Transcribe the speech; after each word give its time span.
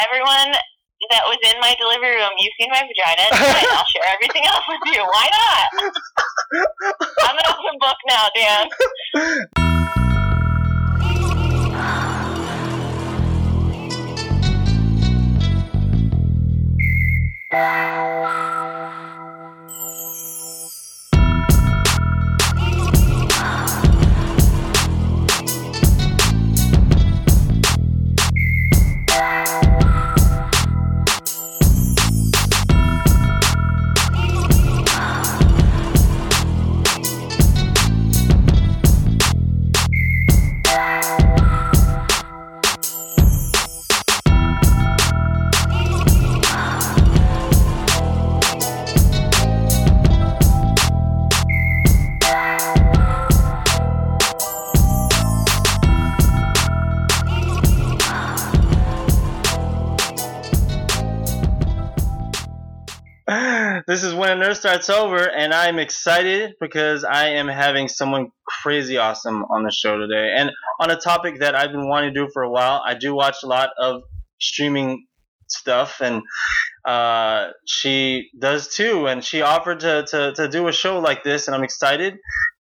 everyone 0.00 0.56
that 1.10 1.22
was 1.26 1.38
in 1.42 1.60
my 1.60 1.74
delivery 1.78 2.16
room, 2.16 2.30
you've 2.38 2.54
seen 2.60 2.70
my 2.70 2.82
vagina, 2.82 3.28
I'll 3.72 3.84
share 3.86 4.08
everything 4.12 4.44
else 4.46 4.64
with 4.68 4.80
you. 4.94 5.02
Why 5.02 5.28
not? 5.32 5.92
I'm 7.22 7.36
an 7.36 7.44
open 7.48 7.78
book 7.80 7.96
now, 8.08 8.28
Dan. 8.34 8.68
This 17.50 18.26
starts 64.70 64.88
over, 64.88 65.28
and 65.28 65.52
I'm 65.52 65.80
excited 65.80 66.54
because 66.60 67.02
I 67.02 67.30
am 67.30 67.48
having 67.48 67.88
someone 67.88 68.30
crazy 68.46 68.98
awesome 68.98 69.44
on 69.50 69.64
the 69.64 69.72
show 69.72 69.98
today, 69.98 70.32
and 70.38 70.52
on 70.78 70.92
a 70.92 70.96
topic 70.96 71.40
that 71.40 71.56
I've 71.56 71.72
been 71.72 71.88
wanting 71.88 72.14
to 72.14 72.20
do 72.20 72.30
for 72.32 72.42
a 72.42 72.48
while. 72.48 72.80
I 72.86 72.94
do 72.94 73.12
watch 73.12 73.38
a 73.42 73.48
lot 73.48 73.70
of 73.80 74.02
streaming 74.40 75.08
stuff, 75.48 76.00
and 76.00 76.22
uh, 76.84 77.48
she 77.66 78.30
does 78.38 78.68
too, 78.68 79.08
and 79.08 79.24
she 79.24 79.42
offered 79.42 79.80
to, 79.80 80.06
to, 80.08 80.34
to 80.34 80.46
do 80.46 80.68
a 80.68 80.72
show 80.72 81.00
like 81.00 81.24
this, 81.24 81.48
and 81.48 81.56
I'm 81.56 81.64
excited. 81.64 82.14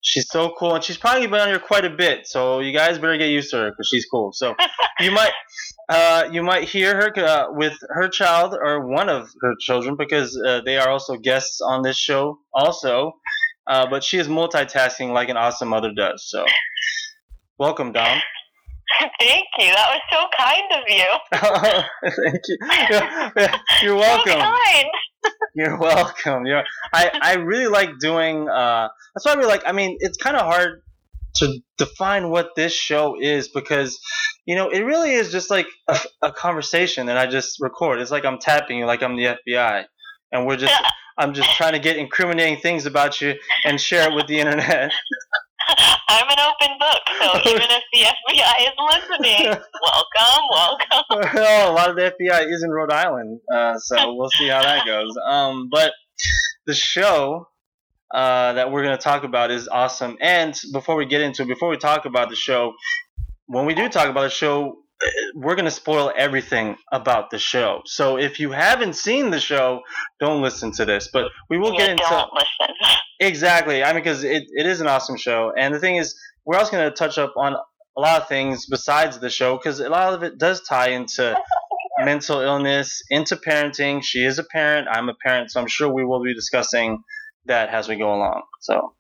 She's 0.02 0.28
so 0.30 0.54
cool, 0.58 0.76
and 0.76 0.84
she's 0.84 0.98
probably 0.98 1.28
been 1.28 1.40
on 1.40 1.48
here 1.48 1.60
quite 1.60 1.84
a 1.84 1.90
bit, 1.90 2.28
so 2.28 2.60
you 2.60 2.72
guys 2.72 2.98
better 3.00 3.18
get 3.18 3.30
used 3.30 3.52
to 3.52 3.58
her 3.58 3.72
because 3.72 3.88
she's 3.88 4.06
cool. 4.06 4.32
So 4.32 4.56
you 5.00 5.12
might 5.12 5.32
uh, 5.90 6.30
you 6.32 6.44
might 6.44 6.66
hear 6.66 6.96
her 6.96 7.26
uh, 7.26 7.46
with 7.52 7.78
her 7.90 8.08
child 8.08 8.54
or 8.54 8.88
one 8.88 9.10
of 9.10 9.30
her 9.42 9.54
children 9.60 9.96
because 9.98 10.40
uh, 10.46 10.62
they 10.66 10.78
are 10.78 10.90
also 10.90 11.16
guests 11.16 11.62
on 11.62 11.82
this 11.82 11.98
show 11.98 12.40
also. 12.54 13.14
Uh, 13.66 13.86
but 13.90 14.04
she 14.04 14.18
is 14.18 14.28
multitasking 14.28 15.14
like 15.14 15.30
an 15.30 15.38
awesome 15.38 15.70
mother 15.70 15.92
does. 15.96 16.30
So 16.30 16.46
welcome, 17.58 17.92
Dom. 17.92 18.20
Thank 19.20 19.46
you. 19.58 19.74
That 19.74 19.92
was 19.92 20.02
so 20.12 20.28
kind 20.38 20.72
of 20.74 20.84
you. 20.88 21.06
Thank 22.26 22.42
you. 22.48 23.88
You're 23.88 23.96
welcome. 23.96 24.34
So 24.34 24.40
kind. 24.40 24.88
You're 25.56 25.78
welcome. 25.78 26.46
You're, 26.46 26.64
I, 26.94 27.12
I 27.22 27.34
really 27.36 27.68
like 27.68 27.98
doing. 28.00 28.48
Uh, 28.48 28.90
that's 29.14 29.26
why 29.26 29.34
I 29.34 29.36
really 29.36 29.50
like. 29.50 29.64
I 29.66 29.72
mean, 29.72 29.98
it's 30.00 30.18
kind 30.18 30.36
of 30.36 30.44
hard 30.44 30.84
to 31.38 31.60
define 31.78 32.30
what 32.30 32.56
this 32.56 32.74
show 32.74 33.16
is 33.20 33.48
because, 33.48 34.00
you 34.46 34.56
know, 34.56 34.70
it 34.70 34.82
really 34.82 35.14
is 35.14 35.32
just 35.32 35.50
like 35.50 35.68
a, 35.88 36.00
a 36.22 36.32
conversation 36.32 37.08
that 37.08 37.18
I 37.18 37.28
just 37.28 37.58
record. 37.60 38.00
It's 38.00 38.12
like 38.12 38.26
I'm 38.26 38.40
tapping 38.40 38.78
you, 38.78 38.86
like 38.86 39.02
I'm 39.04 39.16
the 39.16 39.36
FBI, 39.48 39.86
and 40.32 40.46
we're 40.46 40.58
just. 40.58 40.74
I'm 41.20 41.34
just 41.34 41.50
trying 41.56 41.74
to 41.74 41.80
get 41.80 41.98
incriminating 41.98 42.62
things 42.62 42.86
about 42.86 43.22
you 43.22 43.34
and 43.66 43.82
share 43.82 44.08
it 44.08 44.14
with 44.14 44.28
the 44.28 44.38
internet. 44.38 44.92
I'm 46.10 46.30
an 46.30 46.38
open 46.40 46.78
book, 46.80 47.02
so 47.22 47.50
even 47.50 47.68
if 47.70 47.84
the 47.92 48.00
FBI 48.00 48.68
is 48.68 48.74
listening, 48.94 49.46
welcome, 49.84 50.44
welcome. 50.52 51.34
well, 51.34 51.72
a 51.72 51.74
lot 51.74 51.90
of 51.90 51.96
the 51.96 52.14
FBI 52.20 52.52
is 52.52 52.64
in 52.64 52.70
Rhode 52.70 52.92
Island, 52.92 53.42
uh, 53.54 53.78
so 53.78 54.14
we'll 54.14 54.30
see 54.30 54.48
how 54.48 54.62
that 54.62 54.86
goes. 54.86 55.14
Um, 55.30 55.70
but 55.70 55.92
the 56.66 56.74
show 56.74 57.50
uh, 58.14 58.54
that 58.54 58.72
we're 58.72 58.84
going 58.84 58.98
to 58.98 59.04
talk 59.04 59.24
about 59.24 59.52
is 59.52 59.68
awesome. 59.68 60.18
And 60.22 60.58
before 60.72 60.96
we 60.96 61.06
get 61.06 61.22
into 61.22 61.44
it, 61.44 61.48
before 61.48 61.70
we 61.70 61.78
talk 61.78 62.06
about 62.06 62.30
the 62.30 62.36
show, 62.36 62.74
when 63.48 63.66
we 63.66 63.74
do 63.74 63.90
talk 63.90 64.10
about 64.10 64.22
the 64.22 64.30
show, 64.30 64.78
we're 65.36 65.56
going 65.56 65.66
to 65.66 65.72
spoil 65.72 66.12
everything 66.16 66.76
about 66.92 67.30
the 67.30 67.40
show. 67.40 67.82
So 67.86 68.18
if 68.18 68.40
you 68.40 68.52
haven't 68.52 68.94
seen 68.94 69.30
the 69.30 69.40
show, 69.40 69.82
don't 70.20 70.42
listen 70.42 70.72
to 70.74 70.86
this. 70.86 71.10
But 71.12 71.32
we 71.50 71.58
will 71.58 71.78
get 71.78 71.90
into 71.90 72.04
don't 72.10 72.32
listen. 72.34 72.76
Exactly. 73.20 73.84
I 73.84 73.94
mean, 73.94 74.04
because 74.04 74.24
it, 74.24 74.46
it 74.50 74.66
is 74.66 74.82
an 74.82 74.88
awesome 74.88 75.18
show. 75.18 75.52
And 75.58 75.74
the 75.74 75.80
thing 75.80 75.96
is, 75.98 76.16
we're 76.46 76.58
also 76.58 76.72
going 76.72 76.90
to 76.90 76.96
touch 76.96 77.18
up 77.18 77.34
on 77.36 77.54
a 77.54 78.00
lot 78.02 78.22
of 78.22 78.28
things 78.28 78.68
besides 78.68 79.20
the 79.20 79.30
show 79.30 79.58
because 79.58 79.80
a 79.80 79.90
lot 79.90 80.14
of 80.14 80.24
it 80.24 80.38
does 80.38 80.62
tie 80.62 80.90
into 80.90 81.36
mental 82.00 82.42
illness, 82.42 83.02
into 83.10 83.36
parenting. 83.36 84.04
She 84.04 84.24
is 84.24 84.38
a 84.38 84.44
parent. 84.44 84.88
I'm 84.90 85.10
a 85.10 85.16
parent. 85.16 85.52
So 85.52 85.60
I'm 85.60 85.68
sure 85.68 85.92
we 85.92 86.06
will 86.06 86.24
be 86.24 86.34
discussing 86.34 87.04
that 87.46 87.70
as 87.70 87.88
we 87.88 87.96
go 87.96 88.14
along. 88.14 88.44
So, 88.62 88.94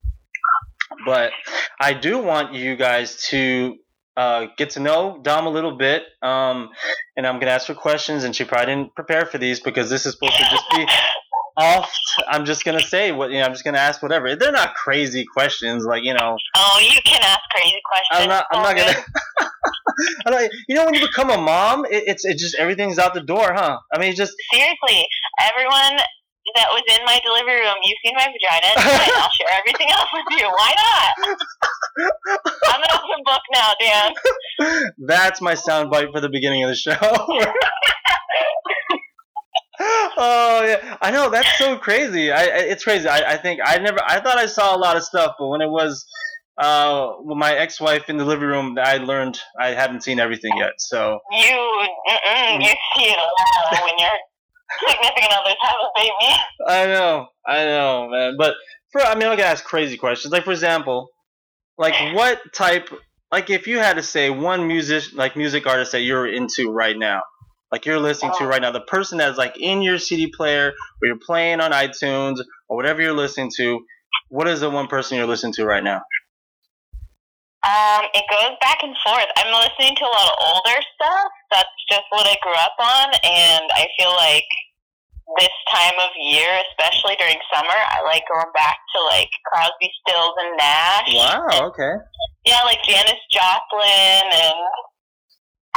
but 1.06 1.32
I 1.80 1.94
do 1.94 2.18
want 2.18 2.54
you 2.54 2.76
guys 2.76 3.22
to 3.30 3.76
uh, 4.16 4.48
get 4.58 4.72
to 4.72 4.80
know 4.80 5.20
Dom 5.22 5.46
a 5.46 5.52
little 5.52 5.78
bit. 5.78 6.04
Um, 6.24 6.70
and 7.16 7.28
I'm 7.28 7.36
going 7.36 7.48
to 7.48 7.52
ask 7.52 7.68
her 7.68 7.76
questions. 7.76 8.24
And 8.24 8.36
she 8.36 8.46
probably 8.46 8.74
didn't 8.74 8.96
prepare 8.96 9.28
for 9.28 9.38
these 9.38 9.60
because 9.60 9.92
this 9.92 10.08
is 10.08 10.14
supposed 10.14 10.38
to 10.38 10.44
just 10.44 10.66
be 10.72 10.88
off. 11.58 11.92
I'm 12.28 12.46
just 12.46 12.64
gonna 12.64 12.82
say 12.82 13.12
what 13.12 13.32
you 13.32 13.40
know. 13.40 13.46
I'm 13.46 13.52
just 13.52 13.64
gonna 13.64 13.80
ask 13.80 14.02
whatever. 14.02 14.36
They're 14.36 14.52
not 14.52 14.76
crazy 14.76 15.26
questions, 15.26 15.84
like 15.84 16.04
you 16.04 16.14
know. 16.14 16.38
Oh, 16.56 16.80
you 16.80 17.02
can 17.04 17.22
ask 17.22 17.42
crazy 17.56 17.82
questions. 17.84 18.24
I'm 18.24 18.30
not. 18.30 18.46
I'm 18.52 18.64
not 18.64 18.78
gonna. 18.78 19.04
I'm 20.28 20.34
not, 20.34 20.52
you 20.68 20.76
know, 20.76 20.86
when 20.86 20.94
you 20.94 21.02
become 21.02 21.32
a 21.32 21.38
mom, 21.38 21.86
it, 21.86 22.04
it's 22.06 22.24
it 22.24 22.38
just 22.38 22.56
everything's 22.56 23.00
out 23.00 23.16
the 23.16 23.22
door, 23.22 23.54
huh? 23.54 23.80
I 23.94 24.00
mean, 24.00 24.16
just 24.16 24.34
Seriously, 24.54 25.08
everyone 25.42 26.00
that 26.56 26.68
was 26.72 26.84
in 26.88 27.04
my 27.06 27.20
delivery 27.24 27.60
room, 27.60 27.76
you've 27.84 27.98
seen 28.06 28.14
my 28.16 28.28
vagina, 28.28 28.72
and 28.78 29.12
I'll 29.18 29.30
share 29.32 29.58
everything 29.58 29.90
else 29.92 30.10
with 30.14 30.40
you. 30.40 30.46
Why 30.46 30.74
not? 30.78 31.40
I'm 32.68 32.82
an 32.82 32.90
open 32.94 33.24
book 33.26 33.42
now, 33.54 33.74
Dan. 33.82 34.94
that's 35.08 35.42
my 35.42 35.56
soundbite 35.56 36.12
for 36.12 36.22
the 36.22 36.30
beginning 36.30 36.64
of 36.64 36.70
the 36.70 36.76
show. 36.76 36.94
oh 39.80 40.64
yeah, 40.66 40.98
I 41.02 41.12
know 41.12 41.30
that's 41.30 41.58
so 41.58 41.78
crazy. 41.78 42.32
I, 42.32 42.44
I 42.44 42.60
it's 42.72 42.84
crazy. 42.84 43.08
I, 43.08 43.34
I 43.34 43.38
think 43.38 43.60
I 43.64 43.78
never. 43.78 44.00
I 44.06 44.20
thought 44.20 44.38
I 44.38 44.46
saw 44.46 44.76
a 44.76 44.80
lot 44.80 44.98
of 44.98 45.04
stuff, 45.04 45.36
but 45.38 45.48
when 45.48 45.62
it 45.62 45.70
was 45.70 46.06
uh 46.58 47.12
with 47.20 47.38
my 47.38 47.54
ex-wife 47.54 48.10
in 48.10 48.18
the 48.18 48.26
living 48.26 48.48
room, 48.48 48.78
I 48.82 48.98
learned 48.98 49.40
I 49.60 49.70
haven't 49.70 50.04
seen 50.04 50.20
everything 50.20 50.52
yet. 50.58 50.74
So 50.80 51.20
You, 51.32 51.88
you 52.62 52.68
see 52.96 53.10
it 53.10 53.18
a 53.18 53.22
lot 53.22 53.84
when 53.84 53.98
your 54.00 54.10
significant 54.88 55.34
others 55.34 55.56
have 55.62 55.76
a 55.76 55.90
baby. 55.96 56.40
I 56.68 56.86
know, 56.86 57.28
I 57.46 57.64
know, 57.66 58.10
man. 58.10 58.36
But 58.38 58.56
for 58.92 59.02
I 59.02 59.14
mean, 59.16 59.28
I'm 59.28 59.38
gonna 59.38 59.44
ask 59.44 59.64
crazy 59.64 59.98
questions. 59.98 60.32
Like 60.32 60.44
for 60.44 60.52
example, 60.52 61.10
like 61.78 62.16
what 62.16 62.40
type? 62.54 62.90
Like 63.32 63.50
if 63.50 63.68
you 63.68 63.78
had 63.78 63.98
to 63.98 64.04
say 64.04 64.30
one 64.30 64.68
music, 64.68 65.14
like 65.14 65.36
music 65.36 65.68
artist 65.68 65.92
that 65.92 66.02
you're 66.02 66.28
into 66.28 66.72
right 66.72 66.98
now, 66.98 67.22
like 67.72 67.86
you're 67.86 68.00
listening 68.00 68.32
to 68.38 68.48
right 68.48 68.62
now, 68.62 68.72
the 68.72 68.82
person 68.82 69.18
that's 69.18 69.38
like 69.38 69.56
in 69.60 69.82
your 69.82 70.00
CD 70.00 70.32
player 70.36 70.70
or 71.02 71.08
you're 71.08 71.20
playing 71.20 71.60
on 71.60 71.72
iTunes 71.72 72.38
or 72.68 72.78
whatever 72.78 73.02
you're 73.02 73.14
listening 73.14 73.52
to. 73.58 73.80
What 74.30 74.48
is 74.48 74.62
the 74.62 74.70
one 74.70 74.88
person 74.88 75.18
you're 75.18 75.28
listening 75.28 75.54
to 75.54 75.66
right 75.66 75.84
now? 75.84 76.02
Um, 77.68 78.08
it 78.14 78.24
goes 78.32 78.56
back 78.62 78.80
and 78.84 78.96
forth. 79.04 79.28
I'm 79.36 79.52
listening 79.52 79.96
to 79.96 80.04
a 80.06 80.12
lot 80.14 80.32
of 80.32 80.38
older 80.40 80.80
stuff. 80.96 81.32
That's 81.52 81.76
just 81.92 82.08
what 82.10 82.26
I 82.28 82.36
grew 82.42 82.56
up 82.56 82.76
on, 82.80 83.08
and 83.24 83.66
I 83.76 83.88
feel 84.00 84.14
like 84.16 84.48
this 85.36 85.52
time 85.68 86.00
of 86.00 86.12
year, 86.16 86.48
especially 86.72 87.16
during 87.20 87.36
summer, 87.52 87.76
I 87.76 88.00
like 88.08 88.24
going 88.32 88.52
back 88.56 88.78
to 88.96 89.04
like 89.12 89.30
Crosby, 89.44 89.92
Stills, 90.00 90.36
and 90.40 90.56
Nash. 90.56 91.12
Wow. 91.12 91.68
Okay. 91.68 91.94
Yeah, 92.46 92.64
like 92.64 92.80
Janis 92.88 93.20
Joplin, 93.32 94.24
and 94.32 94.56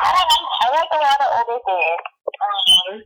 I 0.01 0.09
don't 0.17 0.29
know. 0.29 0.45
I 0.61 0.67
like 0.73 0.93
a 0.93 1.01
lot 1.01 1.19
of 1.21 1.29
older 1.39 1.61
things. 1.67 2.03
Um, 2.41 3.03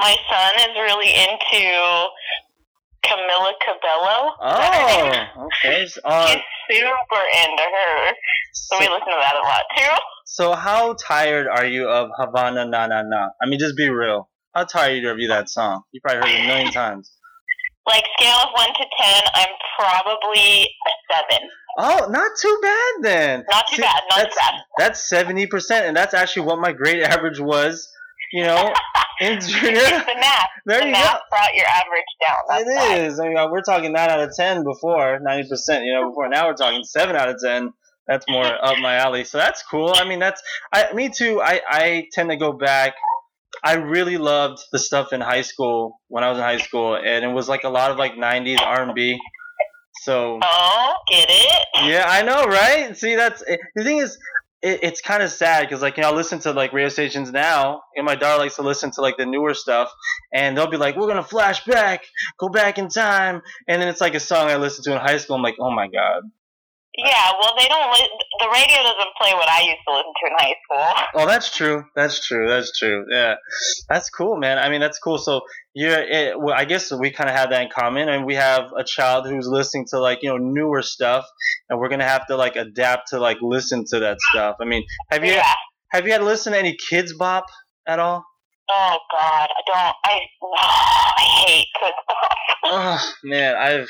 my 0.00 0.16
son 0.28 0.52
is 0.70 0.74
really 0.76 1.12
into 1.12 2.08
Camila 3.04 3.52
Cabello. 3.60 4.32
Is 4.32 4.58
that 4.58 4.74
her 4.74 5.12
name? 5.12 5.28
Oh. 5.36 5.46
Okay. 5.46 5.86
So, 5.94 6.00
uh, 6.04 6.26
He's 6.68 6.80
super 6.80 7.22
into 7.44 7.62
her. 7.62 8.12
So 8.54 8.78
we 8.78 8.86
listen 8.88 9.06
to 9.12 9.20
that 9.20 9.36
a 9.36 9.44
lot 9.46 9.62
too. 9.76 9.90
so 10.24 10.54
how 10.54 10.94
tired 10.94 11.46
are 11.46 11.66
you 11.66 11.88
of 11.88 12.08
Havana 12.18 12.64
Na 12.64 12.86
Na 12.86 13.02
Na? 13.02 13.28
I 13.42 13.46
mean, 13.46 13.58
just 13.58 13.76
be 13.76 13.90
real. 13.90 14.30
How 14.54 14.64
tired 14.64 15.04
are 15.04 15.18
you 15.18 15.26
of 15.30 15.36
that 15.36 15.48
song? 15.50 15.82
You 15.92 16.00
probably 16.02 16.22
heard 16.30 16.40
it 16.40 16.44
a 16.44 16.46
million 16.46 16.72
times. 16.82 17.12
Like 17.86 18.04
scale 18.18 18.38
of 18.44 18.48
one 18.56 18.72
to 18.72 18.84
ten, 18.98 19.22
I'm 19.34 19.52
probably 19.78 20.64
a 20.64 20.92
seven. 21.12 21.48
Oh, 21.78 22.06
not 22.08 22.32
too 22.40 22.58
bad 22.62 22.92
then. 23.02 23.44
Not 23.50 23.64
too 23.68 23.76
See, 23.76 23.82
bad, 23.82 24.02
not 24.10 24.16
too 24.16 24.22
that's, 24.24 24.36
bad. 24.36 24.54
That's 24.78 25.08
seventy 25.08 25.46
percent, 25.46 25.86
and 25.86 25.96
that's 25.96 26.14
actually 26.14 26.46
what 26.46 26.58
my 26.58 26.72
grade 26.72 27.02
average 27.02 27.40
was 27.40 27.88
You 28.32 28.44
know, 28.44 28.72
in 29.20 29.40
junior. 29.40 29.72
It's 29.80 29.90
the 30.06 30.14
math. 30.20 30.48
There 30.66 30.80
the 30.80 30.86
you 30.86 30.92
math 30.92 31.12
go. 31.12 31.18
brought 31.30 31.54
your 31.54 31.66
average 31.66 32.04
down. 32.26 32.38
That's 32.48 32.68
It 32.68 32.74
why. 32.74 32.96
is. 33.06 33.20
I 33.20 33.28
mean, 33.28 33.36
uh, 33.36 33.50
we're 33.50 33.60
talking 33.62 33.92
nine 33.92 34.08
out 34.08 34.20
of 34.20 34.30
ten 34.34 34.64
before, 34.64 35.18
ninety 35.20 35.48
percent. 35.48 35.84
You 35.84 35.92
know, 35.94 36.08
before 36.08 36.28
now 36.28 36.46
we're 36.46 36.54
talking 36.54 36.82
seven 36.84 37.16
out 37.16 37.28
of 37.28 37.36
ten. 37.42 37.72
That's 38.06 38.24
more 38.28 38.44
up 38.64 38.78
my 38.78 38.96
alley. 38.96 39.24
So 39.24 39.38
that's 39.38 39.62
cool. 39.70 39.92
I 39.94 40.08
mean, 40.08 40.18
that's 40.20 40.42
I. 40.72 40.92
Me 40.94 41.08
too. 41.10 41.40
I 41.42 41.60
I 41.68 42.06
tend 42.12 42.30
to 42.30 42.36
go 42.36 42.52
back. 42.52 42.94
I 43.62 43.74
really 43.74 44.16
loved 44.18 44.58
the 44.72 44.78
stuff 44.78 45.12
in 45.12 45.20
high 45.20 45.42
school 45.42 46.00
when 46.08 46.22
I 46.24 46.28
was 46.28 46.38
in 46.38 46.44
high 46.44 46.58
school, 46.58 46.96
and 46.96 47.24
it 47.24 47.28
was 47.32 47.48
like 47.48 47.64
a 47.64 47.68
lot 47.70 47.90
of 47.90 47.96
like 47.98 48.14
'90s 48.14 48.60
R&B. 48.60 49.18
So 50.04 50.38
Oh, 50.42 50.94
get 51.08 51.28
it? 51.30 51.66
yeah, 51.84 52.04
I 52.06 52.20
know, 52.20 52.44
right? 52.44 52.94
See, 52.94 53.16
that's 53.16 53.42
the 53.74 53.84
thing 53.84 53.98
is, 53.98 54.18
it, 54.60 54.80
it's 54.82 55.00
kind 55.00 55.22
of 55.22 55.30
sad 55.30 55.62
because 55.62 55.80
like 55.80 55.96
you 55.96 56.02
know, 56.02 56.10
I 56.10 56.12
listen 56.12 56.40
to 56.40 56.52
like 56.52 56.74
radio 56.74 56.90
stations 56.90 57.32
now, 57.32 57.80
and 57.96 58.04
my 58.04 58.14
daughter 58.14 58.38
likes 58.38 58.56
to 58.56 58.62
listen 58.62 58.90
to 58.92 59.00
like 59.00 59.16
the 59.16 59.24
newer 59.24 59.54
stuff, 59.54 59.90
and 60.30 60.54
they'll 60.58 60.66
be 60.70 60.76
like, 60.76 60.96
"We're 60.96 61.06
gonna 61.06 61.22
flash 61.22 61.64
back, 61.64 62.02
go 62.38 62.50
back 62.50 62.76
in 62.76 62.90
time," 62.90 63.40
and 63.66 63.80
then 63.80 63.88
it's 63.88 64.02
like 64.02 64.14
a 64.14 64.20
song 64.20 64.50
I 64.50 64.56
listened 64.56 64.84
to 64.84 64.92
in 64.92 64.98
high 64.98 65.16
school. 65.16 65.36
I'm 65.36 65.42
like, 65.42 65.56
"Oh 65.58 65.70
my 65.70 65.88
god." 65.88 66.24
Yeah, 66.96 67.32
well, 67.40 67.54
they 67.58 67.66
don't. 67.66 67.90
Li- 67.92 68.18
the 68.38 68.48
radio 68.52 68.76
doesn't 68.84 69.08
play 69.20 69.34
what 69.34 69.48
I 69.48 69.62
used 69.62 69.78
to 69.88 69.94
listen 69.94 70.12
to 70.14 70.26
in 70.30 70.32
high 70.38 70.54
school. 70.64 71.22
Oh, 71.22 71.26
that's 71.26 71.56
true. 71.56 71.84
That's 71.96 72.24
true. 72.24 72.48
That's 72.48 72.78
true. 72.78 73.04
Yeah, 73.10 73.34
that's 73.88 74.10
cool, 74.10 74.36
man. 74.36 74.58
I 74.58 74.68
mean, 74.68 74.80
that's 74.80 75.00
cool. 75.00 75.18
So 75.18 75.40
you're, 75.74 75.98
it, 75.98 76.38
well, 76.38 76.54
I 76.56 76.64
guess 76.64 76.92
we 76.92 77.10
kind 77.10 77.28
of 77.28 77.34
have 77.34 77.50
that 77.50 77.62
in 77.62 77.68
common, 77.74 78.08
and 78.08 78.24
we 78.24 78.36
have 78.36 78.70
a 78.78 78.84
child 78.84 79.26
who's 79.26 79.48
listening 79.48 79.86
to 79.90 79.98
like 79.98 80.20
you 80.22 80.28
know 80.28 80.36
newer 80.36 80.82
stuff, 80.82 81.26
and 81.68 81.80
we're 81.80 81.88
gonna 81.88 82.04
have 82.06 82.28
to 82.28 82.36
like 82.36 82.54
adapt 82.54 83.08
to 83.08 83.18
like 83.18 83.38
listen 83.42 83.84
to 83.88 83.98
that 83.98 84.18
stuff. 84.30 84.56
I 84.60 84.64
mean, 84.64 84.84
have 85.10 85.24
you 85.24 85.32
Yeah. 85.32 85.52
have 85.90 86.06
you 86.06 86.12
had 86.12 86.18
to 86.18 86.24
listen 86.24 86.52
to 86.52 86.58
any 86.60 86.76
Kidz 86.76 87.10
Bop 87.18 87.46
at 87.88 87.98
all? 87.98 88.24
Oh 88.70 88.98
God, 89.18 89.48
I 89.50 89.62
don't. 89.66 89.96
I 90.04 90.20
I 91.16 91.44
hate 91.46 91.66
Kidz 91.82 91.90
Bop. 92.08 92.36
Oh 92.66 93.12
man, 93.24 93.56
I've 93.56 93.88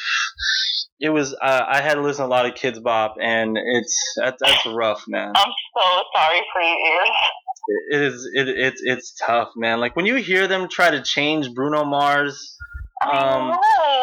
it 1.04 1.10
was 1.10 1.34
uh, 1.34 1.64
I 1.68 1.82
had 1.82 1.94
to 1.94 2.00
listen 2.00 2.22
to 2.22 2.26
a 2.26 2.32
lot 2.32 2.46
of 2.46 2.54
Kidz 2.54 2.82
Bop, 2.82 3.16
and 3.20 3.58
it's 3.58 4.14
that's 4.16 4.38
that's 4.40 4.64
rough, 4.64 5.04
man. 5.06 5.32
I'm 5.36 5.52
so 5.76 6.02
sorry 6.16 6.40
for 6.50 6.62
your 6.62 6.78
ears. 6.78 7.10
It 7.90 8.02
is 8.02 8.30
it 8.32 8.48
it's 8.48 8.80
it's 8.82 9.14
tough, 9.14 9.50
man. 9.54 9.80
Like 9.80 9.96
when 9.96 10.06
you 10.06 10.14
hear 10.14 10.48
them 10.48 10.66
try 10.66 10.90
to 10.90 11.02
change 11.02 11.52
Bruno 11.54 11.84
Mars. 11.84 12.52
Um, 13.04 13.52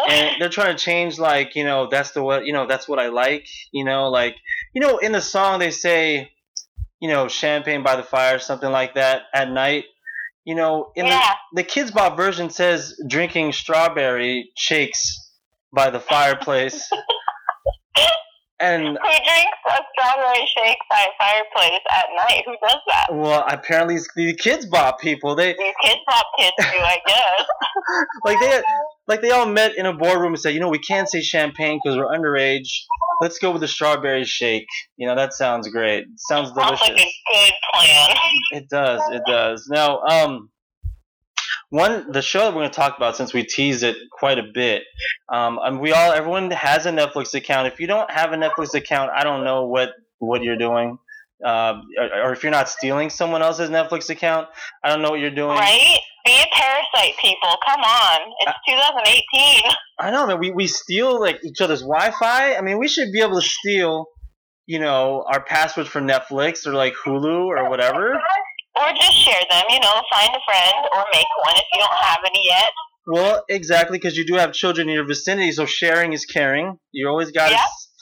and 0.10 0.36
they're 0.40 0.50
trying 0.50 0.76
to 0.76 0.84
change 0.84 1.18
like 1.18 1.56
you 1.56 1.64
know 1.64 1.88
that's 1.90 2.12
the 2.12 2.22
what 2.22 2.46
you 2.46 2.54
know 2.54 2.68
that's 2.68 2.88
what 2.88 3.00
I 3.00 3.08
like 3.08 3.48
you 3.72 3.84
know 3.84 4.10
like 4.10 4.36
you 4.76 4.82
know 4.82 5.00
in 5.00 5.12
the 5.12 5.22
song 5.22 5.58
they 5.58 5.72
say 5.72 6.30
you 7.00 7.10
know 7.10 7.28
champagne 7.28 7.82
by 7.82 7.96
the 7.96 8.04
fire 8.04 8.38
something 8.38 8.70
like 8.70 8.96
that 8.96 9.24
at 9.34 9.50
night 9.50 9.86
you 10.46 10.54
know 10.54 10.92
in 10.96 11.08
yeah, 11.08 11.34
the 11.54 11.64
the 11.64 11.68
Kidz 11.68 11.92
Bop 11.92 12.16
version 12.16 12.52
says 12.52 12.94
drinking 13.08 13.54
strawberry 13.54 14.52
shakes 14.56 15.31
by 15.74 15.90
the 15.90 16.00
fireplace 16.00 16.90
and 18.60 18.84
who 18.84 18.94
drinks 18.94 19.58
a 19.68 19.80
strawberry 19.94 20.48
shake 20.56 20.78
by 20.90 21.08
a 21.08 21.14
fireplace 21.20 21.82
at 21.92 22.06
night? 22.16 22.44
Who 22.46 22.56
does 22.62 22.80
that? 22.88 23.08
well 23.12 23.44
apparently 23.48 23.96
it's 23.96 24.08
the 24.16 24.36
Kidz 24.36 24.70
Bop 24.70 25.00
people 25.00 25.36
they 25.36 25.54
These 25.54 25.74
Kidz 25.84 26.00
Bop 26.08 26.26
kids 26.38 26.54
do, 26.58 26.78
I 26.78 27.00
guess. 27.08 27.46
like 28.26 28.40
they 28.40 28.62
like 29.08 29.22
they 29.22 29.32
all 29.32 29.48
met 29.48 29.76
in 29.76 29.86
a 29.86 29.94
boardroom 29.94 30.34
and 30.34 30.40
said, 30.40 30.54
you 30.54 30.60
know, 30.60 30.70
we 30.70 30.80
can't 30.80 31.10
say 31.10 31.22
champagne 31.22 31.80
because 31.84 31.98
we're 31.98 32.06
underage. 32.06 32.70
Let's 33.20 33.40
go 33.40 33.52
with 33.52 33.62
the 33.62 33.68
strawberry 33.68 34.24
shake. 34.24 34.68
You 34.98 35.08
know, 35.08 35.16
that 35.16 35.34
sounds 35.34 35.68
great. 35.68 36.06
Sounds 36.18 36.52
delicious. 36.52 36.80
Sounds 36.80 36.92
like 36.92 37.02
a 37.02 37.12
good 37.34 37.54
plan. 37.74 38.16
It 38.52 38.70
does. 38.70 39.02
It 39.12 39.22
does. 39.28 39.68
Now, 39.70 40.02
um, 40.02 40.50
one 41.72 42.12
the 42.12 42.22
show 42.22 42.40
that 42.40 42.50
we're 42.50 42.62
going 42.62 42.70
to 42.70 42.76
talk 42.76 42.98
about 42.98 43.16
since 43.16 43.34
we 43.34 43.44
teased 43.44 43.82
it 43.82 43.96
quite 44.12 44.38
a 44.38 44.44
bit. 44.54 44.84
Um, 45.34 45.58
and 45.64 45.80
we 45.80 45.94
all 45.94 46.12
everyone 46.12 46.52
has 46.52 46.86
a 46.86 46.92
Netflix 46.92 47.34
account. 47.34 47.68
If 47.68 47.80
you 47.80 47.88
don't 47.88 48.12
have 48.12 48.34
a 48.34 48.36
Netflix 48.36 48.76
account, 48.76 49.12
I 49.16 49.24
don't 49.24 49.44
know 49.44 49.66
what 49.66 49.94
what 50.20 50.44
you're 50.44 50.58
doing. 50.58 51.00
Um, 51.44 51.88
or, 51.98 52.26
or 52.26 52.34
if 52.34 52.44
you're 52.44 52.52
not 52.52 52.70
stealing 52.70 53.10
someone 53.10 53.42
else's 53.42 53.70
Netflix 53.70 54.10
account, 54.10 54.48
I 54.84 54.90
don't 54.90 55.02
know 55.02 55.10
what 55.10 55.22
you're 55.22 55.32
doing. 55.32 55.58
Right? 55.58 55.98
Be 56.26 56.34
a 56.34 56.46
parasite, 56.54 57.18
people. 57.20 57.50
Come 57.66 57.80
on. 57.80 58.20
It's 58.42 58.52
2018. 58.70 59.72
I 59.98 60.12
know, 60.12 60.28
man. 60.28 60.40
We, 60.40 60.52
we 60.52 60.68
steal 60.68 61.20
like 61.20 61.40
each 61.44 61.62
other's 61.62 61.82
Wi-Fi. 61.82 62.56
I 62.56 62.62
mean, 62.62 62.78
we 62.78 62.88
should 62.88 63.12
be 63.12 63.22
able 63.22 63.42
to 63.42 63.48
steal, 63.48 64.06
you 64.68 64.78
know, 64.78 65.26
our 65.28 65.44
passwords 65.44 65.90
from 65.90 66.08
Netflix 66.08 66.68
or 66.68 66.74
like 66.74 66.94
Hulu 66.94 67.48
or 67.48 67.70
whatever. 67.72 68.22
Or 68.80 68.88
just 68.94 69.14
share 69.14 69.42
them, 69.50 69.66
you 69.70 69.80
know, 69.80 70.02
find 70.12 70.30
a 70.34 70.40
friend 70.46 70.88
or 70.96 71.06
make 71.12 71.28
one 71.46 71.56
if 71.58 71.66
you 71.74 71.80
don't 71.80 72.04
have 72.04 72.20
any 72.26 72.46
yet. 72.46 72.70
Well, 73.08 73.44
exactly, 73.50 73.98
because 73.98 74.16
you 74.18 74.26
do 74.26 74.36
have 74.36 74.54
children 74.54 74.88
in 74.88 74.94
your 74.96 75.06
vicinity, 75.06 75.52
so 75.52 75.66
sharing 75.66 76.14
is 76.14 76.26
caring. 76.26 76.78
You 76.92 77.10
always 77.10 77.32
got 77.32 77.50
to, 77.50 77.54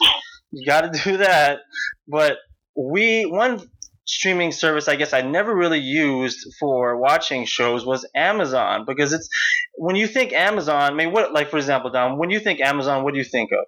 Yeah. 0.01 0.12
you 0.51 0.66
got 0.66 0.81
to 0.94 1.00
do 1.04 1.18
that. 1.18 1.60
But 2.07 2.38
we 2.75 3.25
one 3.25 3.62
streaming 4.06 4.51
service 4.51 4.88
I 4.88 4.95
guess 4.95 5.13
I 5.13 5.21
never 5.21 5.56
really 5.56 5.80
used 5.80 6.39
for 6.60 6.98
watching 6.98 7.45
shows 7.45 7.86
was 7.86 8.07
Amazon 8.16 8.86
because 8.88 9.13
it's 9.13 9.30
when 9.77 9.95
you 9.95 10.07
think 10.07 10.33
Amazon, 10.33 10.81
I 10.92 10.94
mean, 10.95 11.12
what 11.12 11.31
like 11.33 11.50
for 11.50 11.57
example, 11.57 11.92
Dom, 11.92 12.18
when 12.18 12.30
you 12.30 12.39
think 12.39 12.60
Amazon, 12.60 13.04
what 13.04 13.13
do 13.13 13.19
you 13.19 13.25
think 13.25 13.51
of? 13.51 13.66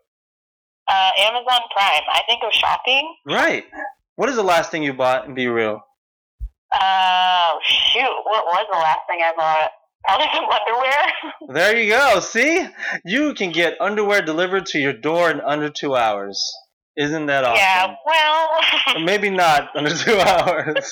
Uh, 0.87 1.09
Amazon 1.19 1.61
Prime. 1.75 2.01
I 2.11 2.21
think 2.27 2.41
of 2.43 2.51
shopping. 2.53 3.15
Right. 3.25 3.65
What 4.15 4.29
is 4.29 4.35
the 4.35 4.43
last 4.43 4.71
thing 4.71 4.83
you 4.83 4.93
bought? 4.93 5.25
And 5.25 5.35
be 5.35 5.47
real. 5.47 5.79
Oh, 6.73 7.59
shoot. 7.63 8.15
What 8.23 8.45
was 8.45 8.65
the 8.71 8.77
last 8.77 8.99
thing 9.07 9.19
I 9.23 9.33
bought? 9.35 9.71
Probably 10.03 10.27
some 10.33 10.45
underwear. 10.45 11.07
There 11.53 11.77
you 11.77 11.91
go. 11.91 12.19
See, 12.21 12.65
you 13.05 13.33
can 13.33 13.51
get 13.51 13.79
underwear 13.79 14.21
delivered 14.21 14.65
to 14.67 14.79
your 14.79 14.93
door 14.93 15.29
in 15.29 15.41
under 15.41 15.69
two 15.69 15.95
hours. 15.95 16.41
Isn't 16.97 17.25
that 17.27 17.43
awesome? 17.43 17.57
Yeah, 17.57 17.95
well, 18.05 19.03
maybe 19.03 19.29
not 19.29 19.69
under 19.75 19.93
two 19.93 20.17
hours. 20.17 20.91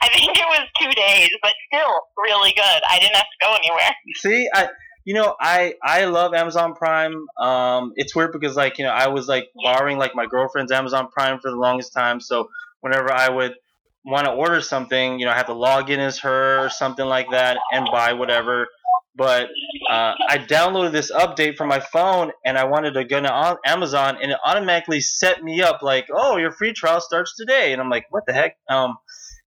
I 0.00 0.08
think 0.08 0.36
it 0.36 0.46
was 0.46 0.66
two 0.80 0.90
days, 0.90 1.30
but 1.40 1.52
still 1.72 1.92
really 2.18 2.52
good. 2.52 2.82
I 2.88 2.98
didn't 2.98 3.14
have 3.14 3.24
to 3.24 3.46
go 3.46 3.54
anywhere. 3.54 3.94
See, 4.16 4.48
I 4.52 4.68
you 5.04 5.14
know 5.14 5.34
I 5.40 5.74
I 5.82 6.04
love 6.06 6.34
Amazon 6.34 6.74
Prime. 6.74 7.26
Um, 7.38 7.92
it's 7.96 8.14
weird 8.14 8.32
because 8.32 8.56
like 8.56 8.78
you 8.78 8.84
know 8.84 8.90
I 8.90 9.08
was 9.08 9.28
like 9.28 9.48
borrowing 9.62 9.98
like 9.98 10.14
my 10.14 10.26
girlfriend's 10.26 10.72
Amazon 10.72 11.08
Prime 11.12 11.40
for 11.40 11.50
the 11.50 11.56
longest 11.56 11.92
time. 11.92 12.20
So 12.20 12.48
whenever 12.80 13.10
I 13.12 13.28
would 13.28 13.54
want 14.04 14.26
to 14.26 14.32
order 14.32 14.60
something, 14.60 15.18
you 15.18 15.26
know, 15.26 15.32
I 15.32 15.36
have 15.36 15.46
to 15.46 15.54
log 15.54 15.90
in 15.90 16.00
as 16.00 16.18
her 16.20 16.64
or 16.64 16.70
something 16.70 17.06
like 17.06 17.30
that 17.30 17.58
and 17.72 17.88
buy 17.92 18.12
whatever. 18.12 18.66
But 19.14 19.48
uh, 19.90 20.14
I 20.28 20.38
downloaded 20.38 20.92
this 20.92 21.12
update 21.12 21.56
from 21.56 21.68
my 21.68 21.80
phone 21.80 22.32
and 22.44 22.56
I 22.56 22.64
wanted 22.64 22.94
to 22.94 23.04
go 23.04 23.20
to 23.20 23.58
Amazon 23.66 24.18
and 24.22 24.32
it 24.32 24.38
automatically 24.44 25.00
set 25.00 25.42
me 25.42 25.60
up 25.60 25.82
like, 25.82 26.06
oh, 26.12 26.38
your 26.38 26.50
free 26.50 26.72
trial 26.72 27.00
starts 27.00 27.36
today. 27.36 27.72
And 27.72 27.80
I'm 27.80 27.90
like, 27.90 28.06
what 28.10 28.24
the 28.26 28.32
heck? 28.32 28.56
Um, 28.68 28.96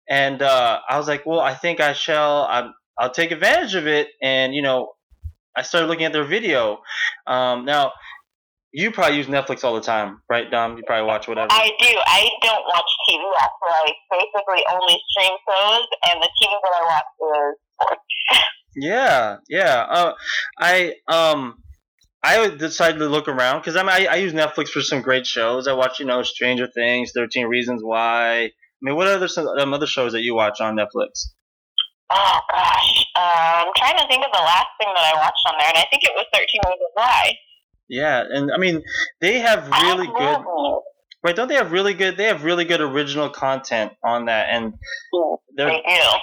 and 0.08 0.40
uh, 0.42 0.80
I 0.88 0.96
was 0.96 1.06
like, 1.06 1.26
well, 1.26 1.40
I 1.40 1.54
think 1.54 1.80
I 1.80 1.92
shall. 1.92 2.46
I'm, 2.50 2.72
I'll 2.98 3.12
take 3.12 3.30
advantage 3.30 3.74
of 3.74 3.86
it. 3.86 4.08
And 4.20 4.54
you 4.54 4.62
know, 4.62 4.92
I 5.54 5.62
started 5.62 5.88
looking 5.88 6.06
at 6.06 6.12
their 6.12 6.24
video. 6.24 6.78
Um, 7.26 7.64
now, 7.64 7.92
you 8.72 8.90
probably 8.90 9.16
use 9.16 9.26
Netflix 9.26 9.64
all 9.64 9.74
the 9.74 9.80
time, 9.80 10.22
right, 10.28 10.50
Dom? 10.50 10.76
You 10.76 10.84
probably 10.86 11.06
watch 11.06 11.26
whatever. 11.26 11.48
I 11.50 11.70
do. 11.78 11.92
I 12.06 12.30
don't 12.42 12.64
watch 12.66 12.90
TV. 13.08 13.18
Where 13.18 13.72
I 13.72 13.92
basically 14.10 14.62
only 14.72 14.96
stream 15.10 15.36
shows, 15.48 15.86
and 16.08 16.22
the 16.22 16.28
TV 16.40 16.50
that 16.62 16.72
I 16.74 16.82
watch 16.84 17.04
is 17.20 17.58
sports. 17.74 18.02
Yeah, 18.76 19.38
yeah. 19.48 19.84
Uh, 19.90 20.12
I 20.56 20.94
um, 21.08 21.58
I 22.22 22.50
decided 22.50 22.98
to 22.98 23.08
look 23.08 23.26
around 23.26 23.60
because 23.60 23.74
I, 23.74 23.82
mean, 23.82 23.90
I 23.90 24.06
I 24.06 24.16
use 24.16 24.32
Netflix 24.32 24.68
for 24.68 24.80
some 24.80 25.02
great 25.02 25.26
shows. 25.26 25.66
I 25.66 25.72
watch 25.72 25.98
you 25.98 26.06
know 26.06 26.22
Stranger 26.22 26.68
Things, 26.68 27.10
Thirteen 27.12 27.46
Reasons 27.46 27.82
Why. 27.82 28.44
I 28.44 28.50
mean, 28.80 28.94
what 28.94 29.08
other 29.08 29.26
some 29.26 29.48
um, 29.48 29.74
other 29.74 29.88
shows 29.88 30.12
that 30.12 30.22
you 30.22 30.36
watch 30.36 30.60
on 30.60 30.76
Netflix? 30.76 31.30
Oh 32.10 32.40
gosh, 32.48 33.06
uh, 33.16 33.64
I'm 33.66 33.72
trying 33.76 33.98
to 33.98 34.06
think 34.06 34.24
of 34.24 34.32
the 34.32 34.38
last 34.38 34.68
thing 34.78 34.88
that 34.94 35.14
I 35.14 35.18
watched 35.18 35.42
on 35.48 35.54
there, 35.58 35.68
and 35.68 35.78
I 35.78 35.86
think 35.90 36.04
it 36.04 36.12
was 36.14 36.26
13 36.32 36.46
Reasons 36.66 36.90
Why. 36.94 37.34
Yeah, 37.90 38.22
and 38.22 38.52
I 38.52 38.56
mean 38.56 38.82
they 39.20 39.40
have 39.40 39.68
really 39.68 40.06
good. 40.06 40.44
Right? 41.22 41.36
Don't 41.36 41.48
they 41.48 41.56
have 41.56 41.72
really 41.72 41.92
good? 41.92 42.16
They 42.16 42.24
have 42.24 42.44
really 42.44 42.64
good 42.64 42.80
original 42.80 43.28
content 43.28 43.92
on 44.02 44.26
that, 44.26 44.46
and 44.50 44.74
they're 45.56 45.66
They 45.66 45.76
do. 45.76 46.18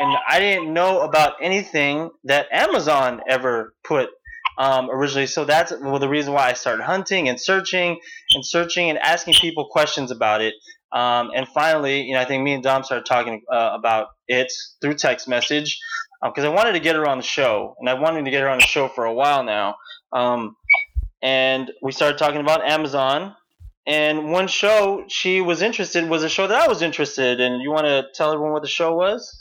and 0.00 0.16
I 0.28 0.38
didn't 0.38 0.74
know 0.74 1.00
about 1.00 1.36
anything 1.40 2.10
that 2.24 2.48
Amazon 2.52 3.22
ever 3.26 3.74
put 3.84 4.10
um, 4.58 4.90
originally. 4.90 5.28
So 5.28 5.44
that's 5.44 5.72
well, 5.80 6.00
the 6.00 6.08
reason 6.08 6.34
why 6.34 6.48
I 6.48 6.52
started 6.54 6.82
hunting 6.82 7.28
and 7.28 7.40
searching 7.40 8.00
and 8.34 8.44
searching 8.44 8.90
and 8.90 8.98
asking 8.98 9.34
people 9.34 9.68
questions 9.70 10.10
about 10.10 10.42
it. 10.42 10.54
Um, 10.92 11.30
and 11.34 11.46
finally, 11.48 12.02
you 12.02 12.14
know, 12.14 12.20
I 12.20 12.24
think 12.24 12.42
me 12.42 12.52
and 12.54 12.62
Dom 12.62 12.82
started 12.82 13.06
talking 13.06 13.42
uh, 13.50 13.70
about 13.72 14.08
it 14.26 14.52
through 14.82 14.94
text 14.94 15.26
message 15.26 15.78
because 16.22 16.44
I 16.44 16.48
wanted 16.48 16.72
to 16.72 16.80
get 16.80 16.96
her 16.96 17.08
on 17.08 17.18
the 17.18 17.24
show, 17.24 17.76
and 17.78 17.88
I 17.88 17.94
wanted 17.94 18.24
to 18.24 18.30
get 18.30 18.42
her 18.42 18.48
on 18.48 18.58
the 18.58 18.66
show 18.66 18.88
for 18.88 19.04
a 19.04 19.14
while 19.14 19.42
now. 19.42 19.76
Um, 20.12 20.56
and 21.22 21.70
we 21.82 21.92
started 21.92 22.18
talking 22.18 22.40
about 22.40 22.64
Amazon. 22.68 23.34
And 23.86 24.30
one 24.30 24.46
show 24.46 25.04
she 25.08 25.40
was 25.40 25.60
interested 25.60 26.08
was 26.08 26.22
a 26.22 26.28
show 26.28 26.46
that 26.46 26.60
I 26.60 26.68
was 26.68 26.82
interested 26.82 27.40
in. 27.40 27.60
You 27.60 27.70
want 27.70 27.86
to 27.86 28.04
tell 28.14 28.32
everyone 28.32 28.52
what 28.52 28.62
the 28.62 28.68
show 28.68 28.94
was? 28.94 29.36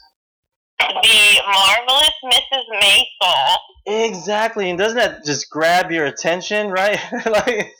The 0.79 1.41
marvelous 1.45 2.17
Mrs. 2.25 2.65
Maisel. 2.81 3.55
Exactly, 3.85 4.69
and 4.69 4.77
doesn't 4.77 4.97
that 4.97 5.25
just 5.25 5.49
grab 5.49 5.91
your 5.91 6.05
attention, 6.05 6.69
right? 6.69 6.97
like, 7.25 7.73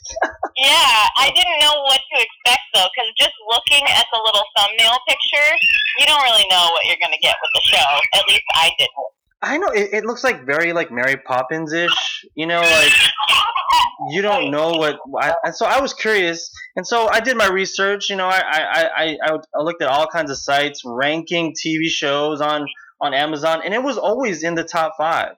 Yeah, 0.58 0.98
I 1.18 1.32
didn't 1.34 1.60
know 1.62 1.82
what 1.86 2.02
to 2.02 2.16
expect 2.22 2.66
though, 2.74 2.90
because 2.94 3.10
just 3.18 3.34
looking 3.50 3.86
at 3.90 4.06
the 4.14 4.22
little 4.26 4.44
thumbnail 4.58 4.98
picture, 5.08 5.50
you 6.00 6.06
don't 6.06 6.22
really 6.24 6.46
know 6.50 6.70
what 6.74 6.86
you're 6.86 7.02
gonna 7.02 7.22
get 7.22 7.36
with 7.42 7.52
the 7.54 7.62
show. 7.70 7.90
At 8.14 8.26
least 8.28 8.44
I 8.54 8.72
didn't. 8.78 9.21
I 9.42 9.58
know 9.58 9.70
it, 9.70 9.90
it 9.94 10.06
looks 10.06 10.24
like 10.24 10.46
very 10.46 10.74
like 10.74 10.92
Mary 10.92 11.18
Poppins 11.18 11.74
ish, 11.74 12.26
you 12.36 12.46
know, 12.46 12.62
like 12.62 12.92
you 14.10 14.22
don't 14.22 14.52
know 14.52 14.72
what. 14.72 15.00
I, 15.20 15.34
and 15.44 15.56
so 15.56 15.66
I 15.66 15.80
was 15.80 15.94
curious, 15.94 16.52
and 16.76 16.86
so 16.86 17.10
I 17.10 17.20
did 17.20 17.38
my 17.38 17.48
research. 17.48 18.10
You 18.10 18.18
know, 18.18 18.28
I 18.28 18.42
I, 18.46 18.90
I, 18.96 19.40
I 19.56 19.62
looked 19.62 19.82
at 19.82 19.90
all 19.90 20.08
kinds 20.08 20.30
of 20.30 20.38
sites 20.38 20.82
ranking 20.86 21.54
TV 21.54 21.88
shows 21.88 22.42
on 22.42 22.66
on 23.00 23.14
Amazon, 23.14 23.62
and 23.66 23.74
it 23.74 23.82
was 23.82 23.98
always 23.98 24.44
in 24.44 24.56
the 24.56 24.64
top 24.64 24.94
five. 24.98 25.36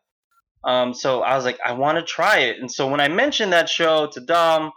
Um, 0.65 0.93
so 0.93 1.21
I 1.21 1.35
was 1.35 1.45
like, 1.45 1.59
I 1.65 1.73
want 1.73 1.97
to 1.97 2.03
try 2.03 2.39
it, 2.39 2.57
and 2.59 2.71
so 2.71 2.87
when 2.87 2.99
I 2.99 3.07
mentioned 3.07 3.53
that 3.53 3.69
show 3.69 4.07
to 4.07 4.19
Dom, 4.21 4.71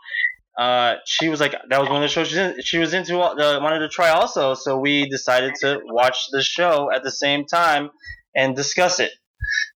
uh, 0.59 0.97
she 1.05 1.29
was 1.29 1.41
like, 1.41 1.53
that 1.69 1.81
was 1.81 1.89
one 1.89 2.03
of 2.03 2.03
the 2.03 2.09
shows 2.09 2.65
she 2.65 2.79
was 2.79 2.95
into, 2.95 3.19
uh, 3.21 3.61
wanted 3.61 3.81
to 3.81 3.89
try 3.89 4.09
also. 4.09 4.55
So 4.55 4.79
we 4.79 5.09
decided 5.09 5.55
to 5.61 5.81
watch 5.85 6.17
the 6.33 6.43
show 6.43 6.91
at 6.93 7.05
the 7.05 7.11
same 7.11 7.45
time 7.45 7.91
and 8.37 8.55
discuss 8.55 9.01
it. 9.01 9.11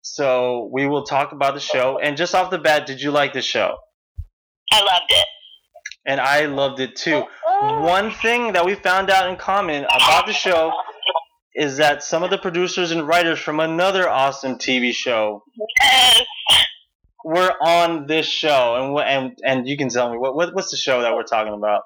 So 0.01 0.69
we 0.71 0.85
will 0.87 1.03
talk 1.03 1.31
about 1.31 1.53
the 1.53 1.59
show. 1.59 1.97
And 1.97 2.17
just 2.17 2.35
off 2.35 2.51
the 2.51 2.57
bat, 2.57 2.85
did 2.85 3.01
you 3.01 3.11
like 3.11 3.33
the 3.33 3.41
show? 3.41 3.77
I 4.71 4.79
loved 4.81 5.09
it. 5.09 5.25
And 6.05 6.19
I 6.19 6.45
loved 6.45 6.79
it 6.79 6.95
too. 6.95 7.23
Oh. 7.47 7.81
One 7.81 8.11
thing 8.11 8.53
that 8.53 8.65
we 8.65 8.75
found 8.75 9.09
out 9.09 9.29
in 9.29 9.35
common 9.37 9.85
about 9.85 10.25
the 10.25 10.33
show 10.33 10.71
is 11.55 11.77
that 11.77 12.03
some 12.03 12.23
of 12.23 12.29
the 12.29 12.37
producers 12.37 12.91
and 12.91 13.07
writers 13.07 13.39
from 13.39 13.59
another 13.59 14.07
awesome 14.09 14.55
TV 14.57 14.93
show 14.93 15.43
Yes. 15.81 16.21
were 17.23 17.53
on 17.61 18.07
this 18.07 18.25
show. 18.25 18.75
And 18.75 18.97
and 18.99 19.39
and 19.45 19.67
you 19.67 19.77
can 19.77 19.89
tell 19.89 20.09
me 20.11 20.17
what, 20.17 20.35
what 20.35 20.53
what's 20.55 20.71
the 20.71 20.77
show 20.77 21.01
that 21.01 21.13
we're 21.13 21.23
talking 21.23 21.53
about? 21.53 21.81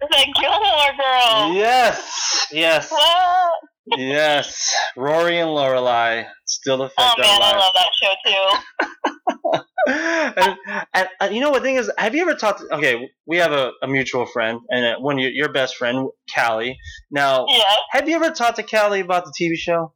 The 0.00 0.26
Gilmore 0.40 0.92
Girls. 0.98 1.54
Yes, 1.56 2.46
yes, 2.52 2.90
What? 2.90 3.52
Yes. 3.86 4.72
Rory 4.96 5.38
and 5.38 5.50
Lorelai 5.50 6.26
still 6.46 6.82
affect 6.82 6.98
Oh 6.98 7.04
our 7.04 7.18
man, 7.18 7.42
I 7.42 7.56
love 7.56 7.72
that 7.74 7.90
show 8.00 8.14
too. 8.24 9.60
and, 9.86 10.58
and, 10.94 11.08
uh, 11.20 11.28
you 11.30 11.40
know 11.40 11.50
what 11.50 11.62
thing 11.62 11.76
is? 11.76 11.90
Have 11.98 12.14
you 12.14 12.22
ever 12.22 12.34
talked? 12.34 12.60
To, 12.60 12.74
okay, 12.76 13.10
we 13.26 13.36
have 13.36 13.52
a, 13.52 13.72
a 13.82 13.88
mutual 13.88 14.26
friend, 14.26 14.60
and 14.70 14.84
uh, 14.84 14.98
one 14.98 15.18
your, 15.18 15.30
your 15.30 15.52
best 15.52 15.76
friend, 15.76 16.08
Callie. 16.34 16.78
Now, 17.10 17.46
have 17.90 18.08
you 18.08 18.16
ever 18.16 18.30
talked 18.30 18.56
to 18.56 18.62
Callie 18.62 19.00
about 19.00 19.24
the 19.24 19.32
TV 19.38 19.56
show 19.56 19.92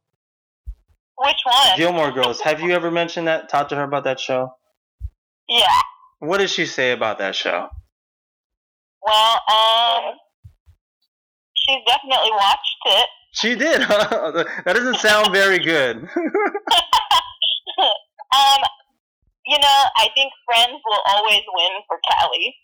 Which 1.17 1.37
one? 1.43 1.77
Gilmore 1.77 2.11
Girls? 2.11 2.41
have 2.41 2.61
you 2.61 2.71
ever 2.71 2.91
mentioned 2.91 3.27
that? 3.27 3.49
Talked 3.49 3.69
to 3.69 3.75
her 3.75 3.83
about 3.83 4.03
that 4.03 4.19
show? 4.19 4.53
Yeah. 5.47 5.81
What 6.19 6.37
did 6.37 6.49
she 6.49 6.65
say 6.65 6.91
about 6.91 7.17
that 7.19 7.35
show? 7.35 7.69
Well, 9.01 9.39
um, 9.49 10.15
she's 11.55 11.79
definitely 11.87 12.31
watched 12.31 12.77
it. 12.85 13.05
She 13.31 13.55
did. 13.55 13.81
Huh? 13.81 14.31
that 14.65 14.73
doesn't 14.75 14.97
sound 14.97 15.31
very 15.31 15.59
good. 15.59 16.07
Um, 18.29 18.61
you 19.45 19.57
know, 19.57 19.79
I 19.97 20.09
think 20.13 20.31
friends 20.45 20.79
will 20.85 21.01
always 21.07 21.41
win 21.55 21.71
for 21.87 21.97
Callie. 22.05 22.55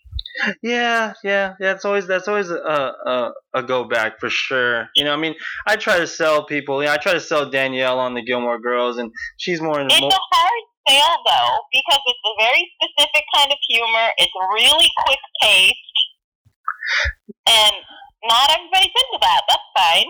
Yeah, 0.62 1.14
yeah, 1.24 1.54
yeah. 1.58 1.72
It's 1.72 1.84
always 1.84 2.06
that's 2.06 2.28
always 2.28 2.50
a, 2.50 2.54
a 2.54 3.32
a 3.54 3.62
go 3.62 3.84
back 3.84 4.20
for 4.20 4.28
sure. 4.28 4.88
You 4.94 5.04
know, 5.04 5.12
I 5.12 5.16
mean, 5.16 5.34
I 5.66 5.76
try 5.76 5.98
to 5.98 6.06
sell 6.06 6.44
people. 6.44 6.82
You 6.82 6.86
know, 6.86 6.92
I 6.92 6.98
try 6.98 7.14
to 7.14 7.20
sell 7.20 7.50
Danielle 7.50 7.98
on 7.98 8.14
the 8.14 8.22
Gilmore 8.22 8.60
Girls, 8.60 8.98
and 8.98 9.10
she's 9.38 9.60
more 9.60 9.80
in 9.80 9.88
the. 9.88 9.94
It's 9.94 10.02
Mo- 10.02 10.08
a 10.08 10.36
hard 10.36 10.62
sale 10.86 11.16
though 11.26 11.58
because 11.72 12.00
it's 12.06 12.24
a 12.26 12.34
very 12.38 12.70
specific 12.78 13.24
kind 13.34 13.50
of 13.50 13.58
humor. 13.66 14.08
It's 14.18 14.32
really 14.54 14.90
quick 15.06 15.18
paced, 15.42 15.96
and 17.48 17.74
not 18.28 18.50
everybody's 18.50 18.92
into 18.92 19.18
that. 19.22 19.40
That's 19.48 19.68
fine. 19.74 20.06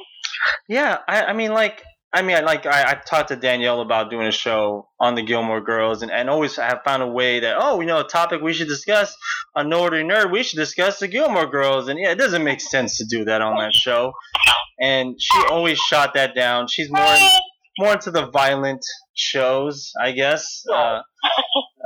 Yeah, 0.68 0.98
I, 1.08 1.24
I 1.26 1.32
mean, 1.32 1.52
like, 1.52 1.82
I 2.12 2.22
mean, 2.22 2.36
I 2.36 2.40
like 2.40 2.66
I, 2.66 2.90
I've 2.90 3.04
talked 3.04 3.28
to 3.28 3.36
Danielle 3.36 3.80
about 3.80 4.10
doing 4.10 4.26
a 4.26 4.32
show 4.32 4.88
on 4.98 5.14
the 5.14 5.22
Gilmore 5.22 5.60
Girls, 5.60 6.02
and, 6.02 6.10
and 6.10 6.30
always 6.30 6.56
have 6.56 6.80
found 6.84 7.02
a 7.02 7.06
way 7.06 7.40
that 7.40 7.56
oh, 7.58 7.80
you 7.80 7.86
know, 7.86 8.00
a 8.00 8.08
topic 8.08 8.40
we 8.40 8.52
should 8.52 8.68
discuss 8.68 9.14
No 9.56 9.82
Ordinary 9.82 10.08
Nerd. 10.08 10.32
We 10.32 10.42
should 10.42 10.56
discuss 10.58 10.98
the 10.98 11.08
Gilmore 11.08 11.46
Girls, 11.46 11.88
and 11.88 11.98
yeah, 11.98 12.12
it 12.12 12.18
doesn't 12.18 12.44
make 12.44 12.60
sense 12.60 12.98
to 12.98 13.04
do 13.04 13.24
that 13.24 13.42
on 13.42 13.58
that 13.58 13.74
show. 13.74 14.12
And 14.80 15.16
she 15.18 15.38
always 15.50 15.78
shot 15.78 16.14
that 16.14 16.34
down. 16.34 16.68
She's 16.68 16.90
more. 16.90 17.16
More 17.78 17.92
into 17.92 18.10
the 18.10 18.30
violent 18.30 18.80
shows, 19.14 19.92
I 20.02 20.12
guess. 20.12 20.64
Uh, 20.72 21.00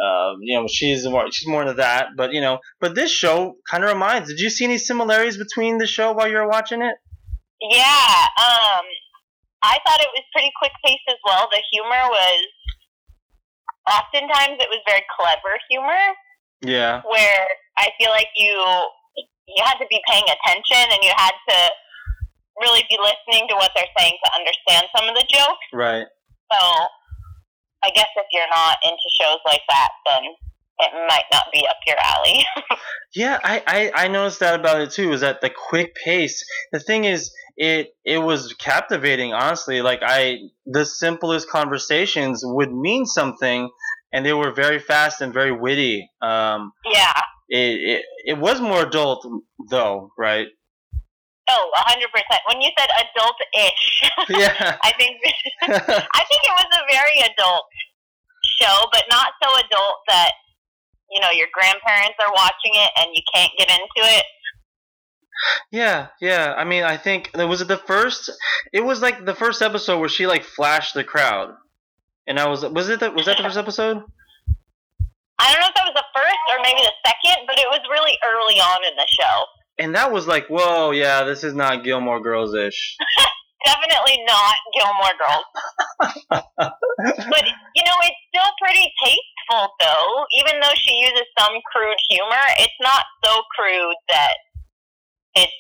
uh, 0.01 0.35
you 0.41 0.57
know, 0.57 0.69
she's 0.69 1.05
more 1.05 1.27
she's 1.33 1.49
more 1.49 1.63
into 1.63 1.75
that. 1.75 2.11
But 2.17 2.33
you 2.33 2.41
know, 2.41 2.61
but 2.81 2.95
this 2.95 3.11
show 3.11 3.57
kind 3.69 3.83
of 3.83 3.93
reminds. 3.93 4.29
Did 4.29 4.39
you 4.39 4.51
see 4.51 4.65
any 4.67 4.79
similarities 4.79 5.37
between 5.37 5.79
the 5.79 5.89
show 5.89 6.13
while 6.13 6.29
you 6.29 6.37
were 6.37 6.49
watching 6.49 6.83
it? 6.83 6.95
Yeah. 7.61 8.27
Um, 8.41 8.85
I 9.63 9.77
thought 9.85 10.01
it 10.01 10.13
was 10.17 10.25
pretty 10.33 10.51
quick 10.59 10.73
paced 10.85 11.05
as 11.09 11.21
well. 11.25 11.49
The 11.53 11.61
humor 11.71 12.05
was 12.09 12.41
oftentimes 13.89 14.57
it 14.61 14.69
was 14.71 14.81
very 14.87 15.05
clever 15.17 15.57
humor 15.69 16.15
Yeah, 16.63 17.03
where 17.09 17.47
I 17.79 17.89
feel 17.99 18.11
like 18.11 18.29
you 18.37 18.53
you 19.49 19.63
had 19.65 19.79
to 19.79 19.87
be 19.91 20.01
paying 20.09 20.25
attention 20.25 20.85
and 20.95 21.01
you 21.03 21.11
had 21.17 21.33
to 21.49 21.59
really 22.61 22.85
be 22.89 22.97
listening 23.01 23.49
to 23.49 23.55
what 23.57 23.73
they're 23.75 23.91
saying 23.99 24.15
to 24.25 24.31
understand 24.37 24.87
some 24.95 25.09
of 25.09 25.15
the 25.15 25.27
jokes. 25.29 25.67
right. 25.73 26.07
So 26.53 26.59
I 27.83 27.91
guess 27.95 28.09
if 28.17 28.27
you're 28.33 28.49
not 28.55 28.77
into 28.85 29.09
shows 29.21 29.39
like 29.47 29.63
that, 29.69 29.89
then 30.07 30.23
it 30.81 30.93
might 31.09 31.25
not 31.33 31.47
be 31.53 31.67
up 31.67 31.77
your 31.87 31.97
alley. 31.99 32.45
Yeah, 33.15 33.41
I, 33.43 33.63
I, 33.67 34.05
I 34.05 34.09
noticed 34.09 34.39
that 34.39 34.55
about 34.61 34.81
it 34.81 34.93
too. 34.93 35.13
Is 35.13 35.23
that 35.23 35.41
the 35.41 35.51
quick 35.51 35.97
pace? 36.05 36.45
The 36.71 36.79
thing 36.79 37.07
is, 37.07 37.33
it 37.61 37.95
it 38.07 38.19
was 38.19 38.55
captivating. 38.55 39.35
Honestly, 39.35 39.83
like 39.83 40.01
I, 40.03 40.39
the 40.65 40.87
simplest 40.87 41.49
conversations 41.51 42.41
would 42.43 42.73
mean 42.73 43.05
something, 43.05 43.69
and 44.13 44.25
they 44.25 44.33
were 44.33 44.51
very 44.51 44.79
fast 44.79 45.21
and 45.21 45.33
very 45.33 45.53
witty. 45.53 46.09
Um, 46.23 46.73
yeah. 46.91 47.13
it, 47.51 48.01
it 48.01 48.05
it 48.25 48.39
was 48.39 48.63
more 48.63 48.83
adult 48.87 49.29
though, 49.69 50.11
right? 50.17 50.49
Oh, 51.51 51.71
a 51.77 51.83
hundred 51.85 52.09
percent. 52.11 52.41
When 52.49 52.63
you 52.63 52.71
said 52.79 52.89
adult-ish, 52.97 54.11
Yeah. 54.41 54.79
I 54.83 54.93
think 54.97 55.21
I 55.63 56.23
think 56.25 56.41
it 56.49 56.55
was 56.57 56.71
a 56.73 56.83
very 56.91 57.21
adult 57.29 57.67
show, 58.59 58.89
but 58.91 59.05
not 59.11 59.33
so 59.45 59.53
adult 59.53 59.97
that 60.09 60.33
you 61.11 61.21
know 61.21 61.31
your 61.31 61.49
grandparents 61.53 62.17
are 62.25 62.33
watching 62.33 62.73
it 62.73 62.91
and 62.97 63.11
you 63.13 63.21
can't 63.35 63.53
get 63.59 63.69
into 63.69 64.09
it. 64.17 64.25
Yeah, 65.71 66.09
yeah. 66.21 66.55
I 66.57 66.65
mean, 66.65 66.83
I 66.83 66.97
think 66.97 67.31
was 67.35 67.61
it 67.61 67.69
the 67.69 67.77
first? 67.77 68.31
It 68.73 68.81
was 68.81 69.01
like 69.01 69.25
the 69.25 69.35
first 69.35 69.63
episode 69.63 70.01
where 70.01 70.09
she 70.09 70.27
like 70.27 70.45
flashed 70.45 70.95
the 70.95 71.05
crowd, 71.05 71.55
and 72.27 72.39
I 72.39 72.49
was 72.49 72.65
was 72.65 72.89
it 72.89 73.01
the, 73.01 73.11
was 73.11 73.27
that 73.27 73.37
the 73.37 73.45
first 73.45 73.57
episode? 73.57 74.03
I 75.41 75.53
don't 75.53 75.61
know 75.61 75.69
if 75.69 75.75
that 75.75 75.89
was 75.89 75.97
the 75.97 76.11
first 76.13 76.45
or 76.53 76.61
maybe 76.61 76.85
the 76.85 76.93
second, 77.01 77.47
but 77.47 77.57
it 77.57 77.67
was 77.71 77.81
really 77.89 78.13
early 78.21 78.61
on 78.61 78.85
in 78.85 78.95
the 78.97 79.09
show. 79.09 79.37
And 79.79 79.95
that 79.95 80.13
was 80.13 80.29
like, 80.29 80.47
whoa, 80.49 80.91
yeah, 80.91 81.25
this 81.25 81.43
is 81.43 81.55
not 81.55 81.83
Gilmore 81.83 82.21
Girls 82.21 82.55
ish. 82.55 82.97
Definitely 83.65 84.21
not 84.29 84.57
Gilmore 84.77 85.17
Girls. 85.17 85.49
but 86.29 87.45
you 87.77 87.83
know, 87.85 87.97
it's 88.05 88.21
still 88.29 88.53
pretty 88.61 88.85
tasteful 89.01 89.73
though. 89.81 90.25
Even 90.41 90.61
though 90.61 90.77
she 90.77 90.93
uses 90.97 91.25
some 91.39 91.57
crude 91.73 91.97
humor, 92.09 92.45
it's 92.59 92.77
not 92.81 93.05
so 93.25 93.41
crude 93.57 93.97
that 94.09 94.35
it's 95.35 95.53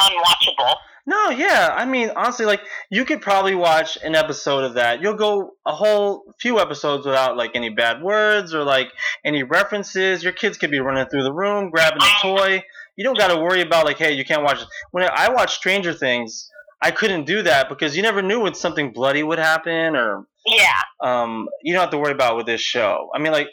unwatchable. 0.00 0.74
No, 1.06 1.28
yeah. 1.28 1.70
I 1.76 1.84
mean, 1.84 2.10
honestly, 2.16 2.46
like 2.46 2.62
you 2.90 3.04
could 3.04 3.20
probably 3.20 3.54
watch 3.54 3.98
an 4.02 4.14
episode 4.14 4.64
of 4.64 4.74
that. 4.74 5.02
You'll 5.02 5.14
go 5.16 5.52
a 5.66 5.72
whole 5.74 6.24
few 6.40 6.58
episodes 6.58 7.04
without 7.04 7.36
like 7.36 7.50
any 7.54 7.68
bad 7.68 8.02
words 8.02 8.54
or 8.54 8.64
like 8.64 8.88
any 9.24 9.42
references. 9.42 10.24
Your 10.24 10.32
kids 10.32 10.56
could 10.56 10.70
be 10.70 10.80
running 10.80 11.06
through 11.06 11.24
the 11.24 11.32
room, 11.32 11.68
grabbing 11.70 12.00
a 12.02 12.22
toy. 12.22 12.64
You 12.96 13.04
don't 13.04 13.18
got 13.18 13.28
to 13.28 13.36
worry 13.38 13.60
about 13.60 13.84
like, 13.84 13.98
hey, 13.98 14.12
you 14.14 14.24
can't 14.24 14.42
watch. 14.42 14.60
When 14.92 15.04
I 15.04 15.28
watched 15.28 15.56
Stranger 15.56 15.92
Things, 15.92 16.48
I 16.80 16.90
couldn't 16.90 17.24
do 17.26 17.42
that 17.42 17.68
because 17.68 17.96
you 17.96 18.02
never 18.02 18.22
knew 18.22 18.40
when 18.40 18.54
something 18.54 18.92
bloody 18.92 19.22
would 19.22 19.38
happen 19.38 19.96
or 19.96 20.26
Yeah. 20.46 20.70
um, 21.02 21.48
you 21.62 21.74
don't 21.74 21.80
have 21.82 21.90
to 21.90 21.98
worry 21.98 22.12
about 22.12 22.36
with 22.36 22.46
this 22.46 22.60
show. 22.62 23.10
I 23.14 23.18
mean, 23.18 23.32
like 23.32 23.48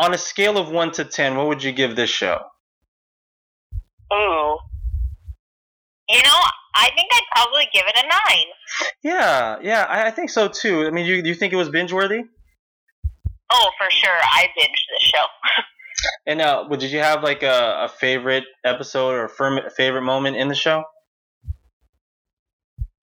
on 0.00 0.12
a 0.12 0.18
scale 0.18 0.58
of 0.58 0.70
one 0.70 0.90
to 0.92 1.04
ten, 1.04 1.36
what 1.36 1.46
would 1.46 1.62
you 1.62 1.70
give 1.72 1.94
this 1.94 2.10
show? 2.10 2.40
Ooh. 4.14 4.58
You 6.08 6.22
know, 6.22 6.40
I 6.74 6.90
think 6.94 7.08
I'd 7.12 7.22
probably 7.34 7.66
give 7.72 7.84
it 7.86 7.96
a 7.96 8.06
nine. 8.06 8.46
Yeah, 9.02 9.58
yeah, 9.62 9.86
I, 9.88 10.06
I 10.08 10.10
think 10.10 10.30
so 10.30 10.48
too. 10.48 10.86
I 10.86 10.90
mean, 10.90 11.06
you 11.06 11.16
you 11.16 11.34
think 11.34 11.52
it 11.52 11.56
was 11.56 11.68
binge 11.68 11.92
worthy? 11.92 12.24
Oh, 13.50 13.70
for 13.78 13.90
sure. 13.90 14.20
I 14.22 14.48
binged 14.58 14.84
this 14.92 15.02
show. 15.02 15.24
And 16.26 16.40
uh, 16.42 16.64
did 16.68 16.90
you 16.90 16.98
have 16.98 17.22
like 17.22 17.42
a, 17.42 17.84
a 17.84 17.88
favorite 17.88 18.44
episode 18.64 19.10
or 19.10 19.24
a 19.24 19.28
firm, 19.28 19.60
favorite 19.76 20.02
moment 20.02 20.36
in 20.36 20.48
the 20.48 20.54
show? 20.54 20.84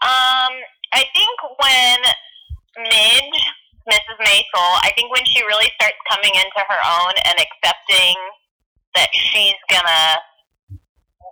Um, 0.01 0.53
I 0.93 1.05
think 1.13 1.37
when 1.57 1.99
Midge, 2.77 3.41
Mrs. 3.89 4.17
Maisel, 4.19 4.69
I 4.81 4.91
think 4.95 5.11
when 5.11 5.25
she 5.25 5.41
really 5.43 5.69
starts 5.75 5.97
coming 6.11 6.31
into 6.35 6.61
her 6.67 6.81
own 6.83 7.13
and 7.25 7.39
accepting 7.39 8.15
that 8.95 9.07
she's 9.13 9.55
gonna 9.69 10.17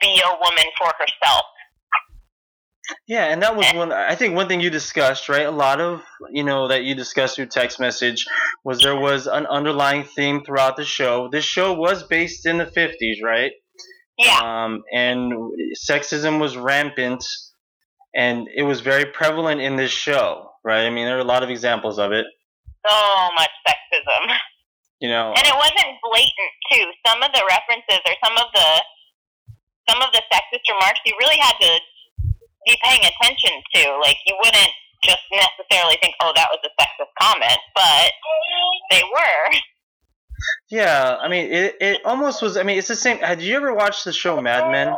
be 0.01 0.21
a 0.23 0.31
woman 0.31 0.65
for 0.77 0.91
herself. 0.97 1.45
Yeah, 3.07 3.25
and 3.25 3.41
that 3.43 3.55
was 3.55 3.71
one. 3.73 3.91
I 3.91 4.15
think 4.15 4.35
one 4.35 4.47
thing 4.47 4.61
you 4.61 4.69
discussed, 4.69 5.29
right? 5.29 5.45
A 5.45 5.51
lot 5.51 5.79
of 5.79 6.01
you 6.31 6.43
know 6.43 6.67
that 6.67 6.83
you 6.83 6.95
discussed 6.95 7.35
through 7.35 7.47
text 7.47 7.79
message 7.79 8.25
was 8.63 8.79
there 8.79 8.95
was 8.95 9.27
an 9.27 9.45
underlying 9.45 10.03
theme 10.03 10.43
throughout 10.43 10.75
the 10.75 10.85
show. 10.85 11.29
This 11.31 11.45
show 11.45 11.73
was 11.73 12.03
based 12.03 12.45
in 12.45 12.57
the 12.57 12.65
'50s, 12.65 13.21
right? 13.23 13.51
Yeah. 14.17 14.39
Um, 14.43 14.83
and 14.93 15.31
sexism 15.89 16.39
was 16.39 16.57
rampant, 16.57 17.23
and 18.15 18.47
it 18.53 18.63
was 18.63 18.81
very 18.81 19.05
prevalent 19.05 19.61
in 19.61 19.75
this 19.75 19.91
show, 19.91 20.49
right? 20.63 20.85
I 20.85 20.89
mean, 20.89 21.05
there 21.05 21.17
are 21.17 21.21
a 21.21 21.23
lot 21.23 21.43
of 21.43 21.49
examples 21.49 21.99
of 21.99 22.11
it. 22.11 22.25
So 22.87 23.29
much 23.35 23.51
sexism. 23.67 24.35
You 24.99 25.07
know, 25.07 25.31
And 25.31 25.47
it 25.47 25.55
wasn't 25.55 25.95
blatant 26.03 26.53
too. 26.71 26.83
Some 27.07 27.23
of 27.23 27.31
the 27.31 27.41
references 27.47 28.03
or 28.05 28.15
some 28.21 28.35
of 28.35 28.51
the 28.53 28.83
some 29.89 30.01
of 30.01 30.11
the 30.13 30.21
sexist 30.29 30.65
remarks 30.69 30.99
you 31.05 31.13
really 31.19 31.37
had 31.41 31.55
to 31.59 31.79
be 32.65 32.77
paying 32.85 33.01
attention 33.01 33.51
to. 33.73 33.97
Like 34.01 34.17
you 34.27 34.35
wouldn't 34.37 34.71
just 35.03 35.21
necessarily 35.31 35.97
think, 36.01 36.15
"Oh, 36.21 36.31
that 36.35 36.49
was 36.51 36.59
a 36.63 36.69
sexist 36.81 37.09
comment," 37.19 37.57
but 37.73 38.11
they 38.91 39.01
were. 39.03 39.51
yeah. 40.69 41.17
I 41.19 41.27
mean, 41.27 41.51
it 41.51 41.75
it 41.81 42.05
almost 42.05 42.41
was. 42.41 42.57
I 42.57 42.63
mean, 42.63 42.77
it's 42.77 42.87
the 42.87 42.95
same. 42.95 43.17
Had 43.17 43.41
you 43.41 43.55
ever 43.55 43.73
watched 43.73 44.05
the 44.05 44.13
show 44.13 44.39
Mad 44.41 44.71
Men? 44.71 44.87
Have 44.87 44.97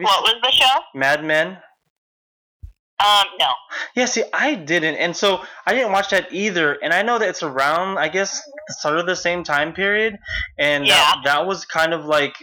you 0.00 0.04
What 0.04 0.22
was 0.22 0.34
the 0.42 0.52
show? 0.52 0.80
Mad 0.94 1.24
Men? 1.24 1.58
Um, 3.00 3.26
no. 3.38 3.52
Yeah, 3.94 4.06
see, 4.06 4.24
I 4.32 4.54
didn't, 4.56 4.96
and 4.96 5.16
so 5.16 5.42
I 5.66 5.72
didn't 5.74 5.92
watch 5.92 6.10
that 6.10 6.32
either. 6.32 6.72
And 6.82 6.92
I 6.92 7.02
know 7.02 7.18
that 7.18 7.28
it's 7.28 7.44
around, 7.44 7.96
I 7.98 8.08
guess, 8.08 8.42
sort 8.80 8.98
of 8.98 9.06
the 9.06 9.14
same 9.14 9.44
time 9.44 9.72
period, 9.72 10.18
and 10.58 10.84
Yeah. 10.86 10.94
that, 10.94 11.16
that 11.24 11.46
was 11.46 11.64
kind 11.64 11.94
of 11.94 12.06
like 12.06 12.34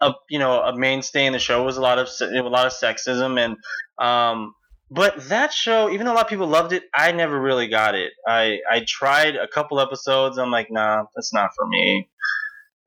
a 0.00 0.12
you 0.28 0.38
know 0.38 0.60
a 0.62 0.76
mainstay 0.76 1.26
in 1.26 1.32
the 1.32 1.38
show 1.38 1.62
was 1.62 1.76
a 1.76 1.80
lot 1.80 1.98
of 1.98 2.08
a 2.20 2.40
lot 2.48 2.66
of 2.66 2.72
sexism 2.72 3.38
and 3.38 3.56
um. 3.98 4.54
But 4.92 5.28
that 5.28 5.52
show, 5.52 5.88
even 5.88 6.04
though 6.04 6.12
a 6.12 6.16
lot 6.18 6.24
of 6.24 6.28
people 6.30 6.48
loved 6.48 6.72
it, 6.72 6.82
I 6.92 7.12
never 7.12 7.40
really 7.40 7.68
got 7.68 7.94
it. 7.94 8.12
I 8.26 8.58
I 8.68 8.84
tried 8.88 9.36
a 9.36 9.46
couple 9.46 9.78
episodes. 9.78 10.36
I'm 10.36 10.50
like, 10.50 10.66
nah, 10.68 11.04
that's 11.14 11.32
not 11.32 11.50
for 11.56 11.64
me. 11.68 12.08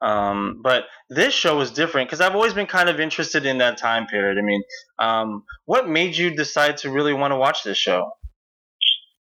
Um, 0.03 0.59
but 0.61 0.83
this 1.09 1.33
show 1.33 1.57
was 1.57 1.71
different 1.71 2.09
because 2.09 2.19
I've 2.19 2.35
always 2.35 2.53
been 2.53 2.67
kind 2.67 2.89
of 2.89 2.99
interested 2.99 3.45
in 3.45 3.59
that 3.59 3.77
time 3.77 4.05
period. 4.05 4.37
I 4.37 4.41
mean, 4.41 4.61
um, 4.99 5.43
what 5.63 5.87
made 5.87 6.17
you 6.17 6.35
decide 6.35 6.75
to 6.83 6.91
really 6.91 7.13
want 7.13 7.31
to 7.31 7.37
watch 7.37 7.63
this 7.63 7.77
show? 7.77 8.11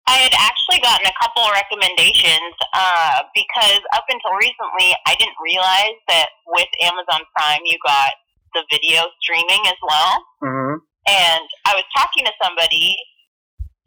I 0.08 0.20
had 0.20 0.32
actually 0.36 0.80
gotten 0.84 1.08
a 1.08 1.16
couple 1.20 1.44
of 1.44 1.52
recommendations 1.52 2.56
uh, 2.76 3.24
because 3.36 3.80
up 3.96 4.04
until 4.12 4.36
recently, 4.36 4.92
I 5.08 5.16
didn't 5.16 5.40
realize 5.44 6.00
that 6.08 6.28
with 6.48 6.68
Amazon 6.84 7.24
Prime, 7.36 7.64
you 7.64 7.78
got 7.86 8.12
the 8.54 8.64
video 8.72 9.04
streaming 9.24 9.64
as 9.68 9.80
well. 9.84 10.24
Mm-hmm. 10.44 10.76
And 11.08 11.44
I 11.64 11.76
was 11.76 11.84
talking 11.96 12.24
to 12.28 12.32
somebody, 12.44 12.96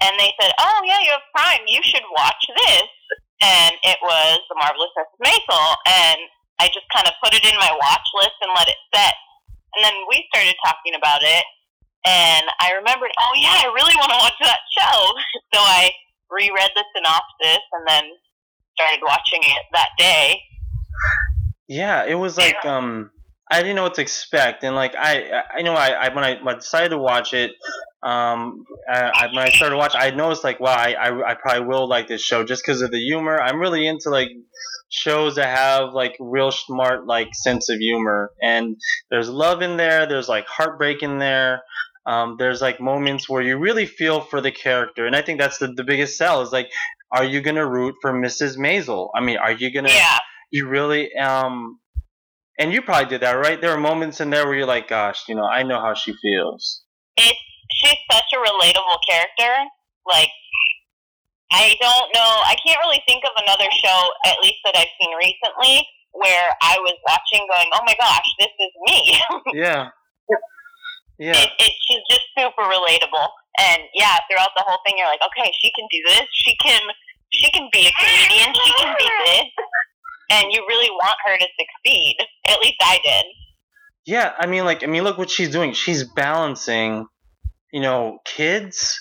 and 0.00 0.16
they 0.16 0.32
said, 0.40 0.52
"Oh 0.56 0.80
yeah, 0.84 1.00
you 1.04 1.12
have 1.12 1.28
Prime. 1.36 1.64
You 1.68 1.80
should 1.84 2.04
watch 2.16 2.44
this." 2.48 2.88
And 3.40 3.76
it 3.84 3.96
was 4.00 4.40
The 4.48 4.56
Marvelous 4.60 4.92
Mrs. 4.96 5.20
Maisel, 5.24 5.76
and 5.88 6.20
I 6.60 6.68
just 6.68 6.86
kind 6.92 7.08
of 7.08 7.16
put 7.24 7.32
it 7.32 7.42
in 7.42 7.56
my 7.56 7.72
watch 7.72 8.06
list 8.20 8.36
and 8.44 8.52
let 8.52 8.68
it 8.68 8.76
set. 8.92 9.16
And 9.74 9.80
then 9.80 9.96
we 10.08 10.28
started 10.28 10.54
talking 10.60 10.92
about 10.94 11.24
it, 11.24 11.44
and 12.04 12.44
I 12.60 12.76
remembered, 12.76 13.10
"Oh 13.18 13.32
yeah, 13.34 13.64
I 13.64 13.72
really 13.72 13.96
want 13.96 14.12
to 14.12 14.20
watch 14.20 14.38
that 14.44 14.60
show." 14.76 14.98
So 15.52 15.58
I 15.58 15.90
reread 16.30 16.70
the 16.76 16.84
synopsis 16.94 17.64
and 17.72 17.82
then 17.88 18.04
started 18.74 19.00
watching 19.02 19.40
it 19.42 19.62
that 19.72 19.88
day. 19.98 20.40
Yeah, 21.66 22.04
it 22.04 22.14
was 22.14 22.36
like 22.36 22.64
um 22.64 23.10
I 23.50 23.60
didn't 23.62 23.76
know 23.76 23.82
what 23.82 23.94
to 23.94 24.02
expect, 24.02 24.62
and 24.62 24.76
like 24.76 24.94
I 24.96 25.42
I 25.56 25.62
know 25.62 25.74
I, 25.74 25.88
I 25.88 26.14
when 26.14 26.24
I 26.24 26.42
when 26.42 26.54
I 26.54 26.58
decided 26.58 26.90
to 26.90 26.98
watch 26.98 27.34
it, 27.34 27.50
um 28.02 28.64
I, 28.88 29.10
I, 29.12 29.26
when 29.26 29.38
I 29.38 29.50
started 29.50 29.72
to 29.72 29.76
watch, 29.76 29.94
I 29.96 30.10
noticed 30.10 30.44
like 30.44 30.60
wow 30.60 30.74
I, 30.74 30.92
I 30.92 31.30
I 31.30 31.34
probably 31.34 31.66
will 31.66 31.88
like 31.88 32.06
this 32.06 32.22
show 32.22 32.44
just 32.44 32.62
because 32.64 32.80
of 32.80 32.92
the 32.92 33.00
humor. 33.00 33.40
I'm 33.40 33.58
really 33.58 33.88
into 33.88 34.10
like 34.10 34.28
shows 34.88 35.34
that 35.36 35.56
have 35.56 35.92
like 35.94 36.16
real 36.20 36.52
smart 36.52 37.06
like 37.06 37.34
sense 37.34 37.68
of 37.68 37.78
humor, 37.78 38.30
and 38.40 38.76
there's 39.10 39.28
love 39.28 39.62
in 39.62 39.76
there. 39.76 40.06
There's 40.06 40.28
like 40.28 40.46
heartbreak 40.46 41.02
in 41.02 41.18
there. 41.18 41.62
Um, 42.06 42.36
there's 42.38 42.62
like 42.62 42.80
moments 42.80 43.28
where 43.28 43.42
you 43.42 43.58
really 43.58 43.86
feel 43.86 44.20
for 44.20 44.40
the 44.40 44.52
character, 44.52 45.06
and 45.06 45.16
I 45.16 45.22
think 45.22 45.40
that's 45.40 45.58
the 45.58 45.68
the 45.68 45.84
biggest 45.84 46.16
sell 46.16 46.42
is 46.42 46.52
like, 46.52 46.70
are 47.10 47.24
you 47.24 47.40
gonna 47.40 47.66
root 47.66 47.96
for 48.00 48.12
Mrs. 48.12 48.56
Maisel? 48.56 49.10
I 49.14 49.20
mean, 49.20 49.38
are 49.38 49.52
you 49.52 49.72
gonna 49.72 49.90
Yeah, 49.90 50.18
you 50.52 50.68
really 50.68 51.12
um 51.16 51.80
and 52.60 52.72
you 52.72 52.80
probably 52.82 53.08
did 53.08 53.22
that 53.22 53.32
right 53.32 53.60
there 53.60 53.72
are 53.72 53.80
moments 53.80 54.20
in 54.20 54.30
there 54.30 54.46
where 54.46 54.54
you're 54.54 54.66
like 54.66 54.88
gosh 54.88 55.24
you 55.28 55.34
know 55.34 55.44
i 55.44 55.62
know 55.62 55.80
how 55.80 55.94
she 55.94 56.12
feels 56.22 56.82
it's 57.16 57.40
she's 57.80 58.00
such 58.10 58.28
a 58.34 58.38
relatable 58.38 58.98
character. 59.08 59.52
Like 60.06 60.30
I 61.50 61.74
don't 61.80 62.08
know, 62.14 62.32
I 62.46 62.54
can't 62.62 62.78
really 62.84 63.02
think 63.06 63.24
of 63.24 63.34
another 63.42 63.66
show, 63.82 63.98
at 64.26 64.38
least 64.42 64.62
that 64.64 64.76
I've 64.76 64.92
seen 65.02 65.10
recently, 65.18 65.82
where 66.12 66.54
I 66.62 66.78
was 66.78 66.94
watching 67.06 67.46
going, 67.50 67.68
"Oh 67.74 67.82
my 67.86 67.96
gosh, 67.98 68.28
this 68.38 68.54
is 68.58 68.72
me." 68.86 68.98
yeah 69.60 69.90
yeah 71.18 71.36
it, 71.36 71.50
it, 71.58 71.72
she's 71.84 72.04
just 72.08 72.26
super 72.38 72.62
relatable, 72.62 73.28
and 73.58 73.82
yeah, 73.94 74.18
throughout 74.30 74.54
the 74.56 74.64
whole 74.66 74.78
thing, 74.86 74.96
you're 74.98 75.10
like, 75.10 75.22
"Okay, 75.26 75.50
she 75.58 75.70
can 75.74 75.86
do 75.90 76.00
this. 76.06 76.26
She 76.32 76.56
can, 76.56 76.82
she 77.32 77.50
can 77.50 77.68
be 77.72 77.86
a 77.86 77.92
comedian. 77.98 78.54
She 78.54 78.72
can 78.78 78.94
be 78.98 79.08
this." 79.26 79.50
And 80.30 80.46
you 80.52 80.64
really 80.68 80.90
want 80.90 81.16
her 81.26 81.36
to 81.36 81.46
succeed. 81.58 82.16
At 82.48 82.58
least 82.60 82.76
I 82.80 82.98
did. 83.04 83.24
yeah 84.06 84.32
i 84.38 84.46
mean 84.46 84.64
like 84.64 84.82
i 84.82 84.86
mean 84.86 85.04
look 85.04 85.18
what 85.18 85.30
she's 85.30 85.50
doing 85.50 85.72
she's 85.74 86.04
balancing 86.04 87.06
you 87.72 87.80
know 87.80 88.18
kids 88.24 88.98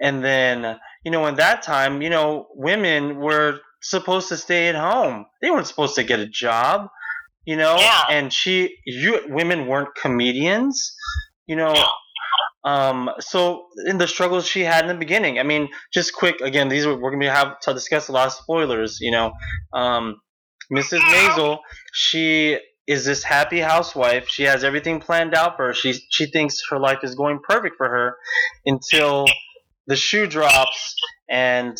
and 0.00 0.22
then 0.24 0.78
you 1.04 1.10
know 1.10 1.26
in 1.26 1.34
that 1.34 1.62
time 1.62 2.00
you 2.02 2.08
know 2.08 2.46
women 2.54 3.16
were 3.18 3.58
supposed 3.82 4.28
to 4.28 4.36
stay 4.36 4.68
at 4.68 4.76
home 4.76 5.26
they 5.42 5.50
weren't 5.50 5.66
supposed 5.66 5.96
to 5.96 6.04
get 6.04 6.20
a 6.20 6.26
job 6.28 6.88
you 7.44 7.56
know 7.56 7.76
Yeah. 7.78 8.04
and 8.10 8.32
she 8.32 8.76
you 8.86 9.20
women 9.28 9.66
weren't 9.66 9.94
comedians 10.00 10.94
you 11.46 11.56
know 11.56 11.74
Um, 12.64 13.10
so 13.20 13.66
in 13.86 13.98
the 13.98 14.06
struggles 14.08 14.46
she 14.46 14.62
had 14.62 14.82
in 14.84 14.88
the 14.88 14.98
beginning, 15.06 15.38
I 15.38 15.44
mean, 15.44 15.68
just 15.92 16.12
quick 16.12 16.40
again, 16.42 16.68
these 16.68 16.84
are, 16.86 16.94
we're 17.00 17.12
gonna 17.12 17.30
have 17.32 17.58
to 17.60 17.72
discuss 17.72 18.08
a 18.08 18.12
lot 18.12 18.26
of 18.26 18.32
spoilers. 18.34 18.98
You 19.00 19.12
know, 19.12 19.32
um, 19.72 20.04
Mrs. 20.72 21.00
Maisel, 21.00 21.58
she 21.92 22.58
is 22.86 23.04
this 23.04 23.22
happy 23.22 23.60
housewife. 23.60 24.28
She 24.28 24.44
has 24.44 24.64
everything 24.64 25.00
planned 25.00 25.34
out 25.34 25.56
for 25.56 25.68
her. 25.68 25.74
She 25.74 25.92
she 26.10 26.26
thinks 26.26 26.60
her 26.70 26.78
life 26.78 27.00
is 27.02 27.14
going 27.14 27.40
perfect 27.46 27.76
for 27.76 27.88
her 27.88 28.16
until 28.64 29.26
the 29.86 29.96
shoe 29.96 30.26
drops 30.26 30.94
and 31.28 31.76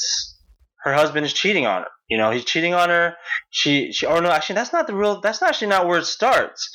her 0.83 0.93
husband 0.93 1.27
is 1.27 1.33
cheating 1.33 1.67
on 1.67 1.83
her. 1.83 1.89
You 2.09 2.19
know, 2.19 2.31
he's 2.31 2.45
cheating 2.45 2.75
on 2.75 2.89
her. 2.89 3.15
She 3.51 3.93
she 3.93 4.07
or 4.07 4.21
no, 4.21 4.31
actually 4.31 4.55
that's 4.57 4.73
not 4.73 4.87
the 4.87 4.95
real. 4.95 5.21
That's 5.21 5.41
not 5.41 5.51
actually 5.51 5.69
not 5.69 5.87
where 5.87 5.99
it 5.99 6.07
starts. 6.07 6.71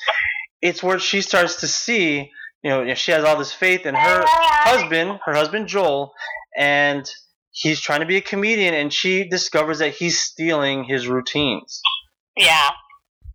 It's 0.61 0.81
where 0.83 0.99
she 0.99 1.21
starts 1.21 1.61
to 1.61 1.67
see. 1.67 2.31
You 2.63 2.69
know, 2.69 2.93
she 2.93 3.11
has 3.11 3.25
all 3.25 3.37
this 3.37 3.51
faith 3.51 3.85
in 3.85 3.93
her 3.93 4.23
husband, 4.25 5.19
her 5.25 5.33
husband 5.33 5.67
Joel, 5.67 6.13
and 6.57 7.05
he's 7.51 7.81
trying 7.81 7.99
to 7.99 8.05
be 8.05 8.17
a 8.17 8.21
comedian, 8.21 8.73
and 8.73 8.91
she 8.93 9.27
discovers 9.27 9.79
that 9.79 9.95
he's 9.95 10.19
stealing 10.19 10.85
his 10.85 11.07
routines, 11.07 11.81
Yeah. 12.35 12.71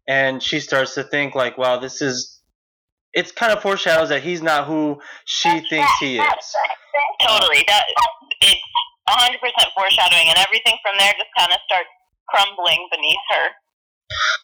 and 0.09 0.43
she 0.43 0.61
starts 0.61 0.95
to 0.95 1.05
think 1.05 1.35
like, 1.35 1.59
"Wow, 1.59 1.79
this 1.79 2.01
is." 2.03 2.41
It's 3.15 3.33
kind 3.33 3.53
of 3.53 3.63
foreshadows 3.63 4.11
that 4.11 4.23
he's 4.23 4.43
not 4.43 4.67
who 4.67 5.01
she 5.25 5.49
thinks 5.69 5.91
he 5.99 6.19
is. 6.19 6.57
Totally. 7.21 7.65
That 7.67 7.85
it's 8.43 8.61
hundred 9.09 9.41
percent 9.41 9.71
foreshadowing, 9.75 10.29
and 10.29 10.39
everything 10.39 10.77
from 10.83 10.97
there 10.99 11.13
just 11.13 11.31
kind 11.37 11.51
of 11.51 11.59
starts 11.67 11.89
crumbling 12.29 12.89
beneath 12.91 13.17
her. 13.31 13.49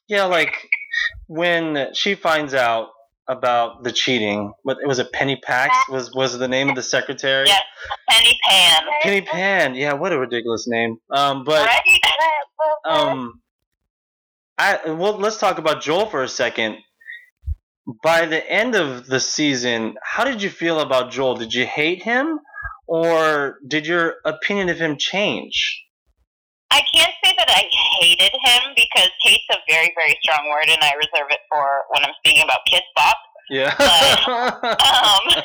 Yeah, 0.08 0.24
like 0.24 0.54
when 1.26 1.94
she 1.94 2.14
finds 2.14 2.54
out 2.54 2.88
about 3.28 3.82
the 3.84 3.92
cheating, 3.92 4.52
what 4.62 4.78
it 4.82 4.86
was 4.86 4.98
a 4.98 5.04
Penny 5.04 5.36
Pax 5.36 5.74
was 5.88 6.12
was 6.14 6.38
the 6.38 6.48
name 6.48 6.68
of 6.68 6.76
the 6.76 6.82
secretary. 6.82 7.46
Yes, 7.46 7.62
Penny 8.08 8.38
Pan. 8.48 8.82
Penny 9.02 9.20
Pan. 9.22 9.74
Yeah, 9.74 9.94
what 9.94 10.12
a 10.12 10.18
ridiculous 10.18 10.66
name. 10.66 10.98
Um, 11.10 11.44
but 11.44 11.66
right? 11.66 12.00
um, 12.88 13.40
I 14.58 14.90
well, 14.90 15.18
let's 15.18 15.38
talk 15.38 15.58
about 15.58 15.82
Joel 15.82 16.06
for 16.06 16.22
a 16.22 16.28
second. 16.28 16.76
By 18.02 18.26
the 18.26 18.50
end 18.50 18.74
of 18.74 19.06
the 19.06 19.20
season, 19.20 19.96
how 20.02 20.24
did 20.24 20.42
you 20.42 20.48
feel 20.48 20.80
about 20.80 21.10
Joel? 21.10 21.36
Did 21.36 21.52
you 21.52 21.66
hate 21.66 22.02
him, 22.02 22.38
or 22.86 23.58
did 23.66 23.86
your 23.86 24.16
opinion 24.24 24.68
of 24.70 24.78
him 24.78 24.96
change? 24.96 25.84
I 26.70 26.82
can't 26.92 27.12
say 27.24 27.34
that 27.36 27.48
I 27.48 27.68
hated 28.00 28.32
him 28.32 28.62
because 28.74 29.10
hate's 29.22 29.44
a 29.52 29.56
very, 29.68 29.92
very 29.96 30.18
strong 30.22 30.48
word, 30.50 30.68
and 30.68 30.82
I 30.82 30.92
reserve 30.94 31.28
it 31.30 31.40
for 31.50 31.82
when 31.90 32.04
I'm 32.04 32.14
speaking 32.24 32.42
about 32.42 32.60
Kidz 32.68 32.82
Bop. 32.96 33.16
Yeah. 33.50 33.74
Um, 34.74 35.42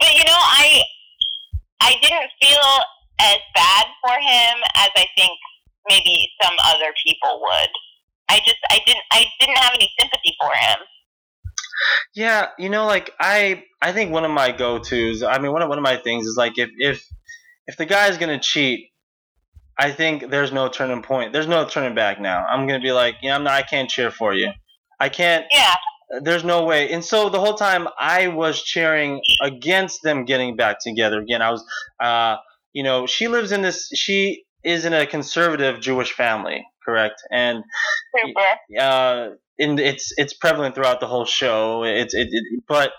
but 0.00 0.12
you 0.14 0.24
know, 0.24 0.38
I 0.38 0.82
I 1.80 1.94
didn't 2.00 2.30
feel 2.40 2.68
as 3.20 3.38
bad 3.54 3.86
for 4.02 4.14
him 4.14 4.56
as 4.76 4.90
I 4.96 5.06
think 5.16 5.32
maybe 5.88 6.28
some 6.42 6.54
other 6.64 6.92
people 7.06 7.40
would. 7.40 7.70
I 8.28 8.38
just 8.38 8.58
I 8.70 8.80
didn't 8.86 9.04
I 9.12 9.26
didn't 9.40 9.58
have 9.58 9.72
any 9.74 9.90
sympathy 9.98 10.36
for 10.40 10.50
him. 10.50 10.78
Yeah, 12.14 12.48
you 12.58 12.68
know, 12.68 12.86
like 12.86 13.10
I 13.20 13.64
I 13.82 13.92
think 13.92 14.12
one 14.12 14.24
of 14.24 14.30
my 14.30 14.52
go 14.52 14.78
tos. 14.78 15.22
I 15.22 15.38
mean, 15.38 15.52
one 15.52 15.62
of 15.62 15.68
one 15.68 15.78
of 15.78 15.84
my 15.84 15.96
things 15.96 16.26
is 16.26 16.36
like 16.36 16.58
if 16.58 16.70
if 16.78 17.04
if 17.66 17.76
the 17.76 17.86
guy's 17.86 18.18
gonna 18.18 18.40
cheat, 18.40 18.90
I 19.78 19.90
think 19.90 20.30
there's 20.30 20.52
no 20.52 20.68
turning 20.68 21.02
point. 21.02 21.32
There's 21.32 21.48
no 21.48 21.66
turning 21.66 21.94
back 21.94 22.20
now. 22.20 22.44
I'm 22.46 22.66
gonna 22.66 22.80
be 22.80 22.92
like, 22.92 23.16
yeah, 23.22 23.34
I'm 23.34 23.44
not. 23.44 23.54
I 23.54 23.62
can't 23.62 23.90
cheer 23.90 24.10
for 24.10 24.34
you. 24.34 24.52
I 25.00 25.08
can't. 25.08 25.44
Yeah. 25.50 25.74
There's 26.22 26.44
no 26.44 26.64
way. 26.64 26.92
And 26.92 27.04
so 27.04 27.28
the 27.28 27.40
whole 27.40 27.54
time 27.54 27.88
I 27.98 28.28
was 28.28 28.62
cheering 28.62 29.20
against 29.42 30.02
them 30.02 30.24
getting 30.24 30.54
back 30.54 30.76
together 30.80 31.18
again. 31.18 31.42
I 31.42 31.50
was, 31.50 31.64
uh, 31.98 32.36
you 32.72 32.84
know, 32.84 33.06
she 33.06 33.26
lives 33.26 33.50
in 33.52 33.62
this. 33.62 33.88
She 33.94 34.44
is 34.64 34.84
in 34.84 34.92
a 34.92 35.06
conservative 35.06 35.80
Jewish 35.80 36.12
family, 36.12 36.66
correct? 36.84 37.22
And 37.30 37.64
uh, 38.78 39.30
and 39.58 39.78
it's 39.78 40.12
it's 40.16 40.34
prevalent 40.34 40.74
throughout 40.74 41.00
the 41.00 41.06
whole 41.06 41.24
show. 41.24 41.84
It's 41.84 42.14
it, 42.14 42.28
it, 42.30 42.62
but 42.66 42.92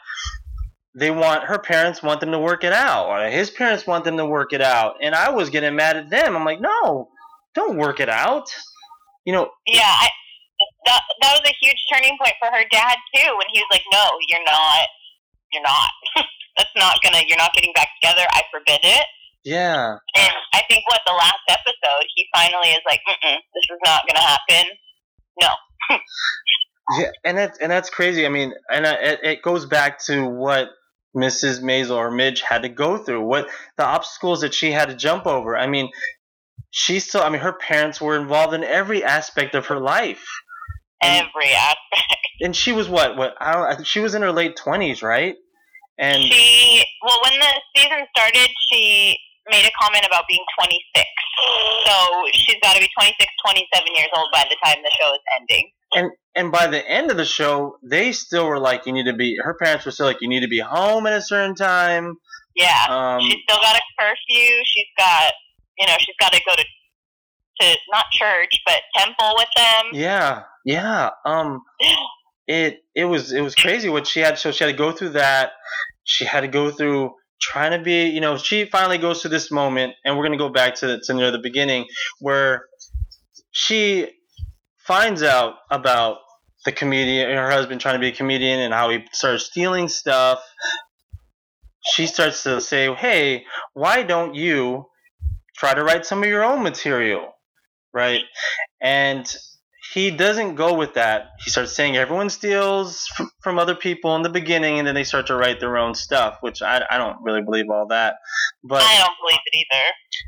they 0.98 1.12
want 1.12 1.44
her 1.44 1.60
parents 1.60 2.02
want 2.02 2.22
them 2.22 2.32
to 2.32 2.40
work 2.40 2.64
it 2.64 2.74
out, 2.74 3.08
or 3.08 3.30
his 3.30 3.50
parents 3.50 3.86
want 3.86 4.06
them 4.06 4.18
to 4.18 4.26
work 4.26 4.54
it 4.54 4.62
out, 4.62 4.96
and 5.02 5.14
I 5.14 5.30
was 5.32 5.50
getting 5.50 5.76
mad 5.76 5.98
at 5.98 6.10
them. 6.10 6.36
I'm 6.36 6.46
like, 6.46 6.62
no, 6.62 7.10
don't 7.54 7.78
work 7.78 8.00
it 8.00 8.10
out. 8.10 8.48
You 9.26 9.34
know, 9.34 9.50
Yeah, 9.66 9.82
I, 9.82 10.10
that 10.86 11.02
that 11.22 11.34
was 11.34 11.50
a 11.50 11.56
huge 11.60 11.78
turning 11.92 12.18
point 12.22 12.36
for 12.40 12.48
her 12.48 12.64
dad 12.72 12.96
too. 13.16 13.30
When 13.38 13.48
he 13.52 13.60
was 13.60 13.68
like, 13.72 13.84
"No, 13.92 14.18
you're 14.30 14.44
not. 14.46 14.88
You're 15.52 15.64
not. 15.64 15.92
That's 16.58 16.70
not 16.78 16.98
gonna. 17.04 17.24
You're 17.28 17.38
not 17.38 17.54
getting 17.54 17.74
back 17.74 17.90
together. 18.02 18.26
I 18.32 18.44
forbid 18.52 18.80
it." 18.84 19.06
Yeah, 19.46 19.96
And 20.16 20.34
I 20.54 20.62
think 20.68 20.84
what 20.90 21.02
the 21.06 21.14
last 21.14 21.40
episode, 21.48 22.06
he 22.16 22.26
finally 22.36 22.70
is 22.70 22.82
like, 22.86 23.00
Mm-mm, 23.08 23.36
"This 23.54 23.64
is 23.72 23.80
not 23.86 24.02
gonna 24.08 24.26
happen." 24.26 24.72
No. 25.42 25.50
yeah, 26.98 27.12
and 27.24 27.38
that's 27.38 27.60
and 27.60 27.72
that's 27.72 27.90
crazy. 27.90 28.26
I 28.26 28.30
mean, 28.30 28.54
and 28.70 28.86
uh, 28.86 28.98
it, 29.00 29.20
it 29.24 29.42
goes 29.42 29.66
back 29.66 30.04
to 30.06 30.26
what 30.28 30.70
Mrs. 31.16 31.62
Maisel 31.62 31.96
or 31.96 32.12
Midge 32.12 32.42
had 32.42 32.64
to 32.64 32.70
go 32.70 32.98
through, 32.98 33.26
what 33.26 33.48
the 33.78 33.86
obstacles 33.86 34.42
that 34.42 34.54
she 34.54 34.72
had 34.72 34.90
to 34.90 34.96
jump 34.96 35.28
over. 35.28 35.56
I 35.56 35.68
mean, 35.68 35.90
she 36.72 37.00
still. 37.00 37.22
I 37.22 37.30
mean, 37.30 37.42
her 37.42 37.54
parents 37.54 38.02
were 38.02 38.18
involved 38.20 38.54
in 38.54 38.64
every 38.64 39.04
aspect 39.04 39.56
of 39.56 39.68
her 39.68 39.80
life. 39.80 40.26
And- 41.02 41.28
Every 41.28 41.52
aspect. 41.54 42.18
and 42.42 42.56
she 42.56 42.72
was 42.72 42.90
what? 42.90 43.16
What? 43.16 43.36
I 43.40 43.54
don't. 43.54 43.86
She 43.86 44.00
was 44.00 44.16
in 44.16 44.22
her 44.24 44.32
late 44.32 44.56
twenties, 44.56 45.04
right? 45.04 45.36
And 45.98 46.24
She 46.24 46.84
well, 47.06 47.20
when 47.24 47.40
the 47.40 47.62
season 47.78 48.06
started, 48.16 48.50
she 48.70 49.18
made 49.50 49.66
a 49.66 49.72
comment 49.82 50.06
about 50.06 50.26
being 50.28 50.44
26. 50.58 51.06
So 51.86 51.94
she's 52.34 52.58
got 52.62 52.74
to 52.74 52.80
be 52.80 52.90
26, 52.98 53.18
27 53.46 53.96
years 53.96 54.10
old 54.16 54.30
by 54.32 54.46
the 54.50 54.56
time 54.64 54.78
the 54.84 54.92
show 55.00 55.14
is 55.14 55.22
ending. 55.40 55.72
and 55.96 56.12
and 56.36 56.52
by 56.52 56.68
the 56.68 56.86
end 56.90 57.12
of 57.12 57.18
the 57.18 57.26
show, 57.26 57.78
they 57.82 58.12
still 58.12 58.48
were 58.48 58.60
like, 58.60 58.86
you 58.86 58.94
need 58.94 59.06
to 59.06 59.14
be. 59.14 59.38
Her 59.42 59.54
parents 59.54 59.86
were 59.86 59.92
still 59.92 60.06
like, 60.06 60.22
you 60.22 60.28
need 60.28 60.42
to 60.42 60.50
be 60.50 60.60
home 60.60 61.08
at 61.08 61.14
a 61.14 61.22
certain 61.22 61.56
time. 61.56 62.18
Yeah. 62.56 62.86
Um, 62.90 63.22
she's 63.22 63.42
still 63.48 63.62
got 63.62 63.76
a 63.76 63.82
curfew. 64.00 64.56
She's 64.66 64.88
got, 64.98 65.34
you 65.78 65.88
know, 65.88 65.96
she's 66.00 66.16
got 66.20 66.34
to 66.34 66.42
go 66.46 66.56
to 66.56 66.64
to 67.62 67.78
not 67.90 68.06
church 68.12 68.60
but 68.66 68.82
temple 68.98 69.34
with 69.38 69.48
them. 69.56 69.86
yeah, 69.94 70.44
yeah. 70.66 71.12
Um, 71.26 71.62
it 72.48 72.80
it 72.96 73.06
was 73.06 73.32
it 73.32 73.42
was 73.42 73.56
crazy 73.56 73.90
what 73.90 74.08
she 74.08 74.20
had. 74.20 74.38
So 74.38 74.52
she 74.52 74.64
had 74.64 74.72
to 74.72 74.78
go 74.78 74.92
through 74.92 75.10
that. 75.12 75.52
She 76.04 76.26
had 76.26 76.42
to 76.42 76.48
go 76.48 76.70
through 76.72 77.12
trying 77.46 77.72
to 77.72 77.84
be. 77.84 78.08
You 78.10 78.22
know, 78.22 78.38
she 78.38 78.66
finally 78.66 78.98
goes 78.98 79.22
to 79.22 79.30
this 79.30 79.52
moment, 79.52 79.94
and 80.04 80.18
we're 80.18 80.24
gonna 80.24 80.38
go 80.38 80.50
back 80.50 80.76
to 80.76 81.00
to 81.00 81.14
near 81.14 81.32
the 81.32 81.40
beginning 81.40 81.86
where 82.20 82.66
she 83.52 84.12
finds 84.80 85.22
out 85.24 85.56
about 85.70 86.18
the 86.66 86.72
comedian, 86.72 87.30
her 87.30 87.52
husband 87.52 87.80
trying 87.80 87.96
to 87.96 88.00
be 88.00 88.10
a 88.10 88.12
comedian, 88.12 88.60
and 88.60 88.74
how 88.74 88.90
he 88.90 89.06
starts 89.12 89.46
stealing 89.46 89.88
stuff. 89.88 90.40
She 91.94 92.08
starts 92.08 92.44
to 92.44 92.60
say, 92.62 92.94
"Hey, 92.96 93.46
why 93.74 94.02
don't 94.04 94.34
you 94.34 94.88
try 95.56 95.74
to 95.76 95.84
write 95.84 96.06
some 96.06 96.24
of 96.24 96.30
your 96.30 96.44
own 96.44 96.64
material?" 96.64 97.32
Right? 97.94 98.24
And 98.82 99.26
he 99.96 100.12
doesn't 100.12 100.56
go 100.56 100.74
with 100.74 100.96
that. 100.96 101.30
He 101.42 101.50
starts 101.50 101.74
saying 101.74 101.96
everyone 101.96 102.30
steals 102.30 103.08
f- 103.18 103.30
from 103.42 103.58
other 103.58 103.76
people 103.76 104.14
in 104.18 104.24
the 104.24 104.30
beginning, 104.30 104.78
and 104.78 104.86
then 104.86 104.94
they 104.94 105.06
start 105.06 105.28
to 105.28 105.36
write 105.38 105.62
their 105.62 105.78
own 105.78 105.96
stuff, 105.96 106.40
which 106.42 106.62
I, 106.62 106.84
I 106.92 106.98
don't 106.98 107.24
really 107.24 107.42
believe 107.42 107.70
all 107.70 107.88
that. 107.88 108.16
But 108.62 108.82
I 108.84 108.98
don't 108.98 109.16
believe 109.22 109.40
it 109.46 109.58
either. 109.58 109.84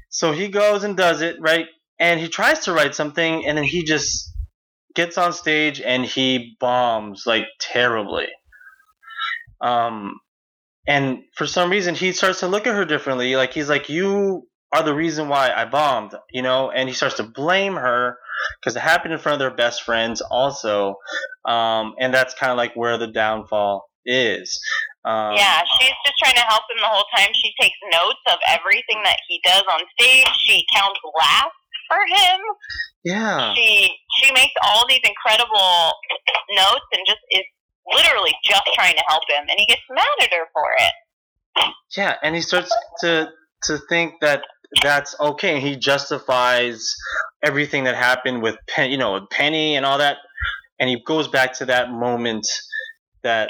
so 0.08 0.32
he 0.32 0.47
goes 0.47 0.86
and 0.86 0.95
does 0.95 1.19
it, 1.19 1.36
right? 1.41 1.65
And 1.99 2.17
he 2.17 2.30
tries 2.30 2.62
to 2.62 2.71
write 2.71 2.95
something, 2.95 3.45
and 3.45 3.58
then 3.58 3.65
he 3.65 3.84
just 3.84 4.32
gets 4.95 5.17
on 5.17 5.34
stage 5.34 5.82
and 5.82 6.06
he 6.06 6.56
bombs 6.62 7.23
like 7.27 7.47
terribly. 7.60 8.27
Um, 9.60 10.17
and 10.88 11.23
for 11.36 11.45
some 11.45 11.69
reason, 11.69 11.93
he 11.93 12.13
starts 12.13 12.39
to 12.39 12.47
look 12.47 12.67
at 12.67 12.73
her 12.73 12.86
differently. 12.86 13.36
Like 13.36 13.51
he's 13.51 13.67
like, 13.67 13.89
"You 13.89 14.47
are 14.73 14.84
the 14.84 14.95
reason 14.95 15.30
why 15.30 15.51
I 15.51 15.65
bombed," 15.65 16.13
you 16.32 16.41
know. 16.41 16.71
And 16.71 16.89
he 16.89 16.95
starts 16.95 17.15
to 17.17 17.23
blame 17.23 17.75
her 17.75 18.17
because 18.60 18.75
it 18.75 18.82
happened 18.82 19.13
in 19.13 19.19
front 19.19 19.36
of 19.36 19.39
their 19.39 19.56
best 19.56 19.84
friends, 19.84 20.21
also. 20.21 20.95
Um, 21.45 21.95
and 21.99 22.13
that's 22.13 22.34
kind 22.34 22.51
of 22.51 22.58
like 22.58 22.75
where 22.75 22.97
the 22.97 23.08
downfall 23.08 23.89
is. 24.06 24.60
Um, 25.06 25.36
yeah, 25.36 25.63
she's 25.80 25.95
just 26.06 26.17
trying 26.19 26.36
to 26.36 26.45
help 26.47 26.63
him 26.69 26.80
the 26.82 26.88
whole 26.88 27.06
time. 27.15 27.30
She 27.34 27.51
takes 27.60 27.77
notes 27.91 28.19
of 28.27 28.39
everything 28.49 29.03
that 29.03 29.19
he 29.27 29.39
does 29.43 29.63
on 29.71 29.82
stage. 29.99 30.27
She 30.45 30.65
counts 30.75 30.99
laughs 31.15 31.56
for 31.88 31.99
him. 32.08 32.39
Yeah. 33.03 33.53
She 33.53 33.95
she 34.19 34.34
makes 34.34 34.53
all 34.63 34.86
these 34.88 34.99
incredible 35.03 35.93
notes 36.51 36.86
and 36.91 37.06
just 37.08 37.19
is 37.32 37.45
literally 37.93 38.34
just 38.43 38.63
trying 38.75 38.95
to 38.95 39.03
help 39.08 39.23
him, 39.30 39.45
and 39.49 39.58
he 39.58 39.65
gets 39.65 39.82
mad 39.89 40.06
at 40.21 40.32
her 40.32 40.45
for 40.51 40.67
it. 40.80 40.93
Yeah, 41.95 42.15
and 42.21 42.36
he 42.36 42.41
starts 42.41 42.75
to 43.01 43.30
to 43.63 43.77
think 43.89 44.15
that 44.21 44.43
that's 44.84 45.15
okay. 45.19 45.60
He 45.60 45.75
justifies 45.75 46.95
everything 47.43 47.86
that 47.86 47.95
happened 47.95 48.41
with 48.41 48.58
Pen, 48.67 48.91
you 48.91 48.97
know, 48.97 49.13
with 49.13 49.30
Penny 49.30 49.75
and 49.75 49.86
all 49.86 49.97
that, 49.99 50.17
and 50.80 50.89
he 50.89 51.01
goes 51.06 51.27
back 51.27 51.53
to 51.60 51.65
that 51.65 51.91
moment 51.91 52.47
that 53.23 53.49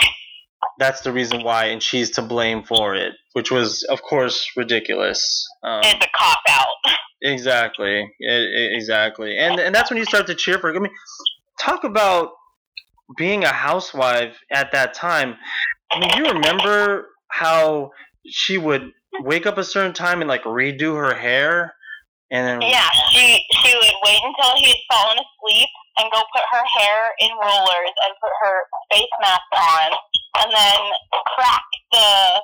that's 0.79 1.01
the 1.01 1.11
reason 1.11 1.43
why, 1.43 1.65
and 1.65 1.81
she's 1.81 2.11
to 2.11 2.21
blame 2.21 2.63
for 2.63 2.95
it, 2.95 3.13
which 3.33 3.51
was, 3.51 3.83
of 3.89 4.01
course, 4.01 4.47
ridiculous. 4.55 5.47
Um, 5.63 5.81
It's 5.83 6.05
a 6.05 6.09
cop 6.15 6.39
out. 6.49 6.93
Exactly, 7.21 8.01
E- 8.21 8.25
e- 8.27 8.75
exactly, 8.75 9.37
and 9.37 9.59
and 9.59 9.73
that's 9.73 9.89
when 9.89 9.97
you 9.97 10.05
start 10.05 10.27
to 10.27 10.35
cheer 10.35 10.59
for. 10.59 10.75
I 10.75 10.79
mean, 10.79 10.91
talk 11.59 11.83
about 11.83 12.29
being 13.17 13.43
a 13.43 13.51
housewife 13.51 14.37
at 14.51 14.71
that 14.73 14.93
time. 14.93 15.35
I 15.91 15.99
mean, 15.99 16.09
you 16.17 16.31
remember 16.31 17.07
how 17.29 17.91
she 18.27 18.57
would 18.57 18.91
wake 19.21 19.45
up 19.45 19.57
a 19.57 19.63
certain 19.63 19.93
time 19.93 20.21
and 20.21 20.27
like 20.27 20.43
redo 20.43 20.95
her 20.95 21.15
hair, 21.15 21.75
and 22.31 22.47
then 22.47 22.69
Yeah, 22.69 22.89
she 23.11 23.43
she 23.63 23.75
would 23.75 23.97
wait 24.03 24.21
until 24.23 24.55
he 24.55 24.67
had 24.67 24.83
fallen 24.91 25.17
asleep 25.17 25.69
and 25.99 26.11
go 26.11 26.21
put 26.33 26.43
her 26.51 26.65
hair 26.77 27.11
in 27.19 27.31
rollers 27.41 27.95
and 28.05 28.13
put 28.21 28.33
her 28.43 28.57
face 28.91 29.15
mask 29.21 29.49
on, 29.55 29.89
and 30.43 30.49
then 30.53 30.79
crack 31.35 31.65
the 31.91 32.41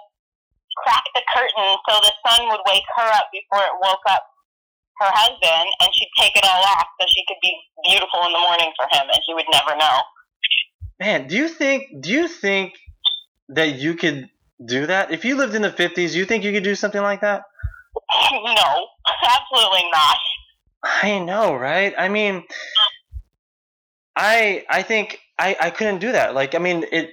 crack 0.82 1.04
the 1.14 1.22
curtain 1.34 1.78
so 1.88 2.00
the 2.02 2.14
sun 2.26 2.50
would 2.50 2.62
wake 2.66 2.88
her 2.98 3.10
up 3.14 3.30
before 3.32 3.62
it 3.62 3.78
woke 3.82 4.02
up 4.10 4.24
her 5.00 5.10
husband, 5.10 5.70
and 5.82 5.90
she'd 5.94 6.10
take 6.18 6.36
it 6.36 6.46
all 6.46 6.64
off 6.64 6.88
so 7.00 7.06
she 7.10 7.24
could 7.28 7.42
be 7.42 7.54
beautiful 7.84 8.26
in 8.26 8.32
the 8.32 8.40
morning 8.40 8.72
for 8.78 8.86
him, 8.96 9.10
and 9.10 9.22
he 9.26 9.34
would 9.34 9.50
never 9.52 9.76
know. 9.76 10.00
man, 11.00 11.28
do 11.28 11.36
you 11.36 11.48
think 11.48 11.84
do 12.02 12.12
you 12.12 12.28
think 12.28 12.74
that 13.50 13.76
you 13.76 13.96
could 13.96 14.30
do 14.66 14.86
that 14.88 15.12
if 15.12 15.26
you 15.26 15.36
lived 15.36 15.56
in 15.56 15.62
the 15.62 15.72
fifties? 15.72 16.16
You 16.16 16.26
think 16.26 16.44
you 16.44 16.52
could 16.52 16.64
do 16.64 16.76
something 16.76 17.02
like 17.02 17.22
that? 17.22 17.44
no, 18.32 18.88
absolutely 19.28 19.84
not. 19.92 20.18
I 20.84 21.20
know, 21.20 21.56
right? 21.56 21.94
I 21.98 22.10
mean, 22.10 22.44
I 24.16 24.66
I 24.70 24.84
think 24.84 25.20
I 25.40 25.56
I 25.60 25.70
couldn't 25.70 26.00
do 26.00 26.12
that. 26.12 26.36
Like, 26.36 26.56
I 26.56 26.60
mean, 26.60 26.84
it 26.92 27.12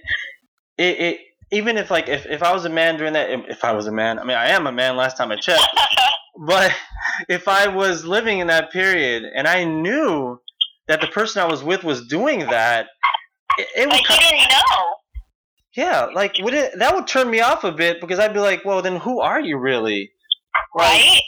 it, 0.77 1.01
it 1.01 1.21
even 1.51 1.77
if 1.77 1.91
like 1.91 2.09
if, 2.09 2.27
if 2.27 2.43
I 2.43 2.53
was 2.53 2.65
a 2.65 2.71
man 2.71 2.99
doing 2.99 3.13
that, 3.15 3.31
if, 3.31 3.65
I 3.65 3.73
was 3.73 3.87
a 3.87 3.93
man, 3.93 4.19
I 4.19 4.25
mean, 4.25 4.37
I 4.37 4.49
am 4.49 4.67
a 4.67 4.73
man. 4.73 4.97
Last 4.97 5.17
time 5.17 5.31
I 5.31 5.37
checked, 5.37 5.67
but 6.47 6.73
if 7.29 7.49
I 7.49 7.69
was 7.69 8.05
living 8.05 8.39
in 8.39 8.47
that 8.49 8.71
period 8.71 9.25
and 9.35 9.47
I 9.47 9.65
knew 9.65 10.41
that 10.89 11.01
the 11.01 11.09
person 11.09 11.43
I 11.43 11.47
was 11.47 11.63
with 11.63 11.85
was 11.85 12.07
doing 12.07 12.41
that, 12.41 12.87
it, 13.59 13.69
it 13.77 13.87
would 13.87 13.93
like 13.93 14.09
you 14.09 14.17
didn't 14.17 14.49
know. 14.51 14.95
Yeah, 15.77 16.07
like 16.07 16.37
would 16.41 16.55
it 16.55 16.79
that 16.79 16.95
would 16.95 17.07
turn 17.07 17.31
me 17.31 17.41
off 17.41 17.65
a 17.65 17.73
bit 17.73 18.01
because 18.01 18.19
I'd 18.19 18.35
be 18.35 18.41
like, 18.41 18.65
well, 18.65 18.83
then 18.83 18.97
who 18.97 19.21
are 19.21 19.41
you 19.41 19.59
really? 19.59 20.13
Like, 20.75 21.01
Right? 21.01 21.21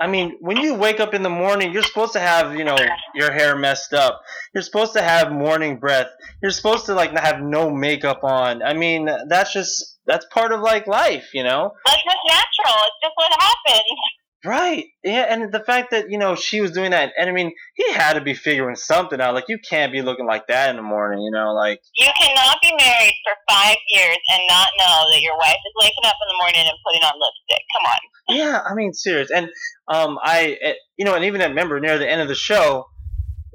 I 0.00 0.06
mean, 0.06 0.38
when 0.40 0.56
you 0.56 0.74
wake 0.74 0.98
up 0.98 1.12
in 1.12 1.22
the 1.22 1.28
morning, 1.28 1.72
you're 1.72 1.82
supposed 1.82 2.14
to 2.14 2.20
have, 2.20 2.56
you 2.56 2.64
know, 2.64 2.76
your 3.14 3.30
hair 3.30 3.54
messed 3.54 3.92
up. 3.92 4.22
You're 4.54 4.62
supposed 4.62 4.94
to 4.94 5.02
have 5.02 5.30
morning 5.30 5.78
breath. 5.78 6.06
You're 6.42 6.52
supposed 6.52 6.86
to 6.86 6.94
like 6.94 7.10
have 7.18 7.42
no 7.42 7.70
makeup 7.70 8.24
on. 8.24 8.62
I 8.62 8.72
mean, 8.72 9.10
that's 9.28 9.52
just 9.52 9.98
that's 10.06 10.24
part 10.32 10.52
of 10.52 10.60
like 10.60 10.86
life, 10.86 11.28
you 11.34 11.44
know. 11.44 11.72
That's 11.84 12.02
just 12.02 12.16
natural. 12.26 12.82
It's 12.86 12.96
just 13.02 13.12
what 13.14 13.32
happens. 13.40 13.84
Right. 14.44 14.86
Yeah, 15.04 15.26
and 15.28 15.52
the 15.52 15.60
fact 15.60 15.90
that, 15.90 16.10
you 16.10 16.16
know, 16.16 16.34
she 16.34 16.62
was 16.62 16.70
doing 16.70 16.92
that 16.92 17.12
and 17.18 17.28
I 17.28 17.32
mean, 17.32 17.52
he 17.74 17.92
had 17.92 18.14
to 18.14 18.22
be 18.22 18.32
figuring 18.32 18.74
something 18.74 19.20
out. 19.20 19.34
Like 19.34 19.44
you 19.48 19.58
can't 19.58 19.92
be 19.92 20.00
looking 20.00 20.26
like 20.26 20.46
that 20.46 20.70
in 20.70 20.76
the 20.76 20.82
morning, 20.82 21.22
you 21.22 21.30
know, 21.30 21.52
like 21.52 21.80
You 21.96 22.08
cannot 22.18 22.56
be 22.62 22.72
married 22.78 23.14
for 23.22 23.34
five 23.54 23.76
years 23.90 24.16
and 24.32 24.42
not 24.48 24.68
know 24.78 25.04
that 25.12 25.20
your 25.20 25.36
wife 25.36 25.52
is 25.52 25.74
waking 25.78 26.04
up 26.04 26.14
in 26.22 26.28
the 26.28 26.38
morning 26.38 26.62
and 26.66 26.78
putting 26.86 27.02
on 27.02 27.12
lipstick. 27.20 27.64
Come 27.76 27.92
on. 27.92 27.98
Yeah, 28.36 28.62
I 28.64 28.74
mean, 28.74 28.94
serious. 28.94 29.30
And 29.30 29.50
um 29.88 30.18
I 30.22 30.56
eh, 30.62 30.74
you 30.96 31.04
know, 31.04 31.14
and 31.14 31.24
even 31.26 31.40
that 31.40 31.54
member 31.54 31.78
near 31.78 31.98
the 31.98 32.10
end 32.10 32.22
of 32.22 32.28
the 32.28 32.34
show, 32.34 32.86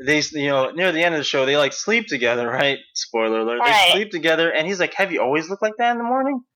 they 0.06 0.22
you 0.34 0.50
know, 0.50 0.70
near 0.70 0.92
the 0.92 1.04
end 1.04 1.16
of 1.16 1.20
the 1.20 1.26
show, 1.26 1.48
they 1.48 1.58
like 1.58 1.74
sleep 1.74 2.06
together, 2.08 2.48
right? 2.48 2.78
Spoiler 2.94 3.40
alert. 3.40 3.60
Right. 3.60 3.88
They 3.88 3.92
sleep 3.94 4.12
together 4.12 4.52
and 4.52 4.68
he's 4.68 4.80
like, 4.80 4.94
"Have 4.96 5.12
you 5.12 5.22
always 5.22 5.50
looked 5.50 5.64
like 5.64 5.78
that 5.80 5.94
in 5.94 5.98
the 5.98 6.04
morning?" 6.04 6.42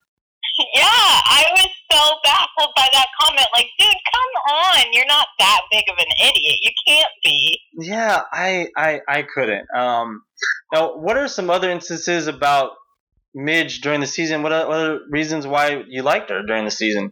Yeah, 0.76 0.84
I 0.86 1.46
was 1.56 1.70
so 1.92 2.16
baffled 2.24 2.74
by 2.76 2.88
that 2.94 3.08
comment. 3.20 3.48
Like, 3.54 3.68
dude, 3.78 3.88
come 3.90 4.56
on. 4.56 4.86
You're 4.92 5.06
not 5.08 5.28
that 5.40 5.62
big 5.72 5.84
of 5.90 5.98
an 5.98 6.30
idiot. 6.30 6.60
You 6.62 6.72
can't 6.88 7.12
be. 7.24 7.60
Yeah, 7.74 8.22
I 8.32 8.68
I 8.76 9.02
I 9.08 9.24
couldn't. 9.24 9.68
Um 9.76 10.24
now, 10.74 10.98
what 10.98 11.18
are 11.18 11.28
some 11.28 11.50
other 11.50 11.70
instances 11.70 12.28
about 12.28 12.72
Midge 13.34 13.82
during 13.82 14.02
the 14.02 14.08
season? 14.08 14.44
What 14.44 14.52
are 14.52 14.72
are 14.72 15.00
reasons 15.10 15.46
why 15.48 15.84
you 15.88 16.04
liked 16.04 16.30
her 16.30 16.44
during 16.44 16.66
the 16.66 16.72
season? 16.72 17.12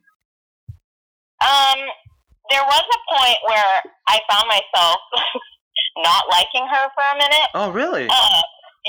Um, 1.40 1.80
there 2.50 2.64
was 2.64 2.84
a 2.84 3.16
point 3.16 3.38
where 3.48 3.82
I 4.08 4.20
found 4.30 4.48
myself 4.48 4.98
not 5.98 6.24
liking 6.32 6.68
her 6.68 6.90
for 6.96 7.04
a 7.14 7.18
minute. 7.18 7.48
Oh, 7.54 7.72
really? 7.72 8.08
Uh, 8.10 8.42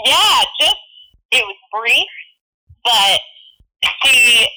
yeah, 0.06 0.42
just 0.60 0.76
it 1.30 1.44
was 1.44 1.56
brief, 1.72 2.06
but 2.84 3.20
she 4.04 4.48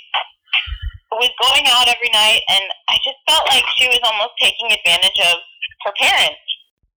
was 1.20 1.32
going 1.42 1.68
out 1.68 1.88
every 1.88 2.10
night, 2.14 2.42
and 2.48 2.64
I 2.88 2.96
just 3.04 3.18
felt 3.28 3.48
like 3.48 3.64
she 3.76 3.88
was 3.88 4.00
almost 4.04 4.34
taking 4.40 4.72
advantage 4.72 5.20
of 5.28 5.38
her 5.86 5.94
parents 6.00 6.40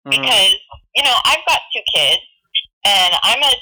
Mhm. 0.06 0.20
because 0.20 0.54
you 0.94 1.02
know 1.02 1.16
I've 1.24 1.44
got 1.46 1.62
two 1.72 1.82
kids, 1.92 2.22
and 2.84 3.14
I'm 3.22 3.42
a 3.42 3.52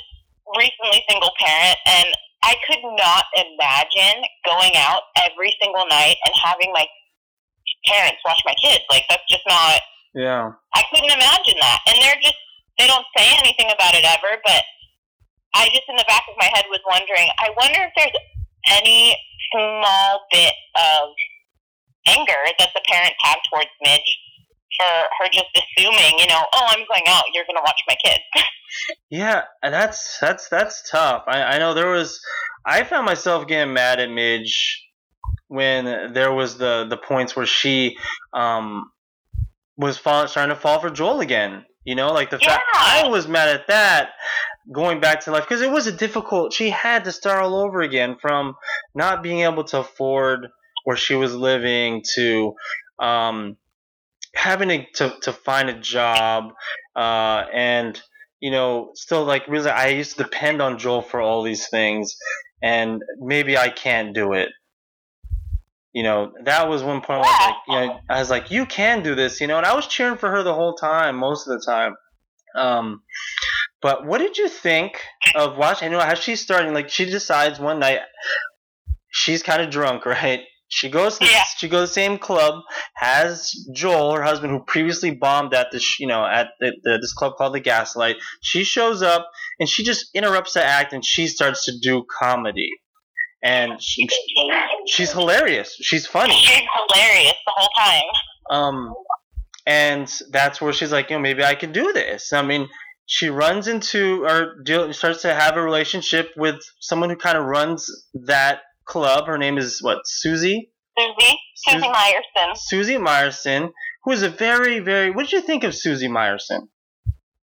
recently 0.58 1.04
single 1.08 1.32
parent, 1.40 1.78
and 1.86 2.08
I 2.42 2.56
could 2.66 2.82
not 2.98 3.24
imagine 3.36 4.24
going 4.44 4.76
out 4.76 5.02
every 5.16 5.56
single 5.62 5.86
night 5.86 6.16
and 6.26 6.34
having 6.42 6.72
my 6.72 6.86
parents 7.86 8.20
watch 8.24 8.42
my 8.44 8.54
kids. 8.60 8.82
Like 8.90 9.06
that's 9.08 9.22
just 9.30 9.46
not. 9.46 9.80
Yeah. 10.14 10.50
I 10.74 10.82
couldn't 10.90 11.10
imagine 11.10 11.56
that. 11.60 11.80
And 11.86 11.96
they're 12.02 12.20
just, 12.20 12.36
they 12.78 12.86
don't 12.86 13.06
say 13.16 13.30
anything 13.38 13.70
about 13.70 13.94
it 13.94 14.04
ever, 14.04 14.42
but 14.44 14.62
I 15.54 15.68
just 15.68 15.88
in 15.88 15.96
the 15.96 16.04
back 16.04 16.24
of 16.28 16.36
my 16.36 16.50
head 16.52 16.64
was 16.68 16.80
wondering, 16.84 17.30
I 17.38 17.48
wonder 17.56 17.80
if 17.80 17.92
there's 17.96 18.12
any 18.68 19.16
small 19.52 20.26
bit 20.30 20.52
of 20.76 21.08
anger 22.06 22.42
that 22.58 22.70
the 22.74 22.82
parents 22.88 23.16
have 23.22 23.38
towards 23.50 23.70
Midge 23.82 24.18
for 24.78 24.86
her 24.86 25.28
just 25.32 25.46
assuming, 25.54 26.18
you 26.18 26.26
know, 26.26 26.42
oh, 26.52 26.66
I'm 26.68 26.86
going 26.88 27.04
out, 27.08 27.24
you're 27.34 27.44
going 27.44 27.56
to 27.56 27.62
watch 27.62 27.80
my 27.88 27.96
kids. 28.02 28.22
Yeah, 29.10 29.42
that's 29.62 30.18
that's 30.18 30.48
that's 30.48 30.90
tough. 30.90 31.24
I, 31.26 31.42
I 31.42 31.58
know 31.58 31.74
there 31.74 31.90
was 31.90 32.18
I 32.64 32.84
found 32.84 33.04
myself 33.04 33.46
getting 33.46 33.74
mad 33.74 34.00
at 34.00 34.08
Midge 34.08 34.82
when 35.48 36.14
there 36.14 36.32
was 36.32 36.56
the 36.56 36.86
the 36.88 36.96
points 36.96 37.36
where 37.36 37.44
she 37.44 37.98
um 38.32 38.90
was 39.76 39.98
fall, 39.98 40.26
starting 40.26 40.54
to 40.54 40.60
fall 40.60 40.80
for 40.80 40.88
Joel 40.88 41.20
again. 41.20 41.66
You 41.84 41.94
know, 41.94 42.12
like 42.12 42.30
the 42.30 42.38
fact 42.38 42.64
I 42.74 43.08
was 43.08 43.26
mad 43.26 43.48
at 43.48 43.66
that 43.68 44.10
going 44.72 45.00
back 45.00 45.20
to 45.20 45.32
life 45.32 45.44
because 45.44 45.62
it 45.62 45.70
was 45.70 45.86
a 45.86 45.92
difficult. 45.92 46.52
She 46.52 46.70
had 46.70 47.04
to 47.04 47.12
start 47.12 47.42
all 47.42 47.56
over 47.56 47.80
again 47.80 48.16
from 48.20 48.54
not 48.94 49.22
being 49.22 49.40
able 49.40 49.64
to 49.64 49.80
afford 49.80 50.48
where 50.84 50.96
she 50.96 51.14
was 51.14 51.34
living 51.34 52.02
to 52.14 52.54
um 52.98 53.56
having 54.34 54.68
to 54.68 54.86
to, 54.94 55.14
to 55.22 55.32
find 55.32 55.68
a 55.68 55.78
job 55.80 56.52
uh 56.94 57.44
and 57.52 58.00
you 58.42 58.50
know, 58.50 58.90
still 58.94 59.24
like 59.24 59.46
really, 59.46 59.70
I 59.70 59.88
used 59.88 60.16
to 60.16 60.24
depend 60.24 60.60
on 60.60 60.76
Joel 60.76 61.00
for 61.00 61.20
all 61.20 61.44
these 61.44 61.68
things, 61.68 62.16
and 62.60 63.00
maybe 63.20 63.56
I 63.56 63.68
can't 63.68 64.12
do 64.12 64.32
it. 64.32 64.48
You 65.92 66.02
know, 66.02 66.32
that 66.44 66.68
was 66.68 66.82
one 66.82 67.00
point. 67.02 67.20
Where 67.20 67.28
I 67.28 67.30
was 67.30 67.46
like, 67.46 67.56
you 67.68 67.86
know, 67.86 68.00
I 68.08 68.18
was 68.18 68.30
like, 68.30 68.50
you 68.50 68.64
can 68.66 69.02
do 69.02 69.14
this, 69.14 69.40
you 69.40 69.46
know, 69.46 69.58
and 69.58 69.66
I 69.66 69.74
was 69.74 69.86
cheering 69.86 70.16
for 70.16 70.30
her 70.30 70.42
the 70.42 70.54
whole 70.54 70.74
time, 70.74 71.16
most 71.16 71.46
of 71.46 71.58
the 71.58 71.64
time. 71.64 71.94
Um, 72.56 73.02
but 73.82 74.06
what 74.06 74.18
did 74.18 74.38
you 74.38 74.48
think 74.48 75.00
of 75.34 75.56
watching? 75.58 75.90
You 75.90 75.98
know, 75.98 76.04
how 76.04 76.14
she's 76.14 76.40
starting. 76.40 76.72
Like, 76.72 76.88
she 76.88 77.04
decides 77.04 77.58
one 77.60 77.78
night 77.80 78.00
she's 79.10 79.42
kind 79.42 79.62
of 79.62 79.70
drunk, 79.70 80.06
right? 80.06 80.40
She 80.68 80.88
goes 80.88 81.18
to 81.18 81.26
Yeah. 81.26 81.42
she 81.58 81.68
goes 81.68 81.80
to 81.80 81.90
the 81.90 81.94
same 81.94 82.16
club, 82.16 82.62
has 82.94 83.52
Joel, 83.74 84.14
her 84.14 84.22
husband, 84.22 84.52
who 84.52 84.64
previously 84.64 85.10
bombed 85.10 85.52
at 85.52 85.70
this, 85.70 86.00
you 86.00 86.06
know, 86.06 86.24
at 86.24 86.48
the, 86.60 86.72
the, 86.82 86.98
this 86.98 87.12
club 87.12 87.34
called 87.36 87.54
the 87.54 87.60
Gaslight. 87.60 88.16
She 88.40 88.64
shows 88.64 89.02
up 89.02 89.28
and 89.60 89.68
she 89.68 89.84
just 89.84 90.06
interrupts 90.14 90.54
the 90.54 90.64
act 90.64 90.94
and 90.94 91.04
she 91.04 91.26
starts 91.26 91.66
to 91.66 91.72
do 91.78 92.06
comedy, 92.18 92.70
and 93.42 93.82
she, 93.82 94.08
she's 94.86 95.12
hilarious. 95.12 95.76
She's 95.80 96.06
funny. 96.06 96.34
She's 96.34 96.62
hilarious 96.88 97.34
the 97.46 97.52
whole 97.56 97.68
time. 97.76 98.02
Um, 98.50 98.94
and 99.66 100.12
that's 100.30 100.60
where 100.60 100.72
she's 100.72 100.92
like, 100.92 101.10
you 101.10 101.16
know, 101.16 101.22
maybe 101.22 101.44
I 101.44 101.54
can 101.54 101.72
do 101.72 101.92
this. 101.92 102.32
I 102.32 102.42
mean, 102.42 102.68
she 103.06 103.28
runs 103.28 103.68
into 103.68 104.24
or 104.24 104.62
deal, 104.62 104.92
starts 104.92 105.22
to 105.22 105.34
have 105.34 105.56
a 105.56 105.62
relationship 105.62 106.30
with 106.36 106.60
someone 106.80 107.10
who 107.10 107.16
kind 107.16 107.36
of 107.36 107.44
runs 107.44 107.88
that 108.26 108.60
club. 108.84 109.26
Her 109.26 109.38
name 109.38 109.58
is 109.58 109.82
what 109.82 109.98
Susie. 110.04 110.70
Susie, 110.98 111.38
Susie 111.56 111.78
Susie- 111.78 111.88
Myerson. 111.88 112.56
Susie 112.56 112.96
Myerson, 112.96 113.70
who 114.04 114.12
is 114.12 114.22
a 114.22 114.28
very, 114.28 114.78
very. 114.78 115.10
What 115.10 115.22
did 115.22 115.32
you 115.32 115.40
think 115.40 115.64
of 115.64 115.74
Susie 115.74 116.08
Myerson? 116.08 116.68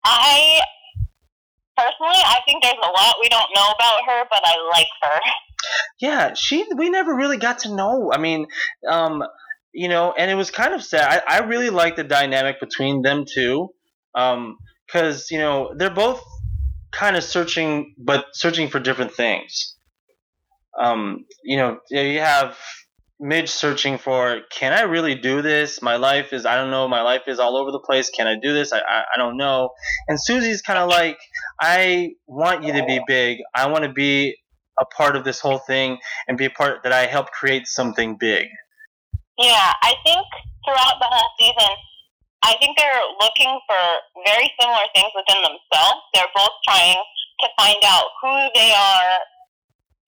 I 0.03 0.62
personally, 1.78 2.22
I 2.26 2.40
think 2.46 2.63
there's 2.63 2.76
a 2.82 2.92
lot 2.92 3.16
we 3.22 3.30
don't 3.30 3.50
know 3.56 3.72
about 3.72 4.04
her, 4.06 4.24
but 4.30 4.42
I 4.44 4.56
like 4.72 4.88
her. 5.04 5.20
Yeah, 6.00 6.34
she. 6.34 6.66
We 6.76 6.90
never 6.90 7.16
really 7.16 7.38
got 7.38 7.60
to 7.60 7.76
know. 7.76 8.12
I 8.13 8.18
mean, 8.18 8.48
um, 8.90 9.24
you 9.74 9.88
know, 9.88 10.13
and 10.18 10.30
it 10.32 10.36
was 10.36 10.52
kind 10.52 10.74
of 10.74 10.84
sad. 10.84 11.24
I, 11.28 11.38
I 11.38 11.46
really 11.46 11.70
like 11.70 11.96
the 11.96 12.04
dynamic 12.04 12.60
between 12.60 13.02
them 13.02 13.26
two, 13.32 13.70
um, 14.16 14.58
because 14.86 15.30
you 15.32 15.40
know 15.40 15.74
they're 15.78 15.90
both 15.90 16.24
kind 16.92 17.16
of 17.16 17.24
searching, 17.24 17.94
but 17.98 18.26
searching 18.34 18.70
for 18.70 18.80
different 18.80 19.13
things. 19.13 19.76
Um, 20.80 21.26
you 21.44 21.58
know, 21.58 21.80
you 21.90 22.20
have 22.20 22.58
Midge 23.19 23.49
searching 23.49 23.97
for, 23.97 24.41
can 24.51 24.73
I 24.73 24.82
really 24.82 25.15
do 25.15 25.41
this? 25.41 25.82
My 25.82 25.95
life 25.95 26.34
is, 26.34 26.45
I 26.45 26.56
don't 26.56 26.69
know, 26.69 26.88
my 26.88 27.01
life 27.01 27.23
is 27.27 27.39
all 27.39 27.58
over 27.58 27.71
the 27.71 27.80
place. 27.80 28.12
Can 28.12 28.27
I 28.27 28.36
do 28.39 28.53
this? 28.53 28.71
I, 28.71 28.77
I, 28.80 29.03
I 29.15 29.17
don't 29.17 29.38
know. 29.38 29.71
And 30.08 30.21
Susie's 30.21 30.62
kind 30.62 30.77
of 30.77 30.88
like, 30.88 31.17
I 31.60 32.12
want 32.27 32.63
you 32.63 32.73
to 32.73 32.86
be 32.86 33.01
big. 33.08 33.39
I 33.56 33.67
want 33.67 33.86
to 33.86 33.91
be 33.91 34.38
a 34.80 34.86
part 34.86 35.15
of 35.15 35.23
this 35.23 35.39
whole 35.39 35.58
thing 35.58 35.97
and 36.27 36.38
be 36.38 36.45
a 36.45 36.51
part 36.51 36.84
that 36.84 36.91
I 36.93 37.08
help 37.08 37.32
create 37.32 37.65
something 37.65 38.17
big. 38.19 38.45
Yeah, 39.39 39.73
I 39.82 39.95
think 40.06 40.25
throughout 40.63 40.99
the 40.99 41.08
whole 41.10 41.30
season, 41.39 41.75
I 42.43 42.53
think 42.60 42.77
they're 42.77 43.01
looking 43.19 43.60
for 43.65 43.82
very 44.25 44.51
similar 44.62 44.86
things 44.93 45.10
within 45.15 45.41
themselves. 45.41 46.01
They're 46.13 46.30
both 46.36 46.53
trying 46.67 47.01
to 47.41 47.47
find 47.58 47.77
out 47.84 48.06
who 48.21 48.34
they 48.53 48.73
are 48.73 49.17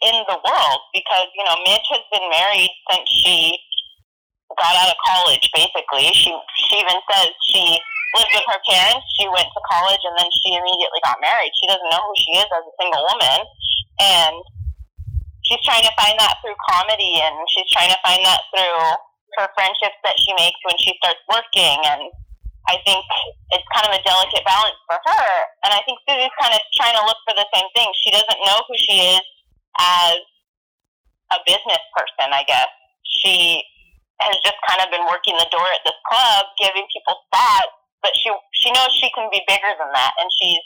in 0.01 0.15
the 0.27 0.37
world 0.39 0.79
because, 0.95 1.27
you 1.35 1.43
know, 1.43 1.55
Midge 1.67 1.87
has 1.91 2.03
been 2.11 2.27
married 2.31 2.71
since 2.91 3.07
she 3.07 3.57
got 4.55 4.75
out 4.75 4.89
of 4.89 4.99
college, 5.05 5.45
basically. 5.53 6.09
She, 6.15 6.31
she 6.67 6.75
even 6.79 6.99
says 7.11 7.29
she 7.51 7.77
lived 8.17 8.33
with 8.33 8.47
her 8.49 8.61
parents, 8.65 9.05
she 9.19 9.29
went 9.29 9.47
to 9.51 9.61
college, 9.69 10.01
and 10.01 10.15
then 10.17 10.29
she 10.41 10.55
immediately 10.55 11.01
got 11.03 11.21
married. 11.21 11.51
She 11.59 11.67
doesn't 11.67 11.91
know 11.91 12.01
who 12.01 12.15
she 12.17 12.31
is 12.39 12.49
as 12.49 12.63
a 12.65 12.73
single 12.79 13.03
woman. 13.05 13.39
And 13.99 14.35
she's 15.49 15.61
trying 15.65 15.83
to 15.83 15.93
find 15.97 16.15
that 16.21 16.37
through 16.45 16.55
comedy 16.69 17.17
and 17.19 17.35
she's 17.49 17.67
trying 17.73 17.89
to 17.89 17.99
find 18.05 18.21
that 18.21 18.41
through 18.53 18.79
her 19.41 19.49
friendships 19.57 19.97
that 20.05 20.17
she 20.21 20.29
makes 20.37 20.57
when 20.65 20.77
she 20.77 20.93
starts 21.01 21.21
working 21.29 21.77
and 21.89 22.05
I 22.69 22.77
think 22.85 23.01
it's 23.49 23.65
kind 23.73 23.89
of 23.89 23.97
a 23.97 24.01
delicate 24.05 24.45
balance 24.45 24.77
for 24.85 25.01
her 25.01 25.29
and 25.65 25.73
I 25.73 25.81
think 25.89 25.97
Susie's 26.05 26.33
kind 26.37 26.53
of 26.53 26.61
trying 26.77 26.93
to 26.93 27.03
look 27.05 27.17
for 27.25 27.33
the 27.33 27.49
same 27.49 27.65
thing. 27.73 27.89
She 27.97 28.13
doesn't 28.13 28.41
know 28.45 28.61
who 28.69 28.75
she 28.77 29.17
is 29.17 29.25
as 29.79 30.19
a 31.31 31.39
business 31.47 31.83
person, 31.95 32.29
I 32.35 32.43
guess. 32.45 32.69
She 33.07 33.63
has 34.19 34.35
just 34.43 34.59
kind 34.67 34.83
of 34.83 34.91
been 34.91 35.07
working 35.07 35.39
the 35.39 35.47
door 35.49 35.65
at 35.71 35.81
this 35.87 35.95
club, 36.05 36.45
giving 36.59 36.83
people 36.91 37.15
spots, 37.31 37.71
but 38.03 38.11
she 38.19 38.27
she 38.53 38.69
knows 38.75 38.91
she 38.91 39.07
can 39.15 39.31
be 39.31 39.39
bigger 39.47 39.71
than 39.79 39.91
that 39.95 40.13
and 40.19 40.29
she's 40.35 40.61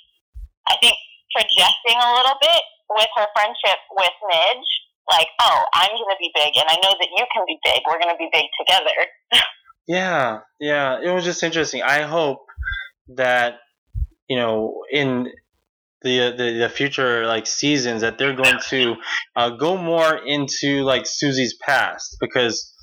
I 0.67 0.76
think 0.82 0.97
projecting 1.34 1.97
a 1.99 2.13
little 2.17 2.38
bit 2.39 2.63
with 2.89 3.10
her 3.17 3.28
friendship 3.36 3.80
with 3.91 4.15
Midge, 4.30 4.71
like, 5.10 5.28
oh, 5.41 5.65
I'm 5.73 5.89
to 5.89 6.17
be 6.19 6.32
big, 6.34 6.56
and 6.56 6.69
I 6.69 6.76
know 6.76 6.93
that 6.95 7.10
you 7.10 7.26
can 7.34 7.43
be 7.47 7.60
big. 7.63 7.82
We're 7.86 7.99
to 7.99 8.15
be 8.17 8.30
big 8.32 8.47
together. 8.60 8.97
Yeah, 9.86 10.39
yeah. 10.62 10.99
It 11.04 11.12
was 11.12 11.26
just 11.26 11.43
interesting. 11.43 11.82
I 11.82 12.04
hope 12.04 12.45
that 13.15 13.56
you 14.30 14.38
know 14.38 14.84
in 14.89 15.28
the 16.04 16.34
the, 16.38 16.58
the 16.60 16.70
future 16.70 17.26
like 17.26 17.48
seasons 17.48 18.02
that 18.02 18.18
they're 18.18 18.36
going 18.36 18.60
to 18.70 18.96
uh, 19.36 19.50
go 19.52 19.78
more 19.78 20.16
into 20.18 20.84
like 20.84 21.06
Susie's 21.06 21.56
past 21.56 22.18
because 22.20 22.74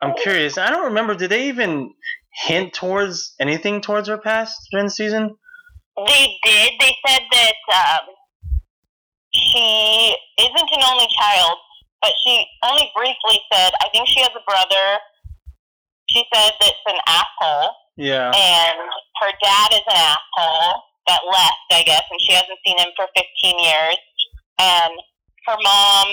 I'm 0.00 0.14
curious. 0.14 0.58
I 0.58 0.70
don't 0.70 0.86
remember. 0.86 1.14
Did 1.14 1.30
they 1.30 1.48
even 1.48 1.92
hint 2.46 2.72
towards 2.72 3.34
anything 3.40 3.80
towards 3.80 4.08
her 4.08 4.18
past 4.18 4.54
during 4.70 4.86
the 4.86 4.90
season? 4.90 5.36
They 6.06 6.36
did. 6.44 6.72
They 6.78 6.94
said 7.06 7.22
that 7.32 7.54
um, 7.74 8.14
she 9.34 10.14
isn't 10.38 10.70
an 10.72 10.82
only 10.92 11.08
child, 11.18 11.58
but 12.00 12.12
she 12.24 12.44
only 12.64 12.90
briefly 12.96 13.40
said, 13.52 13.72
I 13.82 13.88
think 13.92 14.06
she 14.08 14.20
has 14.20 14.30
a 14.30 14.44
brother. 14.48 14.98
She 16.08 16.24
said 16.32 16.52
that 16.60 16.68
it's 16.70 16.86
an 16.86 17.00
asshole, 17.06 17.70
Yeah. 17.96 18.30
and 18.30 18.78
her 19.20 19.32
dad 19.42 19.72
is 19.72 19.82
an 19.90 19.96
asshole 19.96 20.82
that 21.08 21.24
left, 21.26 21.66
I 21.72 21.82
guess, 21.82 22.04
and 22.10 22.20
she 22.20 22.32
hasn't 22.36 22.60
seen 22.64 22.78
him 22.78 22.92
for 22.94 23.08
15 23.16 23.24
years. 23.58 23.98
And 24.60 24.92
her 25.48 25.56
mom, 25.58 26.08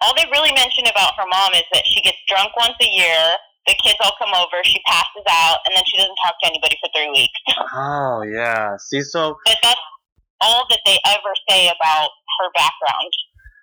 all 0.00 0.14
they 0.16 0.26
really 0.32 0.52
mention 0.52 0.86
about 0.86 1.14
her 1.16 1.26
mom 1.30 1.52
is 1.54 1.64
that 1.72 1.84
she 1.86 2.00
gets 2.02 2.18
drunk 2.28 2.50
once 2.56 2.76
a 2.80 2.88
year. 2.90 3.36
The 3.66 3.74
kids 3.84 3.98
all 4.02 4.12
come 4.18 4.32
over, 4.34 4.56
she 4.64 4.80
passes 4.86 5.22
out, 5.28 5.58
and 5.66 5.76
then 5.76 5.84
she 5.86 5.96
doesn't 5.98 6.16
talk 6.24 6.34
to 6.42 6.48
anybody 6.48 6.76
for 6.80 6.88
three 6.96 7.10
weeks. 7.10 7.38
Oh 7.72 8.22
yeah. 8.22 8.76
See, 8.78 9.02
so 9.02 9.36
But 9.44 9.56
that's 9.62 9.80
all 10.40 10.64
that 10.70 10.80
they 10.86 10.98
ever 11.06 11.32
say 11.48 11.66
about 11.68 12.10
her 12.40 12.48
background. 12.56 13.12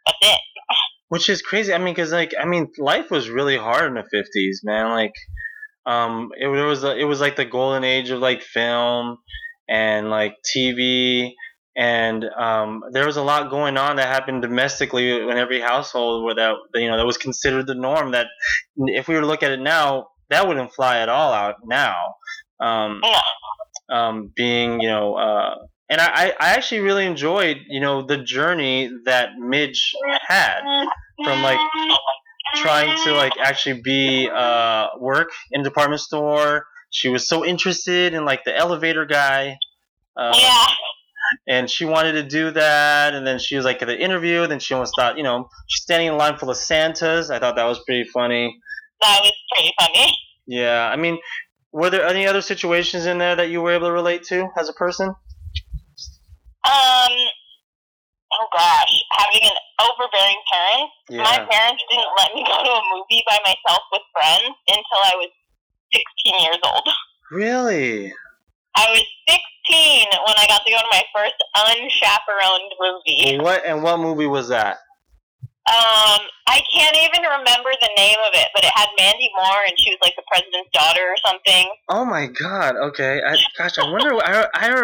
That's 0.05 0.17
it. 0.21 0.39
which 1.09 1.29
is 1.29 1.41
crazy. 1.41 1.73
I 1.73 1.77
mean, 1.79 1.93
because 1.93 2.11
like 2.11 2.33
I 2.39 2.45
mean, 2.45 2.71
life 2.77 3.09
was 3.11 3.29
really 3.29 3.57
hard 3.57 3.87
in 3.87 3.95
the 3.95 4.03
fifties, 4.09 4.61
man. 4.63 4.91
Like, 4.91 5.13
um, 5.85 6.29
it, 6.37 6.47
there 6.53 6.65
was 6.65 6.83
it 6.83 7.07
was 7.07 7.19
like 7.19 7.35
the 7.35 7.45
golden 7.45 7.83
age 7.83 8.09
of 8.11 8.19
like 8.19 8.41
film 8.41 9.17
and 9.69 10.09
like 10.09 10.35
TV, 10.43 11.31
and 11.75 12.23
um, 12.25 12.83
there 12.91 13.05
was 13.05 13.17
a 13.17 13.23
lot 13.23 13.49
going 13.49 13.77
on 13.77 13.97
that 13.97 14.07
happened 14.07 14.41
domestically 14.41 15.11
in 15.11 15.31
every 15.31 15.59
household 15.59 16.25
where 16.25 16.35
that 16.35 16.55
you 16.75 16.87
know 16.87 16.97
that 16.97 17.05
was 17.05 17.17
considered 17.17 17.67
the 17.67 17.75
norm. 17.75 18.11
That 18.11 18.27
if 18.77 19.07
we 19.07 19.15
were 19.15 19.21
to 19.21 19.27
look 19.27 19.43
at 19.43 19.51
it 19.51 19.59
now, 19.59 20.07
that 20.29 20.47
wouldn't 20.47 20.73
fly 20.73 20.99
at 20.99 21.09
all 21.09 21.33
out 21.33 21.55
now. 21.65 21.95
Um, 22.59 23.01
um, 23.89 24.31
being 24.35 24.81
you 24.81 24.89
know 24.89 25.15
uh, 25.15 25.55
and 25.89 26.01
I, 26.01 26.33
I 26.39 26.49
actually 26.49 26.81
really 26.81 27.05
enjoyed 27.05 27.57
you 27.67 27.79
know 27.79 28.05
the 28.05 28.17
journey 28.17 28.91
that 29.05 29.37
Midge 29.37 29.93
had 30.27 30.61
from 31.23 31.41
like 31.41 31.59
trying 32.55 32.97
to 33.05 33.13
like 33.13 33.33
actually 33.41 33.81
be 33.81 34.29
uh, 34.33 34.87
work 34.99 35.29
in 35.51 35.63
department 35.63 36.01
store. 36.01 36.65
She 36.97 37.09
was 37.09 37.27
so 37.29 37.45
interested 37.45 38.13
in 38.15 38.25
like 38.25 38.43
the 38.43 38.55
elevator 38.57 39.05
guy. 39.05 39.57
Uh, 40.15 40.33
Yeah. 40.35 40.65
and 41.47 41.69
she 41.69 41.85
wanted 41.85 42.13
to 42.13 42.23
do 42.23 42.49
that 42.51 43.13
and 43.13 43.27
then 43.27 43.37
she 43.37 43.55
was 43.55 43.65
like 43.65 43.81
at 43.81 43.87
the 43.87 43.99
interview 43.99 44.47
then 44.47 44.59
she 44.59 44.73
almost 44.73 44.93
thought 44.97 45.17
you 45.17 45.23
know 45.23 45.47
she's 45.67 45.83
standing 45.83 46.07
in 46.07 46.17
line 46.17 46.37
full 46.37 46.49
of 46.49 46.55
santas 46.57 47.29
i 47.29 47.37
thought 47.37 47.55
that 47.57 47.65
was 47.65 47.79
pretty 47.85 48.05
funny 48.17 48.57
That 49.01 49.19
was 49.21 49.33
pretty 49.53 49.73
funny. 49.79 50.07
yeah 50.47 50.89
i 50.89 50.95
mean 50.95 51.19
were 51.73 51.89
there 51.91 52.05
any 52.07 52.25
other 52.25 52.41
situations 52.41 53.05
in 53.05 53.17
there 53.17 53.35
that 53.35 53.49
you 53.51 53.61
were 53.61 53.73
able 53.73 53.87
to 53.87 53.91
relate 53.93 54.23
to 54.31 54.47
as 54.57 54.69
a 54.69 54.73
person 54.73 55.07
Um, 56.67 57.13
oh 58.33 58.47
gosh, 58.55 58.93
having 59.19 59.43
an 59.47 59.57
overbearing 59.79 60.39
parent. 60.51 60.89
Yeah. 61.09 61.23
My 61.23 61.37
parents 61.47 61.83
didn't 61.89 62.11
let 62.19 62.29
me 62.35 62.43
go 62.43 62.55
to 62.63 62.71
a 62.71 62.83
movie 62.91 63.23
by 63.29 63.37
myself 63.45 63.81
with 63.91 64.03
friends 64.15 64.51
until 64.67 65.01
I 65.11 65.13
was 65.15 65.31
16 65.93 66.41
years 66.41 66.57
old. 66.65 66.87
really 67.31 68.13
I 68.75 68.85
was 68.91 69.03
16 69.27 70.07
when 70.25 70.35
I 70.37 70.45
got 70.47 70.61
to 70.65 70.71
go 70.71 70.77
to 70.77 70.87
my 70.91 71.03
first 71.15 71.35
unchaperoned 71.55 72.71
movie. 72.79 73.37
what 73.43 73.65
and 73.65 73.83
what 73.83 73.99
movie 73.99 74.27
was 74.27 74.47
that 74.49 74.77
Um, 75.67 76.21
I 76.47 76.61
can't 76.73 76.95
even 76.95 77.23
remember 77.23 77.71
the 77.81 77.89
name 77.97 78.17
of 78.27 78.31
it, 78.33 78.47
but 78.55 78.63
it 78.63 78.71
had 78.75 78.87
Mandy 78.97 79.29
Moore, 79.35 79.63
and 79.67 79.77
she 79.77 79.89
was 79.91 79.99
like 80.01 80.15
the 80.15 80.23
president's 80.31 80.69
daughter 80.71 81.01
or 81.01 81.17
something. 81.25 81.67
oh 81.89 82.05
my 82.05 82.27
god 82.27 82.75
okay 82.77 83.21
I, 83.25 83.35
gosh 83.57 83.77
i 83.79 83.83
wonder 83.89 84.15
I, 84.23 84.47
I, 84.53 84.83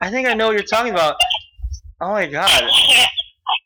I 0.00 0.10
think 0.10 0.28
i 0.28 0.34
know 0.34 0.46
what 0.48 0.54
you're 0.54 0.62
talking 0.62 0.92
about 0.92 1.16
oh 2.00 2.10
my 2.12 2.26
god 2.26 2.48
can't. 2.48 3.10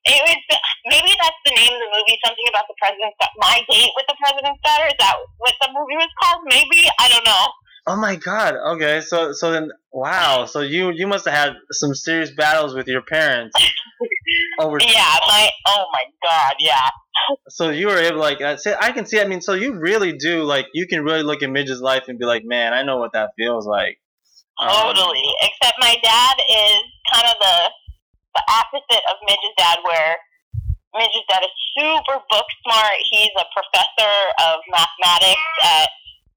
It 0.04 0.20
was 0.26 0.58
maybe 0.92 1.12
that's 1.16 1.40
the 1.48 1.56
name 1.56 1.72
of 1.72 1.80
the 1.80 1.90
movie. 1.96 2.20
Something 2.20 2.46
about 2.52 2.68
the 2.68 2.76
president's 2.76 3.16
my 3.40 3.64
date 3.64 3.92
with 3.96 4.06
the 4.06 4.16
president's 4.20 4.60
daughter. 4.60 4.86
Is 4.92 4.98
that 5.00 5.16
what 5.40 5.56
the 5.64 5.72
movie 5.72 5.96
was 5.96 6.12
called? 6.20 6.44
Maybe 6.44 6.84
I 7.00 7.08
don't 7.08 7.24
know. 7.24 7.44
Oh 7.86 7.96
my 7.96 8.14
god. 8.16 8.54
Okay, 8.76 9.00
so 9.00 9.32
so 9.32 9.50
then 9.50 9.72
wow. 9.90 10.44
So 10.44 10.60
you 10.60 10.90
you 10.92 11.06
must 11.06 11.24
have 11.24 11.34
had 11.34 11.52
some 11.72 11.94
serious 11.94 12.30
battles 12.30 12.74
with 12.74 12.86
your 12.86 13.02
parents 13.02 13.56
over. 14.60 14.78
Yeah, 14.78 15.16
my 15.26 15.50
oh 15.66 15.84
my 15.92 16.04
god, 16.22 16.54
yeah. 16.60 16.86
So 17.48 17.70
you 17.70 17.88
were 17.88 17.98
able 17.98 18.18
like 18.18 18.40
I 18.40 18.56
say 18.56 18.76
I 18.78 18.92
can 18.92 19.06
see. 19.06 19.20
I 19.20 19.26
mean, 19.26 19.40
so 19.40 19.54
you 19.54 19.80
really 19.80 20.12
do 20.12 20.44
like 20.44 20.66
you 20.74 20.86
can 20.86 21.02
really 21.02 21.22
look 21.24 21.42
at 21.42 21.50
Midge's 21.50 21.80
life 21.80 22.04
and 22.06 22.18
be 22.18 22.26
like, 22.26 22.44
man, 22.44 22.72
I 22.72 22.82
know 22.82 22.98
what 22.98 23.14
that 23.14 23.30
feels 23.36 23.66
like. 23.66 23.98
Um, 24.60 24.68
Totally. 24.68 25.34
Except 25.42 25.76
my 25.80 25.96
dad 26.02 26.36
is 26.50 26.82
kind 27.12 27.26
of 27.26 27.34
the 27.40 27.70
the 28.34 28.42
opposite 28.48 29.02
of 29.10 29.16
Midge's 29.26 29.54
dad, 29.58 29.78
where 29.84 30.16
Midge's 30.94 31.24
dad 31.28 31.42
is 31.42 31.54
super 31.76 32.20
book 32.28 32.46
smart. 32.62 32.96
He's 33.10 33.32
a 33.36 33.46
professor 33.54 34.14
of 34.44 34.60
mathematics 34.68 35.50
at 35.64 35.88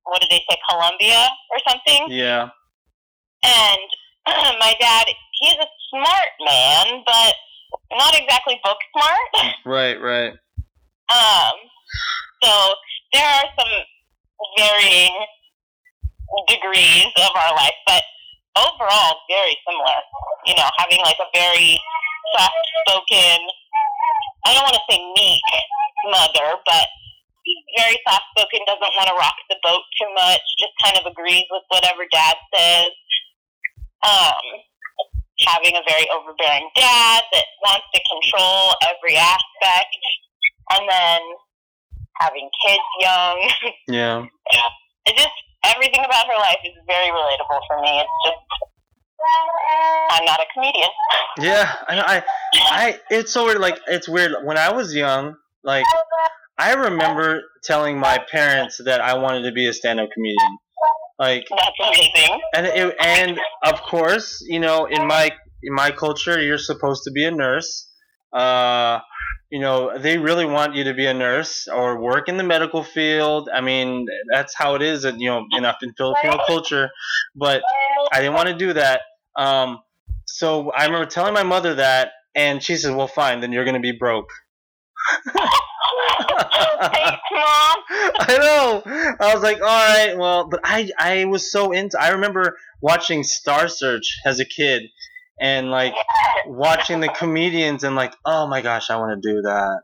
what 0.04 0.22
did 0.22 0.30
they 0.30 0.44
say, 0.50 0.58
Columbia 0.70 1.28
or 1.52 1.60
something. 1.68 2.08
Yeah. 2.10 2.50
And 3.44 3.88
my 4.60 4.76
dad, 4.80 5.06
he's 5.34 5.56
a 5.60 5.68
smart 5.89 6.32
man, 6.39 7.04
but 7.06 7.34
not 7.98 8.15
exactly 8.18 8.60
book 8.63 8.78
smart. 8.94 9.56
Right. 9.65 10.00
Right. 10.00 10.34
Um, 11.10 11.56
so 12.44 12.74
there 13.13 13.26
are 13.26 13.46
some 13.58 13.74
varying 14.58 15.13
degrees 16.48 17.08
of 17.18 17.32
our 17.36 17.56
life, 17.56 17.74
but 17.86 18.04
overall 18.56 19.15
very 19.30 19.56
similar. 19.68 20.00
You 20.48 20.56
know, 20.56 20.68
having 20.80 21.00
like 21.04 21.20
a 21.20 21.30
very 21.36 21.80
soft 22.36 22.63
spoken, 22.88 23.39
I 24.46 24.54
don't 24.54 24.65
want 24.65 24.78
to 24.78 24.86
say 24.89 25.00
meek 25.00 25.44
mother, 26.12 26.60
but 26.65 26.88
very 27.78 27.98
soft 28.08 28.26
spoken, 28.34 28.65
doesn't 28.65 28.96
want 28.98 29.10
to 29.10 29.18
rock 29.18 29.38
the 29.50 29.58
boat 29.62 29.84
too 30.00 30.10
much, 30.15 30.41
just 30.58 30.74
kind 30.82 30.98
of 30.98 31.06
agrees 31.06 31.46
with 31.52 31.63
whatever 31.70 32.06
dad 32.12 32.36
says. 32.54 32.91
Um, 34.06 34.46
having 35.48 35.76
a 35.76 35.84
very 35.88 36.08
overbearing 36.13 36.70
dad 36.76 37.24
that 37.34 37.46
wants 37.65 37.86
to 37.94 38.00
control 38.08 38.74
every 38.86 39.18
aspect, 39.18 39.98
and 40.72 40.88
then 40.89 41.22
having 42.20 42.50
kids 42.65 42.89
young. 43.02 43.38
Yeah. 43.88 44.26
It's 45.06 45.22
just 45.22 45.38
everything 45.73 46.04
about 46.06 46.28
her 46.28 46.38
life 46.38 46.60
is 46.63 46.73
very 46.88 47.10
relatable 47.10 47.60
for 47.67 47.82
me. 47.82 47.99
It's 47.99 48.10
just 48.25 48.38
I'm 50.12 50.25
not 50.25 50.39
a 50.39 50.45
comedian. 50.54 50.89
Yeah. 51.39 51.73
I, 51.88 51.99
I 51.99 52.23
I 52.54 52.99
it's 53.10 53.32
so 53.32 53.45
weird. 53.45 53.60
Like 53.60 53.80
it's 53.88 54.08
weird. 54.08 54.32
When 54.43 54.58
I 54.58 54.71
was 54.71 54.93
young, 54.95 55.36
like 55.63 55.86
I 56.58 56.73
remember 56.73 57.41
telling 57.63 57.99
my 57.99 58.23
parents 58.32 58.80
that 58.86 59.01
I 59.01 59.17
wanted 59.17 59.43
to 59.43 59.51
be 59.51 59.67
a 59.67 59.73
stand-up 59.73 60.10
comedian. 60.13 60.58
Like 61.17 61.45
That's 61.49 61.71
amazing. 61.80 62.41
and 62.54 62.65
it, 62.65 62.95
and 62.99 63.39
of 63.63 63.82
course, 63.82 64.43
you 64.47 64.60
know, 64.60 64.86
in 64.86 65.08
my 65.08 65.32
in 65.63 65.73
my 65.73 65.91
culture, 65.91 66.41
you're 66.41 66.58
supposed 66.58 67.04
to 67.06 67.12
be 67.12 67.25
a 67.25 67.32
nurse. 67.32 67.89
Uh, 68.36 69.00
you 69.50 69.60
know, 69.60 69.98
they 69.98 70.17
really 70.17 70.45
want 70.45 70.76
you 70.76 70.86
to 70.86 70.93
be 70.93 71.06
a 71.06 71.13
nurse 71.13 71.67
or 71.67 72.00
work 72.00 72.28
in 72.28 72.38
the 72.38 72.43
medical 72.43 72.84
field. 72.84 73.50
I 73.54 73.62
mean, 73.62 74.08
that's 74.32 74.56
how 74.56 74.76
it 74.76 74.82
is, 74.82 75.06
in, 75.06 75.19
you 75.19 75.30
know, 75.30 75.45
in, 75.52 75.63
in 75.63 75.93
Filipino 75.93 76.39
culture. 76.45 76.89
But 77.36 77.62
I 78.12 78.19
didn't 78.19 78.34
want 78.34 78.50
to 78.50 78.56
do 78.56 78.74
that. 78.74 79.02
Um, 79.38 79.80
so 80.26 80.71
I 80.71 80.86
remember 80.86 81.06
telling 81.06 81.33
my 81.33 81.44
mother 81.44 81.75
that, 81.75 82.12
and 82.33 82.62
she 82.62 82.75
said, 82.75 82.96
"Well, 82.96 83.08
fine, 83.08 83.40
then 83.40 83.54
you're 83.54 83.65
gonna 83.65 83.79
be 83.79 83.94
broke." 83.94 84.29
Mom. 85.36 85.42
I 88.19 88.38
know. 88.40 88.81
I 89.19 89.33
was 89.33 89.44
like, 89.44 89.62
all 89.62 89.67
right, 89.67 90.17
well, 90.17 90.48
but 90.48 90.62
I 90.63 90.90
I 90.98 91.25
was 91.25 91.52
so 91.52 91.71
into. 91.71 92.02
I 92.02 92.10
remember 92.10 92.58
watching 92.81 93.23
Star 93.23 93.67
Search 93.67 94.17
as 94.25 94.40
a 94.40 94.46
kid, 94.46 94.83
and 95.40 95.69
like 95.71 95.94
watching 96.48 97.00
the 97.00 97.10
comedians, 97.10 97.83
and 97.83 97.96
like, 97.96 98.15
oh 98.25 98.48
my 98.48 98.62
gosh, 98.62 98.90
I 98.90 98.98
want 98.98 99.21
to 99.21 99.33
do 99.33 99.42
that. 99.42 99.81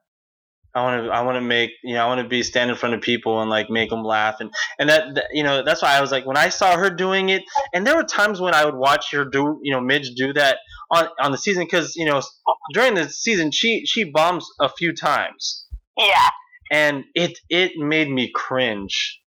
I 0.73 0.83
want 0.83 1.03
to 1.03 1.11
I 1.11 1.21
want 1.23 1.35
to 1.35 1.41
make 1.41 1.71
you 1.83 1.95
know 1.95 2.03
I 2.03 2.07
want 2.07 2.21
to 2.21 2.27
be 2.29 2.43
stand 2.43 2.69
in 2.69 2.77
front 2.77 2.95
of 2.95 3.01
people 3.01 3.41
and 3.41 3.49
like 3.49 3.69
make 3.69 3.89
them 3.89 4.03
laugh 4.05 4.37
and 4.39 4.53
and 4.79 4.89
that, 4.89 5.15
that 5.15 5.25
you 5.33 5.43
know 5.43 5.63
that's 5.63 5.81
why 5.81 5.97
I 5.97 5.99
was 5.99 6.11
like 6.13 6.25
when 6.25 6.37
I 6.37 6.47
saw 6.47 6.77
her 6.77 6.89
doing 6.89 7.27
it 7.27 7.43
and 7.73 7.85
there 7.85 7.95
were 7.97 8.05
times 8.05 8.39
when 8.39 8.53
I 8.53 8.63
would 8.63 8.75
watch 8.75 9.11
her 9.11 9.25
do 9.25 9.59
you 9.63 9.73
know 9.73 9.81
Midge 9.81 10.11
do 10.15 10.31
that 10.31 10.59
on 10.89 11.09
on 11.19 11.33
the 11.33 11.37
season 11.37 11.65
because 11.65 11.97
you 11.97 12.05
know 12.05 12.21
during 12.73 12.95
the 12.95 13.09
season 13.09 13.51
she 13.51 13.85
she 13.85 14.05
bombs 14.05 14.47
a 14.61 14.69
few 14.69 14.93
times 14.95 15.65
Yeah. 15.97 16.29
and 16.71 17.03
it 17.15 17.37
it 17.49 17.73
made 17.75 18.09
me 18.09 18.31
cringe. 18.33 19.20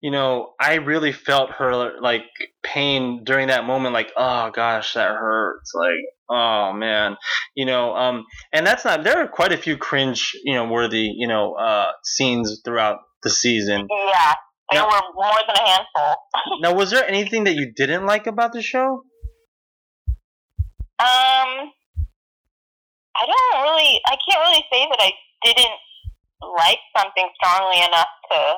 You 0.00 0.10
know, 0.10 0.54
I 0.58 0.74
really 0.76 1.12
felt 1.12 1.50
her 1.52 2.00
like 2.00 2.24
pain 2.62 3.22
during 3.24 3.48
that 3.48 3.64
moment. 3.64 3.92
Like, 3.92 4.10
oh 4.16 4.50
gosh, 4.50 4.94
that 4.94 5.10
hurts. 5.10 5.72
Like, 5.74 6.00
oh 6.28 6.72
man, 6.72 7.16
you 7.54 7.66
know. 7.66 7.94
Um, 7.94 8.24
and 8.52 8.66
that's 8.66 8.84
not. 8.84 9.04
There 9.04 9.18
are 9.22 9.28
quite 9.28 9.52
a 9.52 9.58
few 9.58 9.76
cringe, 9.76 10.32
you 10.44 10.54
know, 10.54 10.66
worthy, 10.66 11.12
you 11.14 11.28
know, 11.28 11.54
uh, 11.54 11.92
scenes 12.02 12.62
throughout 12.64 12.98
the 13.22 13.30
season. 13.30 13.86
Yeah, 13.90 14.34
there 14.72 14.82
Now- 14.82 14.88
were 14.88 15.02
more 15.14 15.38
than 15.46 15.56
a 15.56 15.68
handful. 15.68 16.16
Now, 16.60 16.74
was 16.74 16.90
there 16.90 17.06
anything 17.06 17.44
that 17.44 17.54
you 17.54 17.72
didn't 17.74 18.06
like 18.06 18.26
about 18.26 18.52
the 18.52 18.62
show? 18.62 19.04
Um, 20.98 21.72
I 23.16 23.26
don't 23.26 23.62
really. 23.62 24.00
I 24.06 24.16
can't 24.28 24.40
really 24.40 24.64
say 24.72 24.86
that 24.90 24.98
I 25.00 25.12
didn't 25.44 25.78
like 26.56 26.78
something 26.96 27.28
strongly 27.36 27.78
enough 27.78 28.08
to 28.30 28.54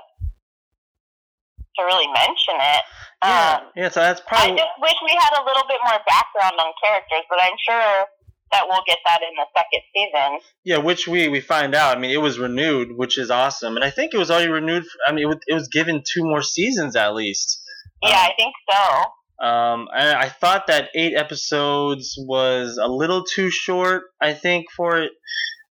to 1.78 1.84
really 1.84 2.06
mention 2.08 2.54
it. 2.56 2.82
Yeah, 3.24 3.60
Um, 3.62 3.70
yeah. 3.76 3.88
So 3.88 4.00
that's 4.00 4.20
probably. 4.26 4.52
I 4.52 4.56
just 4.56 4.74
wish 4.80 4.94
we 5.04 5.12
had 5.18 5.32
a 5.40 5.44
little 5.44 5.62
bit 5.68 5.78
more 5.88 5.98
background 6.06 6.54
on 6.58 6.72
characters, 6.82 7.24
but 7.30 7.38
I'm 7.40 7.56
sure 7.68 8.06
that 8.52 8.64
we'll 8.68 8.82
get 8.86 8.98
that 9.06 9.20
in 9.22 9.34
the 9.36 9.46
second 9.56 9.82
season. 9.94 10.40
yeah. 10.64 10.76
Which 10.78 11.08
we 11.08 11.28
we 11.28 11.40
find 11.40 11.74
out. 11.74 11.96
I 11.96 12.00
mean, 12.00 12.10
it 12.10 12.20
was 12.20 12.38
renewed, 12.38 12.96
which 12.96 13.16
is 13.18 13.30
awesome, 13.30 13.76
and 13.76 13.84
I 13.84 13.90
think 13.90 14.12
it 14.12 14.18
was 14.18 14.30
already 14.30 14.50
renewed. 14.50 14.84
For, 14.84 14.98
I 15.06 15.12
mean, 15.12 15.24
it 15.24 15.28
was, 15.28 15.38
it 15.46 15.54
was 15.54 15.68
given 15.68 16.02
two 16.04 16.24
more 16.24 16.42
seasons 16.42 16.96
at 16.96 17.14
least. 17.14 17.60
Yeah, 18.02 18.18
I 18.18 18.32
think 18.36 18.54
so. 18.70 19.46
Um, 19.46 19.88
I, 19.92 20.14
I 20.14 20.28
thought 20.28 20.66
that 20.66 20.90
eight 20.94 21.14
episodes 21.16 22.14
was 22.18 22.78
a 22.80 22.86
little 22.88 23.24
too 23.24 23.50
short. 23.50 24.02
I 24.20 24.34
think 24.34 24.66
for 24.76 24.98
it. 25.00 25.12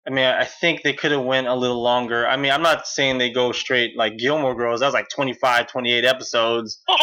I 0.07 0.11
mean, 0.11 0.25
I 0.25 0.45
think 0.45 0.81
they 0.83 0.93
could 0.93 1.11
have 1.11 1.23
went 1.23 1.47
a 1.47 1.53
little 1.55 1.81
longer. 1.81 2.25
I 2.27 2.35
mean, 2.37 2.51
I'm 2.51 2.61
not 2.63 2.87
saying 2.87 3.17
they 3.17 3.31
go 3.31 3.51
straight 3.51 3.95
like 3.97 4.17
Gilmore 4.17 4.55
Girls. 4.55 4.79
That 4.79 4.87
was 4.87 4.93
like 4.93 5.09
25, 5.09 5.67
28 5.67 6.05
episodes. 6.05 6.81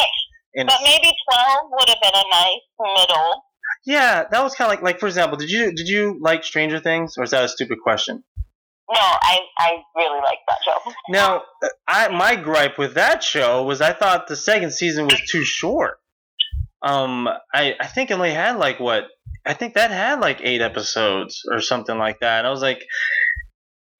And 0.55 0.65
But 0.67 0.79
maybe 0.83 1.13
12 1.31 1.59
would 1.71 1.89
have 1.89 1.97
been 2.01 2.13
a 2.15 2.23
nice 2.31 2.61
middle. 2.79 3.43
yeah, 3.85 4.23
that 4.31 4.41
was 4.41 4.55
kind 4.55 4.67
of 4.71 4.75
like 4.75 4.81
like 4.83 4.99
for 4.99 5.05
example, 5.05 5.37
did 5.37 5.51
you 5.51 5.71
did 5.71 5.87
you 5.87 6.17
like 6.19 6.43
Stranger 6.43 6.79
Things 6.79 7.13
or 7.15 7.23
is 7.23 7.29
that 7.29 7.43
a 7.43 7.47
stupid 7.49 7.77
question? 7.83 8.23
No, 8.91 8.99
I, 8.99 9.39
I 9.59 9.77
really 9.95 10.19
like 10.21 10.39
that 10.47 10.57
show. 10.65 10.91
Now, 11.09 11.43
I 11.87 12.07
my 12.07 12.35
gripe 12.35 12.79
with 12.79 12.95
that 12.95 13.21
show 13.21 13.63
was 13.63 13.81
I 13.81 13.93
thought 13.93 14.27
the 14.27 14.35
second 14.35 14.71
season 14.73 15.05
was 15.05 15.21
too 15.29 15.43
short. 15.43 15.99
Um, 16.81 17.27
I 17.53 17.75
I 17.79 17.85
think 17.85 18.09
it 18.09 18.15
only 18.15 18.31
had 18.33 18.57
like 18.57 18.79
what 18.79 19.03
I 19.47 19.53
think 19.53 19.75
that 19.75 19.91
had 19.91 20.19
like 20.19 20.41
eight 20.43 20.61
episodes 20.61 21.43
or 21.51 21.61
something 21.61 21.97
like 21.97 22.19
that. 22.19 22.39
And 22.39 22.47
I 22.47 22.49
was 22.49 22.61
like, 22.61 22.85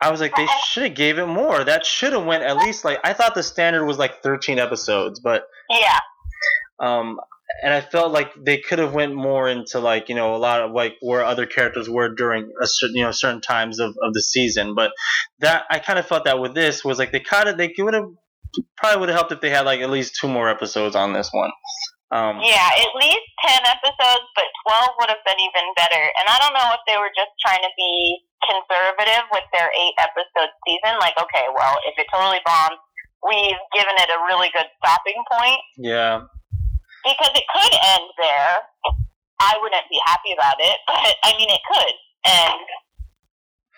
I 0.02 0.12
was 0.12 0.20
like, 0.20 0.36
they 0.36 0.48
should 0.68 0.84
have 0.84 0.96
gave 0.96 1.18
it 1.18 1.28
more. 1.28 1.64
That 1.64 1.86
should 1.86 2.14
have 2.14 2.26
went 2.26 2.44
at 2.44 2.58
least 2.58 2.86
like 2.86 3.00
I 3.04 3.14
thought 3.14 3.36
the 3.36 3.44
standard 3.44 3.86
was 3.86 3.98
like 3.98 4.22
thirteen 4.22 4.60
episodes, 4.60 5.20
but 5.20 5.48
Yeah, 5.70 6.00
um, 6.80 7.20
and 7.64 7.74
I 7.74 7.82
felt 7.82 8.12
like 8.12 8.32
they 8.36 8.58
could 8.58 8.80
have 8.80 8.94
went 8.94 9.16
more 9.16 9.48
into 9.48 9.80
like 9.80 10.10
you 10.10 10.16
know 10.16 10.36
a 10.36 10.38
lot 10.38 10.62
of 10.62 10.72
like 10.72 10.96
where 11.02 11.24
other 11.24 11.46
characters 11.46 11.90
were 11.90 12.14
during 12.14 12.52
a 12.62 12.68
certain 12.68 12.96
you 12.96 13.04
know 13.04 13.12
certain 13.12 13.42
times 13.42 13.80
of, 13.80 13.96
of 14.02 14.14
the 14.14 14.22
season. 14.22 14.76
But 14.76 14.92
that 15.40 15.64
I 15.72 15.80
kind 15.80 15.98
of 15.98 16.06
felt 16.06 16.26
that 16.26 16.40
with 16.40 16.54
this 16.54 16.84
was 16.84 17.00
like 17.00 17.12
they 17.12 17.20
kind 17.20 17.50
of 17.50 17.58
they 17.58 17.74
would 17.78 17.94
have 17.94 18.10
probably 18.76 19.00
would 19.00 19.10
have 19.10 19.18
helped 19.18 19.32
if 19.32 19.42
they 19.42 19.50
had 19.50 19.66
like 19.66 19.82
at 19.82 19.90
least 19.90 20.18
two 20.20 20.28
more 20.28 20.50
episodes 20.50 20.96
on 20.96 21.14
this 21.14 21.30
one. 21.32 21.52
Um, 22.08 22.40
yeah, 22.40 22.72
at 22.80 22.92
least 22.96 23.28
10 23.44 23.68
episodes, 23.68 24.26
but 24.32 24.48
12 24.64 24.96
would 25.04 25.12
have 25.12 25.24
been 25.28 25.40
even 25.44 25.76
better. 25.76 26.00
And 26.00 26.26
I 26.32 26.40
don't 26.40 26.56
know 26.56 26.72
if 26.72 26.80
they 26.88 26.96
were 26.96 27.12
just 27.12 27.36
trying 27.44 27.60
to 27.60 27.74
be 27.76 28.24
conservative 28.48 29.28
with 29.36 29.44
their 29.52 29.68
eight 29.76 29.92
episode 30.00 30.52
season. 30.64 30.96
Like, 31.04 31.20
okay, 31.20 31.52
well, 31.52 31.76
if 31.84 32.00
it 32.00 32.08
totally 32.08 32.40
bombs, 32.48 32.80
we've 33.28 33.60
given 33.76 33.96
it 34.00 34.08
a 34.08 34.24
really 34.24 34.48
good 34.56 34.72
stopping 34.80 35.20
point. 35.28 35.60
yeah, 35.76 36.24
because 37.04 37.34
it 37.36 37.44
could 37.52 37.76
end 37.76 38.08
there. 38.16 38.56
I 39.40 39.54
wouldn't 39.62 39.86
be 39.92 40.00
happy 40.08 40.32
about 40.32 40.58
it, 40.64 40.78
but 40.88 41.12
I 41.28 41.36
mean, 41.36 41.52
it 41.52 41.62
could, 41.68 41.96
and 42.24 42.66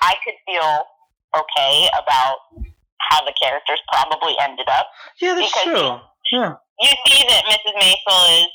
I 0.02 0.14
could 0.22 0.38
feel 0.46 0.86
okay 1.34 1.90
about 1.98 2.38
how 3.10 3.26
the 3.26 3.34
characters 3.42 3.82
probably 3.92 4.36
ended 4.40 4.68
up. 4.70 4.88
yeah, 5.22 5.34
that's 5.36 5.64
true. 5.64 5.98
Yeah, 6.32 6.56
You 6.82 6.90
see 7.06 7.26
that 7.28 7.44
Mrs. 7.46 7.76
Maisel 7.76 8.42
is 8.42 8.48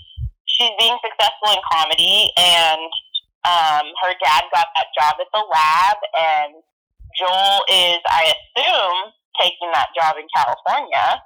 she's 0.46 0.70
being 0.78 0.96
successful 1.04 1.52
in 1.52 1.60
comedy, 1.70 2.30
and 2.36 2.90
um, 3.44 3.86
her 4.02 4.14
dad 4.22 4.44
got 4.52 4.66
that 4.76 4.86
job 4.98 5.14
at 5.20 5.26
the 5.32 5.44
lab, 5.52 5.96
and 6.18 6.54
Joel 7.18 7.64
is, 7.68 8.00
I 8.08 8.32
assume, 8.32 9.12
taking 9.40 9.70
that 9.72 9.88
job 9.98 10.16
in 10.18 10.26
California. 10.34 11.20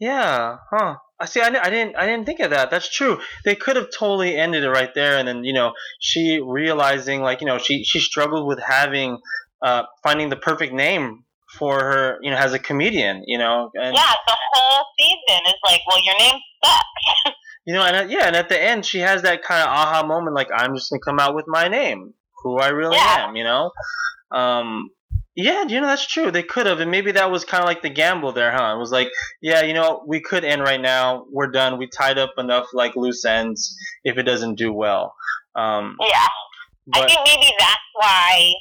yeah, 0.00 0.58
huh. 0.70 0.96
I 1.18 1.24
see. 1.24 1.40
I, 1.40 1.46
I 1.46 1.70
didn't. 1.70 1.96
I 1.96 2.04
didn't 2.04 2.26
think 2.26 2.40
of 2.40 2.50
that. 2.50 2.70
That's 2.70 2.94
true. 2.94 3.20
They 3.44 3.54
could 3.54 3.76
have 3.76 3.88
totally 3.96 4.36
ended 4.36 4.64
it 4.64 4.68
right 4.68 4.92
there, 4.94 5.16
and 5.16 5.26
then 5.26 5.44
you 5.44 5.54
know 5.54 5.72
she 5.98 6.40
realizing 6.44 7.22
like 7.22 7.40
you 7.40 7.46
know 7.46 7.56
she 7.56 7.84
she 7.84 8.00
struggled 8.00 8.46
with 8.46 8.60
having 8.60 9.18
uh 9.62 9.84
finding 10.02 10.28
the 10.28 10.36
perfect 10.36 10.74
name 10.74 11.24
for 11.58 11.78
her 11.80 12.18
you 12.22 12.30
know 12.30 12.36
as 12.36 12.52
a 12.52 12.58
comedian 12.58 13.22
you 13.26 13.38
know 13.38 13.70
and 13.74 13.94
Yeah, 13.94 14.12
the 14.26 14.36
whole 14.52 14.86
season 14.98 15.42
is 15.46 15.54
like, 15.64 15.80
well, 15.88 16.02
your 16.04 16.18
name 16.18 16.38
sucks. 16.64 17.36
you 17.66 17.74
know 17.74 17.82
and 17.82 17.96
at, 17.96 18.10
yeah 18.10 18.26
and 18.26 18.36
at 18.36 18.48
the 18.48 18.62
end 18.62 18.84
she 18.86 18.98
has 19.00 19.22
that 19.22 19.42
kind 19.42 19.62
of 19.62 19.68
aha 19.68 20.06
moment 20.06 20.34
like 20.36 20.48
I'm 20.54 20.74
just 20.74 20.90
gonna 20.90 21.00
come 21.00 21.18
out 21.18 21.34
with 21.34 21.46
my 21.48 21.68
name 21.68 22.14
who 22.42 22.58
I 22.58 22.68
really 22.68 22.96
Yeah. 22.96 23.28
am 23.28 23.36
you 23.36 23.44
know 23.44 23.70
um 24.30 24.90
yeah 25.34 25.64
you 25.66 25.80
know 25.80 25.86
that's 25.86 26.06
true 26.06 26.30
they 26.30 26.42
could 26.42 26.66
have 26.66 26.80
and 26.80 26.90
maybe 26.90 27.12
that 27.12 27.30
was 27.30 27.44
kind 27.44 27.62
of 27.62 27.66
like 27.66 27.82
the 27.82 27.90
gamble 27.90 28.32
there 28.32 28.50
huh 28.52 28.74
it 28.74 28.78
was 28.78 28.90
like 28.90 29.08
yeah 29.42 29.62
you 29.62 29.74
know 29.74 30.02
we 30.06 30.20
could 30.20 30.44
end 30.44 30.62
right 30.62 30.80
now 30.80 31.26
we're 31.30 31.50
done 31.50 31.78
we 31.78 31.86
tied 31.88 32.18
up 32.18 32.32
enough 32.38 32.66
like 32.72 32.96
loose 32.96 33.24
ends 33.24 33.76
if 34.04 34.16
it 34.18 34.22
doesn't 34.24 34.54
do 34.56 34.72
well 34.72 35.14
um 35.54 35.96
Yeah, 36.00 36.26
I 36.94 37.06
think 37.06 37.20
maybe 37.24 37.52
that's 37.58 37.80
why 37.94 38.52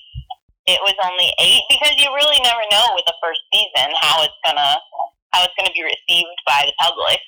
it 0.67 0.79
was 0.81 0.95
only 1.03 1.31
eight 1.39 1.63
because 1.69 1.93
you 1.97 2.09
really 2.13 2.39
never 2.43 2.61
know 2.71 2.87
with 2.95 3.05
the 3.05 3.13
first 3.21 3.41
season 3.53 3.93
how 4.01 4.23
it's 4.23 4.33
gonna 4.45 4.77
how 5.31 5.43
it's 5.43 5.53
gonna 5.59 5.73
be 5.73 5.83
received 5.83 6.39
by 6.47 6.63
the 6.65 6.73
public. 6.79 7.19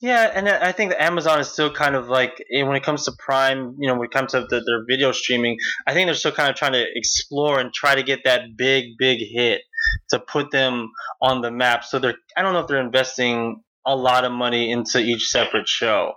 Yeah, 0.00 0.32
and 0.34 0.48
I 0.48 0.68
I 0.68 0.72
think 0.72 0.90
that 0.90 1.02
Amazon 1.02 1.38
is 1.40 1.48
still 1.48 1.72
kind 1.72 1.94
of 1.94 2.08
like 2.08 2.42
eh, 2.52 2.62
when 2.62 2.76
it 2.76 2.82
comes 2.82 3.04
to 3.04 3.12
Prime, 3.18 3.76
you 3.78 3.88
know, 3.88 3.94
when 3.94 4.06
it 4.06 4.10
comes 4.10 4.32
to 4.32 4.40
the, 4.40 4.60
their 4.60 4.84
video 4.88 5.12
streaming, 5.12 5.58
I 5.86 5.92
think 5.92 6.06
they're 6.06 6.14
still 6.14 6.32
kind 6.32 6.50
of 6.50 6.56
trying 6.56 6.72
to 6.72 6.84
explore 6.94 7.60
and 7.60 7.72
try 7.72 7.94
to 7.94 8.02
get 8.02 8.20
that 8.24 8.56
big, 8.56 8.96
big 8.98 9.20
hit 9.20 9.62
to 10.10 10.18
put 10.18 10.50
them 10.50 10.90
on 11.22 11.42
the 11.42 11.50
map. 11.50 11.84
So 11.84 11.98
they're, 11.98 12.16
I 12.36 12.42
don't 12.42 12.52
know 12.52 12.60
if 12.60 12.68
they're 12.68 12.80
investing 12.80 13.62
a 13.86 13.94
lot 13.94 14.24
of 14.24 14.32
money 14.32 14.72
into 14.72 14.98
each 14.98 15.28
separate 15.28 15.68
show. 15.68 16.14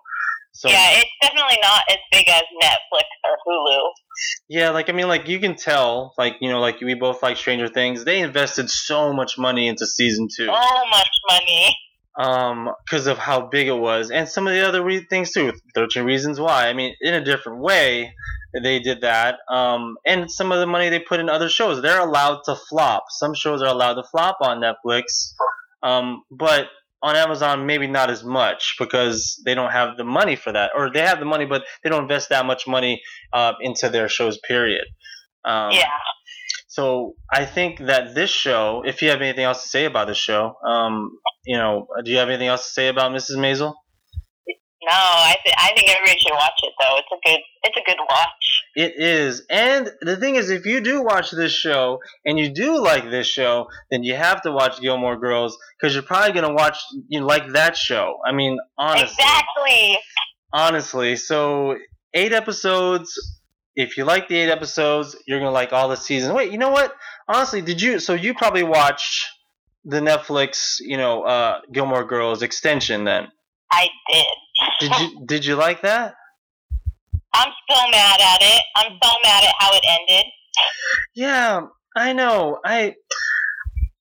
So 0.59 0.67
yeah, 0.67 0.99
it's 0.99 1.09
definitely 1.21 1.57
not 1.61 1.83
as 1.89 1.99
big 2.11 2.27
as 2.27 2.43
Netflix 2.61 3.07
or 3.23 3.37
Hulu. 3.47 3.81
yeah, 4.49 4.71
like 4.71 4.89
I 4.89 4.91
mean, 4.91 5.07
like 5.07 5.29
you 5.29 5.39
can 5.39 5.55
tell, 5.55 6.13
like 6.17 6.35
you 6.41 6.49
know, 6.49 6.59
like 6.59 6.81
we 6.81 6.95
both 6.95 7.23
like 7.23 7.37
Stranger 7.37 7.69
Things. 7.69 8.03
They 8.03 8.19
invested 8.19 8.69
so 8.69 9.13
much 9.13 9.37
money 9.37 9.69
into 9.69 9.85
season 9.87 10.27
two. 10.27 10.47
So 10.47 10.51
much 10.51 11.09
money. 11.29 11.73
um, 12.17 12.69
because 12.83 13.07
of 13.07 13.17
how 13.17 13.47
big 13.47 13.67
it 13.69 13.77
was, 13.77 14.11
and 14.11 14.27
some 14.27 14.47
of 14.47 14.53
the 14.53 14.67
other 14.67 14.83
re- 14.83 15.05
things 15.09 15.31
too. 15.31 15.53
Thirteen 15.73 16.03
Reasons 16.03 16.41
Why. 16.41 16.67
I 16.67 16.73
mean, 16.73 16.93
in 16.99 17.13
a 17.13 17.23
different 17.23 17.59
way, 17.61 18.13
they 18.61 18.79
did 18.79 18.99
that. 19.01 19.37
Um, 19.49 19.95
and 20.05 20.29
some 20.29 20.51
of 20.51 20.59
the 20.59 20.67
money 20.67 20.89
they 20.89 20.99
put 20.99 21.21
in 21.21 21.29
other 21.29 21.47
shows. 21.47 21.81
They're 21.81 22.01
allowed 22.01 22.41
to 22.47 22.55
flop. 22.69 23.03
Some 23.11 23.33
shows 23.33 23.61
are 23.61 23.69
allowed 23.69 23.93
to 23.93 24.03
flop 24.11 24.39
on 24.41 24.59
Netflix, 24.59 25.03
um, 25.83 26.23
but 26.29 26.67
on 27.01 27.15
Amazon 27.15 27.65
maybe 27.65 27.87
not 27.87 28.09
as 28.09 28.23
much 28.23 28.75
because 28.77 29.41
they 29.45 29.55
don't 29.55 29.71
have 29.71 29.97
the 29.97 30.03
money 30.03 30.35
for 30.35 30.51
that, 30.51 30.71
or 30.75 30.91
they 30.91 31.01
have 31.01 31.19
the 31.19 31.25
money, 31.25 31.45
but 31.45 31.63
they 31.83 31.89
don't 31.89 32.03
invest 32.03 32.29
that 32.29 32.45
much 32.45 32.67
money 32.67 33.01
uh, 33.33 33.53
into 33.61 33.89
their 33.89 34.09
shows. 34.09 34.37
Period. 34.47 34.85
Um, 35.45 35.71
Yeah. 35.71 35.89
so 36.67 37.15
I 37.31 37.45
think 37.45 37.79
that 37.79 38.15
this 38.15 38.29
show, 38.29 38.83
if 38.85 39.01
you 39.01 39.09
have 39.09 39.21
anything 39.21 39.45
else 39.45 39.63
to 39.63 39.69
say 39.69 39.85
about 39.85 40.07
this 40.07 40.17
show, 40.17 40.55
um, 40.67 41.11
you 41.45 41.57
know, 41.57 41.87
do 42.03 42.11
you 42.11 42.17
have 42.17 42.29
anything 42.29 42.47
else 42.47 42.65
to 42.67 42.71
say 42.73 42.87
about 42.89 43.11
Mrs. 43.11 43.37
Maisel? 43.37 43.73
No, 44.81 44.91
I 44.93 45.35
th- 45.43 45.55
I 45.57 45.73
think 45.75 45.89
everybody 45.89 46.17
should 46.19 46.33
watch 46.33 46.53
it 46.63 46.73
though. 46.81 46.97
It's 46.97 47.07
a 47.11 47.27
good 47.27 47.39
it's 47.63 47.77
a 47.77 47.81
good 47.85 47.97
watch. 48.09 48.63
It 48.75 48.93
is, 48.97 49.45
and 49.49 49.89
the 50.01 50.15
thing 50.15 50.35
is, 50.35 50.49
if 50.49 50.65
you 50.65 50.79
do 50.79 51.03
watch 51.03 51.31
this 51.31 51.51
show 51.51 51.99
and 52.25 52.39
you 52.39 52.49
do 52.49 52.81
like 52.81 53.09
this 53.09 53.27
show, 53.27 53.67
then 53.91 54.03
you 54.03 54.15
have 54.15 54.41
to 54.43 54.51
watch 54.51 54.79
Gilmore 54.79 55.17
Girls 55.17 55.57
because 55.77 55.93
you're 55.93 56.03
probably 56.03 56.31
gonna 56.39 56.53
watch 56.53 56.77
you 57.09 57.19
know, 57.19 57.25
like 57.25 57.49
that 57.53 57.75
show. 57.75 58.19
I 58.25 58.31
mean, 58.31 58.57
honestly, 58.77 59.17
Exactly. 59.19 59.99
honestly. 60.53 61.15
So 61.17 61.77
eight 62.13 62.31
episodes. 62.33 63.35
If 63.75 63.95
you 63.97 64.03
like 64.03 64.27
the 64.27 64.35
eight 64.35 64.49
episodes, 64.49 65.15
you're 65.27 65.39
gonna 65.39 65.51
like 65.51 65.71
all 65.73 65.89
the 65.89 65.95
seasons. 65.97 66.33
Wait, 66.33 66.51
you 66.51 66.57
know 66.57 66.69
what? 66.71 66.93
Honestly, 67.27 67.61
did 67.61 67.81
you? 67.81 67.99
So 67.99 68.13
you 68.13 68.33
probably 68.33 68.63
watched 68.63 69.25
the 69.85 69.99
Netflix, 70.01 70.77
you 70.79 70.97
know, 70.97 71.23
uh, 71.23 71.61
Gilmore 71.71 72.03
Girls 72.05 72.41
extension. 72.41 73.05
Then 73.05 73.27
I 73.71 73.87
did. 74.11 74.25
Did 74.79 74.91
you 74.99 75.25
did 75.25 75.45
you 75.45 75.55
like 75.55 75.81
that? 75.81 76.15
I'm 77.33 77.51
still 77.69 77.91
mad 77.91 78.19
at 78.21 78.41
it. 78.41 78.63
I'm 78.75 78.91
so 79.01 79.11
mad 79.23 79.43
at 79.43 79.53
how 79.59 79.73
it 79.73 79.83
ended. 79.87 80.25
Yeah, 81.15 81.61
I 81.95 82.13
know. 82.13 82.59
I 82.65 82.95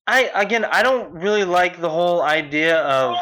I 0.07 0.31
again, 0.35 0.65
I 0.65 0.83
don't 0.83 1.13
really 1.13 1.45
like 1.45 1.81
the 1.81 1.91
whole 1.91 2.23
idea 2.23 2.79
of 2.81 3.17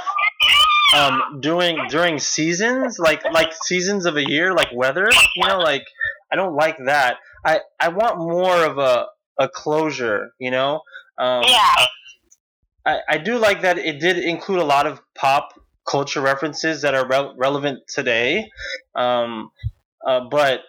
um, 0.95 1.41
doing 1.41 1.79
during 1.89 2.19
seasons, 2.19 2.99
like 2.99 3.25
like 3.33 3.53
seasons 3.65 4.07
of 4.07 4.17
a 4.17 4.29
year, 4.29 4.55
like 4.55 4.69
weather. 4.73 5.09
You 5.35 5.49
know, 5.49 5.59
like 5.59 5.85
I 6.33 6.37
don't 6.37 6.55
like 6.55 6.79
that. 6.87 7.17
I 7.45 7.61
I 7.81 7.89
want 7.89 8.19
more 8.19 8.65
of 8.65 8.79
a 8.79 9.07
a 9.39 9.49
closure. 9.49 10.31
You 10.39 10.51
know. 10.51 10.81
Um, 11.19 11.45
yeah. 11.45 11.87
I, 12.85 13.01
I 13.09 13.19
do 13.19 13.39
like 13.39 13.63
that 13.63 13.79
it 13.79 13.99
did 14.01 14.19
include 14.19 14.61
a 14.61 14.65
lot 14.65 14.87
of 14.87 15.01
pop 15.17 15.49
culture 15.89 16.21
references 16.21 16.83
that 16.83 16.95
are 16.95 17.07
re- 17.07 17.33
relevant 17.37 17.81
today. 17.89 18.51
Um, 18.95 19.51
uh, 20.07 20.21
but 20.31 20.61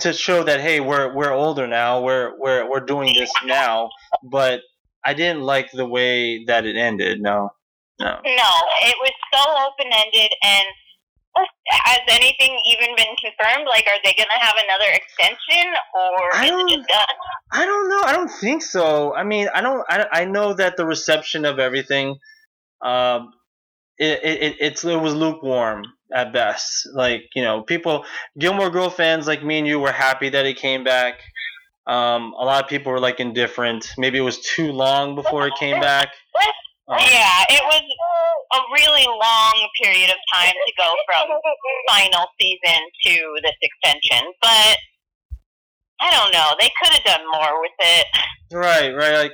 to 0.00 0.12
show 0.12 0.42
that 0.44 0.60
hey, 0.60 0.80
we're 0.80 1.14
we're 1.14 1.32
older 1.32 1.66
now, 1.66 2.02
we're 2.02 2.32
we're 2.38 2.68
we're 2.68 2.80
doing 2.84 3.14
this 3.14 3.30
now. 3.44 3.90
But 4.22 4.60
I 5.04 5.14
didn't 5.14 5.42
like 5.42 5.70
the 5.72 5.86
way 5.86 6.44
that 6.46 6.66
it 6.66 6.76
ended. 6.76 7.20
No, 7.20 7.50
no. 8.00 8.18
No, 8.24 8.50
it 8.82 8.96
was 9.00 9.12
so 9.32 9.40
open 9.66 9.92
ended 9.92 10.32
and. 10.42 10.66
Has 11.68 12.00
anything 12.08 12.58
even 12.64 12.96
been 12.96 13.14
confirmed? 13.22 13.66
Like, 13.68 13.84
are 13.88 13.98
they 14.02 14.14
going 14.16 14.30
to 14.32 14.40
have 14.40 14.54
another 14.56 14.90
extension, 14.90 15.70
or 15.94 16.34
I 16.34 16.46
is 16.46 16.50
it 16.50 16.76
just 16.76 16.88
done? 16.88 17.16
I 17.52 17.66
don't 17.66 17.90
know. 17.90 18.02
I 18.06 18.12
don't 18.14 18.30
think 18.30 18.62
so. 18.62 19.14
I 19.14 19.22
mean, 19.22 19.46
I 19.54 19.60
don't. 19.60 19.84
I, 19.86 20.06
I 20.10 20.24
know 20.24 20.54
that 20.54 20.78
the 20.78 20.86
reception 20.86 21.44
of 21.44 21.58
everything, 21.58 22.16
um, 22.80 23.32
it, 23.98 24.20
it, 24.22 24.42
it 24.42 24.56
it's 24.60 24.84
it 24.84 25.00
was 25.00 25.14
lukewarm 25.14 25.84
at 26.14 26.32
best. 26.32 26.88
Like 26.92 27.22
you 27.34 27.42
know, 27.42 27.62
people 27.62 28.04
Gilmore 28.38 28.70
Girl 28.70 28.90
fans 28.90 29.26
like 29.26 29.44
me 29.44 29.58
and 29.58 29.66
you 29.66 29.78
were 29.80 29.92
happy 29.92 30.28
that 30.28 30.46
it 30.46 30.56
came 30.56 30.84
back. 30.84 31.20
Um, 31.86 32.34
a 32.38 32.44
lot 32.44 32.64
of 32.64 32.68
people 32.68 32.92
were 32.92 33.00
like 33.00 33.20
indifferent. 33.20 33.86
Maybe 33.96 34.18
it 34.18 34.22
was 34.22 34.40
too 34.40 34.72
long 34.72 35.14
before 35.14 35.46
it 35.46 35.54
came 35.58 35.80
back. 35.80 36.08
Um, 36.88 36.98
Yeah, 36.98 37.44
it 37.48 37.62
was 37.64 37.82
a 38.54 38.60
really 38.72 39.06
long 39.06 39.68
period 39.82 40.10
of 40.10 40.16
time 40.32 40.52
to 40.52 40.72
go 40.78 40.94
from 41.06 41.28
final 41.88 42.26
season 42.40 42.80
to 43.06 43.40
this 43.42 43.56
extension, 43.62 44.32
but 44.40 44.76
I 46.00 46.10
don't 46.12 46.32
know. 46.32 46.54
They 46.60 46.70
could 46.82 46.92
have 46.92 47.04
done 47.04 47.26
more 47.32 47.60
with 47.60 47.72
it. 47.80 48.06
Right, 48.52 48.90
right. 48.94 49.18
Like 49.18 49.32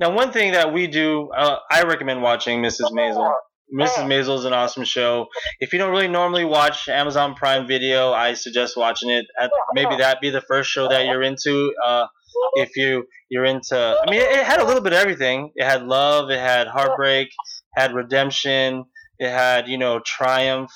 now, 0.00 0.12
one 0.12 0.32
thing 0.32 0.52
that 0.52 0.72
we 0.72 0.86
do, 0.86 1.30
uh, 1.30 1.58
I 1.70 1.82
recommend 1.82 2.22
watching 2.22 2.62
Mrs. 2.62 2.90
Maisel. 2.92 3.32
Mrs. 3.72 4.06
Maisel 4.06 4.38
is 4.38 4.44
an 4.44 4.52
awesome 4.52 4.84
show. 4.84 5.28
If 5.60 5.72
you 5.72 5.78
don't 5.78 5.90
really 5.90 6.08
normally 6.08 6.44
watch 6.44 6.88
Amazon 6.88 7.34
Prime 7.34 7.66
Video, 7.66 8.12
I 8.12 8.34
suggest 8.34 8.76
watching 8.76 9.10
it. 9.10 9.26
Uh, 9.38 9.48
Maybe 9.74 9.96
that 9.96 10.20
be 10.20 10.30
the 10.30 10.40
first 10.40 10.70
show 10.70 10.88
that 10.88 11.06
you're 11.06 11.22
into. 11.22 11.74
Uh, 11.84 12.06
if 12.54 12.76
you 12.76 13.06
you're 13.28 13.44
into, 13.44 13.76
I 13.76 14.10
mean, 14.10 14.20
it, 14.20 14.30
it 14.30 14.44
had 14.44 14.60
a 14.60 14.64
little 14.64 14.82
bit 14.82 14.92
of 14.92 14.98
everything. 14.98 15.52
It 15.54 15.64
had 15.64 15.84
love, 15.86 16.30
it 16.30 16.38
had 16.38 16.66
heartbreak, 16.66 17.28
had 17.74 17.94
redemption, 17.94 18.84
it 19.18 19.30
had 19.30 19.68
you 19.68 19.78
know 19.78 20.00
triumph, 20.00 20.70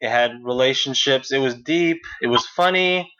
it 0.00 0.10
had 0.10 0.44
relationships. 0.44 1.30
It 1.32 1.38
was 1.38 1.54
deep. 1.54 2.00
It 2.20 2.26
was 2.26 2.46
funny. 2.46 3.10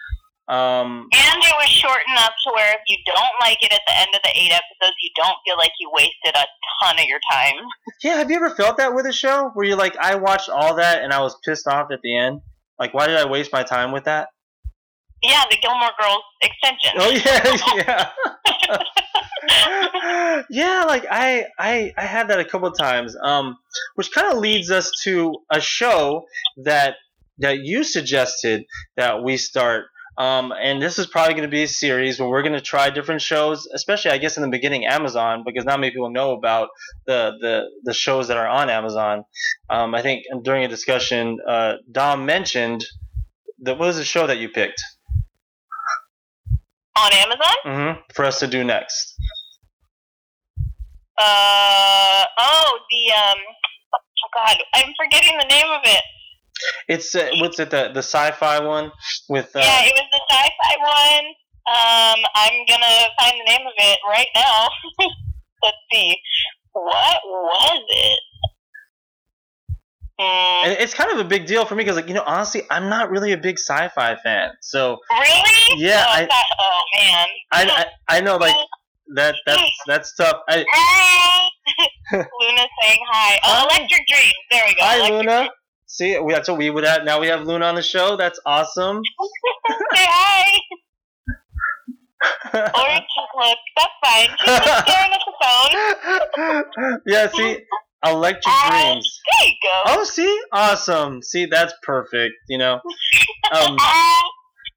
Um, 0.48 1.08
And 1.14 1.38
it 1.42 1.54
was 1.56 1.68
short 1.68 2.00
enough 2.10 2.32
to 2.44 2.52
where 2.54 2.72
if 2.72 2.80
you 2.88 2.96
don't 3.06 3.34
like 3.40 3.58
it 3.62 3.72
at 3.72 3.80
the 3.86 3.98
end 3.98 4.08
of 4.14 4.20
the 4.22 4.30
eight 4.34 4.50
episodes, 4.50 4.96
you 5.02 5.10
don't 5.16 5.36
feel 5.46 5.56
like 5.56 5.72
you 5.78 5.90
wasted 5.92 6.34
a 6.34 6.44
ton 6.82 6.98
of 6.98 7.04
your 7.06 7.20
time. 7.30 7.54
Yeah, 8.02 8.16
have 8.16 8.30
you 8.30 8.36
ever 8.36 8.50
felt 8.50 8.76
that 8.78 8.94
with 8.94 9.06
a 9.06 9.12
show 9.12 9.50
where 9.54 9.66
you're 9.66 9.76
like, 9.78 9.96
I 9.96 10.16
watched 10.16 10.48
all 10.50 10.74
that 10.76 11.02
and 11.02 11.12
I 11.12 11.20
was 11.20 11.36
pissed 11.44 11.66
off 11.68 11.90
at 11.92 12.00
the 12.02 12.18
end? 12.18 12.40
Like, 12.78 12.92
why 12.92 13.06
did 13.06 13.16
I 13.16 13.26
waste 13.26 13.52
my 13.52 13.62
time 13.62 13.92
with 13.92 14.04
that? 14.04 14.28
Yeah, 15.22 15.44
the 15.48 15.56
Gilmore 15.62 15.90
Girls 16.00 16.22
extension. 16.42 16.90
Oh 16.98 17.10
yeah, 17.10 18.10
yeah, 19.46 20.42
yeah. 20.50 20.84
Like 20.84 21.06
I, 21.08 21.46
I, 21.58 21.92
I 21.96 22.02
had 22.02 22.28
that 22.28 22.40
a 22.40 22.44
couple 22.44 22.66
of 22.66 22.76
times. 22.76 23.16
Um, 23.22 23.56
which 23.94 24.10
kind 24.10 24.32
of 24.32 24.38
leads 24.38 24.70
us 24.72 24.90
to 25.04 25.36
a 25.50 25.60
show 25.60 26.24
that 26.64 26.96
that 27.38 27.58
you 27.60 27.84
suggested 27.84 28.64
that 28.96 29.22
we 29.22 29.36
start. 29.36 29.84
Um, 30.18 30.52
and 30.52 30.82
this 30.82 30.98
is 30.98 31.06
probably 31.06 31.32
going 31.34 31.44
to 31.44 31.50
be 31.50 31.62
a 31.62 31.68
series 31.68 32.20
where 32.20 32.28
we're 32.28 32.42
going 32.42 32.52
to 32.52 32.60
try 32.60 32.90
different 32.90 33.22
shows, 33.22 33.66
especially 33.72 34.10
I 34.10 34.18
guess 34.18 34.36
in 34.36 34.42
the 34.42 34.50
beginning 34.50 34.86
Amazon, 34.86 35.42
because 35.46 35.64
not 35.64 35.80
many 35.80 35.90
people 35.90 36.10
know 36.10 36.32
about 36.32 36.68
the 37.06 37.32
the, 37.40 37.62
the 37.84 37.94
shows 37.94 38.28
that 38.28 38.36
are 38.36 38.46
on 38.46 38.68
Amazon. 38.68 39.24
Um, 39.70 39.94
I 39.94 40.02
think 40.02 40.24
during 40.42 40.64
a 40.64 40.68
discussion, 40.68 41.38
uh, 41.46 41.74
Dom 41.90 42.26
mentioned 42.26 42.84
the 43.58 43.72
what 43.72 43.86
was 43.86 43.96
the 43.96 44.04
show 44.04 44.26
that 44.26 44.38
you 44.38 44.48
picked 44.50 44.82
On 46.96 47.12
Amazon? 47.12 47.56
hmm 47.64 48.00
for 48.14 48.24
us 48.24 48.38
to 48.40 48.46
do 48.46 48.64
next? 48.64 49.16
Uh, 51.18 52.24
oh, 52.38 52.78
the, 52.90 53.12
um, 53.12 53.38
oh 53.94 54.28
God, 54.34 54.56
I'm 54.74 54.92
forgetting 54.98 55.38
the 55.38 55.46
name 55.46 55.70
of 55.70 55.80
it. 55.84 56.02
It's 56.88 57.14
uh, 57.14 57.28
what's 57.40 57.58
it 57.60 57.70
the 57.70 57.90
the 57.92 58.02
sci-fi 58.02 58.60
one 58.64 58.92
with 59.28 59.54
uh, 59.56 59.60
yeah, 59.60 59.82
it 59.84 59.92
was 59.94 60.08
the 60.12 60.20
sci-fi 60.30 60.74
one. 60.80 61.26
Um, 61.64 62.24
I'm 62.34 62.66
gonna 62.68 63.06
find 63.20 63.34
the 63.40 63.44
name 63.46 63.66
of 63.66 63.72
it 63.78 63.98
right 64.08 64.26
now. 64.34 64.68
Let's 65.62 65.76
see. 65.92 66.16
What 66.72 67.18
was 67.24 67.82
it? 67.90 68.20
Hmm, 70.18 70.68
and 70.68 70.72
it's 70.78 70.92
kind 70.92 71.10
of 71.10 71.18
a 71.18 71.24
big 71.24 71.46
deal 71.46 71.64
for 71.64 71.74
me 71.74 71.84
because 71.84 71.96
like 71.96 72.08
you 72.08 72.14
know 72.14 72.22
honestly 72.26 72.62
I'm 72.70 72.88
not 72.90 73.10
really 73.10 73.32
a 73.32 73.38
big 73.38 73.58
sci-fi 73.58 74.16
fan 74.22 74.50
so 74.60 74.98
really? 75.10 75.80
Yeah, 75.80 76.04
Oh, 76.06 76.12
I- 76.12 76.28
oh 76.60 76.82
man. 76.98 77.26
I, 77.50 77.86
I 78.08 78.16
I 78.16 78.20
know 78.20 78.36
like 78.36 78.54
that 79.14 79.36
that's 79.46 79.62
that's 79.86 80.14
tough. 80.14 80.36
I, 80.48 80.58
Luna 82.12 82.66
saying 82.82 82.98
hi. 83.10 83.38
Oh, 83.44 83.64
Electric 83.70 84.06
Dreams. 84.06 84.34
There 84.50 84.62
we 84.66 84.74
go. 84.74 84.80
hi 84.82 84.96
Electric 84.96 85.18
Luna. 85.26 85.48
See, 85.92 86.18
we, 86.18 86.32
that's 86.32 86.48
what 86.48 86.56
we 86.56 86.70
would 86.70 86.84
have. 86.84 87.04
Now 87.04 87.20
we 87.20 87.26
have 87.26 87.46
Luna 87.46 87.66
on 87.66 87.74
the 87.74 87.82
show. 87.82 88.16
That's 88.16 88.40
awesome. 88.46 89.02
Say 89.94 90.06
hi. 90.08 90.58
Or 92.54 92.60
look. 92.60 93.58
That's 93.76 93.92
fine. 94.04 94.28
She's 94.38 94.58
just 94.58 94.88
staring 94.88 95.12
at 95.12 95.20
the 95.26 96.64
phone. 96.78 97.00
yeah, 97.06 97.28
see, 97.28 97.58
Electric 98.06 98.44
Uh, 98.46 98.70
Dreams. 98.70 99.20
There 99.38 99.48
you 99.48 99.54
go. 99.62 99.82
Oh, 99.86 100.04
see, 100.04 100.40
awesome. 100.52 101.20
See, 101.22 101.46
that's 101.46 101.74
perfect. 101.82 102.34
You 102.48 102.58
know, 102.58 102.74
um, 103.52 103.76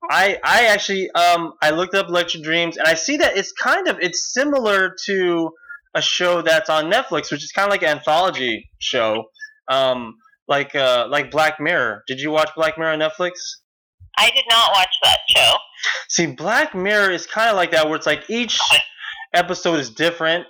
I 0.10 0.40
I 0.44 0.66
actually 0.68 1.12
um 1.12 1.54
I 1.62 1.70
looked 1.70 1.94
up 1.96 2.08
Electric 2.10 2.44
Dreams 2.44 2.78
and 2.78 2.88
I 2.88 2.96
see 2.96 3.18
that 3.18 3.38
it's 3.38 3.52
kind 3.52 3.88
of 3.88 4.00
it's 4.02 4.34
similar 4.34 4.96
to 5.06 5.52
a 5.94 6.02
show 6.02 6.42
that's 6.42 6.70
on 6.70 6.92
Netflix, 6.92 7.32
which 7.32 7.44
is 7.44 7.52
kind 7.52 7.68
of 7.68 7.72
like 7.72 7.84
an 7.84 7.90
anthology 7.98 8.70
show, 8.80 9.26
um 9.70 10.16
like 10.48 10.76
uh 10.76 11.08
like 11.10 11.32
Black 11.32 11.60
Mirror. 11.60 12.04
Did 12.08 12.20
you 12.20 12.32
watch 12.32 12.50
Black 12.56 12.78
Mirror 12.78 12.94
on 12.94 13.00
Netflix? 13.00 13.32
I 14.18 14.30
did 14.30 14.46
not 14.50 14.72
watch 14.72 14.96
that 15.04 15.20
show. 15.36 15.56
See, 16.08 16.28
Black 16.28 16.74
Mirror 16.74 17.12
is 17.12 17.28
kind 17.28 17.50
of 17.50 17.56
like 17.56 17.72
that, 17.72 17.86
where 17.88 17.96
it's 17.96 18.06
like 18.06 18.30
each 18.30 18.60
episode 19.34 19.80
is 19.80 19.90
different 19.90 20.46